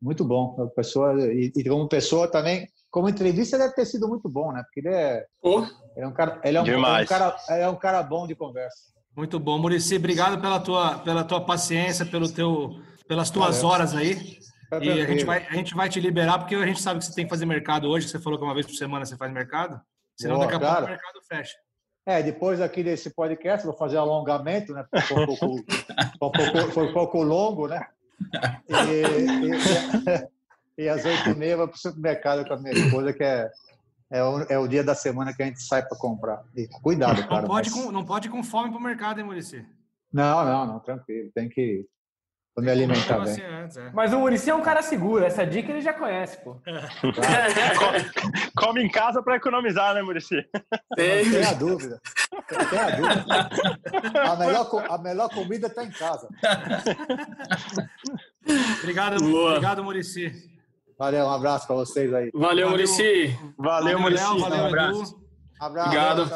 [0.00, 0.68] muito bom.
[0.76, 4.62] Pessoa, e, e como pessoa também, como entrevista deve ter sido muito bom, né?
[4.62, 5.60] Porque ele é, oh.
[5.96, 8.34] ele é um cara, ele é um, é um, cara, é um cara bom de
[8.34, 8.76] conversa.
[9.16, 12.70] Muito bom, Murici, obrigado pela tua, pela tua paciência, pelo teu,
[13.08, 13.70] pelas tuas Valeu.
[13.70, 14.38] horas aí.
[14.68, 17.06] Tá e a gente, vai, a gente vai te liberar, porque a gente sabe que
[17.06, 18.08] você tem que fazer mercado hoje.
[18.08, 19.80] Você falou que uma vez por semana você faz mercado.
[20.16, 20.74] Senão Boa, daqui a cara.
[20.74, 21.56] pouco o mercado fecha.
[22.06, 24.84] É, depois aqui desse podcast, vou fazer alongamento, né?
[25.08, 27.86] Foi um pouco, foi um pouco, foi um pouco longo, né?
[28.68, 28.82] E,
[30.78, 33.24] e, e às oito e meia vou para o supermercado com a minha esposa, que
[33.24, 33.50] é,
[34.10, 36.44] é, o, é o dia da semana que a gente sai para comprar.
[36.54, 37.40] E, cuidado, cara.
[37.40, 37.82] Não pode, mas...
[37.82, 39.66] com, não pode ir com fome para o mercado, hein, Murici?
[40.12, 41.30] Não, não, não, tranquilo.
[41.34, 41.86] Tem que
[42.54, 43.32] Vou me alimentar bem.
[43.32, 43.90] Assim antes, é.
[43.92, 46.54] Mas o Murici é um cara seguro, essa dica ele já conhece, pô.
[46.54, 50.36] come, come, em casa para economizar, né, Murici?
[50.94, 51.28] Tem.
[51.28, 52.00] Tem a dúvida.
[52.70, 53.50] Tem a dúvida.
[54.22, 56.28] A melhor, a melhor comida está em casa.
[58.80, 60.32] obrigado, obrigado, Murici.
[60.96, 62.30] Valeu, um abraço para vocês aí.
[62.32, 63.36] Valeu, Murici.
[63.58, 64.22] Valeu, Murici.
[64.22, 65.24] Valeu, um abraço.
[65.58, 65.88] Abraço.
[65.88, 66.28] Obrigado.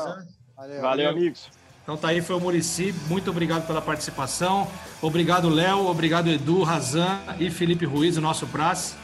[0.57, 1.49] Valeu, valeu amigos.
[1.89, 2.95] Então tá aí, foi o Murici.
[3.09, 4.69] Muito obrigado pela participação.
[5.01, 5.87] Obrigado, Léo.
[5.87, 8.95] Obrigado, Edu, Razan e Felipe Ruiz, o nosso praça.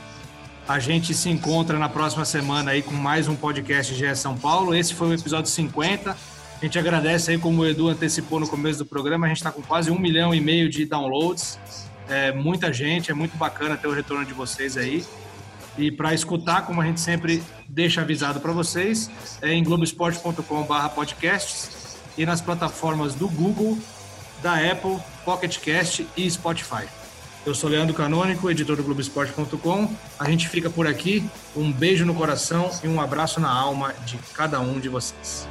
[0.68, 4.74] A gente se encontra na próxima semana aí com mais um podcast GE São Paulo.
[4.74, 6.10] Esse foi o episódio 50.
[6.10, 6.16] A
[6.62, 9.62] gente agradece aí, como o Edu antecipou no começo do programa, a gente está com
[9.62, 11.58] quase um milhão e meio de downloads.
[12.06, 15.02] É muita gente, é muito bacana ter o retorno de vocês aí.
[15.78, 21.83] E para escutar, como a gente sempre deixa avisado para vocês, é em globesport.com/podcasts
[22.16, 23.78] e nas plataformas do Google,
[24.42, 26.86] da Apple, Pocket Cast e Spotify.
[27.46, 29.94] Eu sou Leandro Canônico, editor do Globoesporte.com.
[30.18, 31.22] A gente fica por aqui.
[31.54, 35.46] Um beijo no coração e um abraço na alma de cada um de vocês.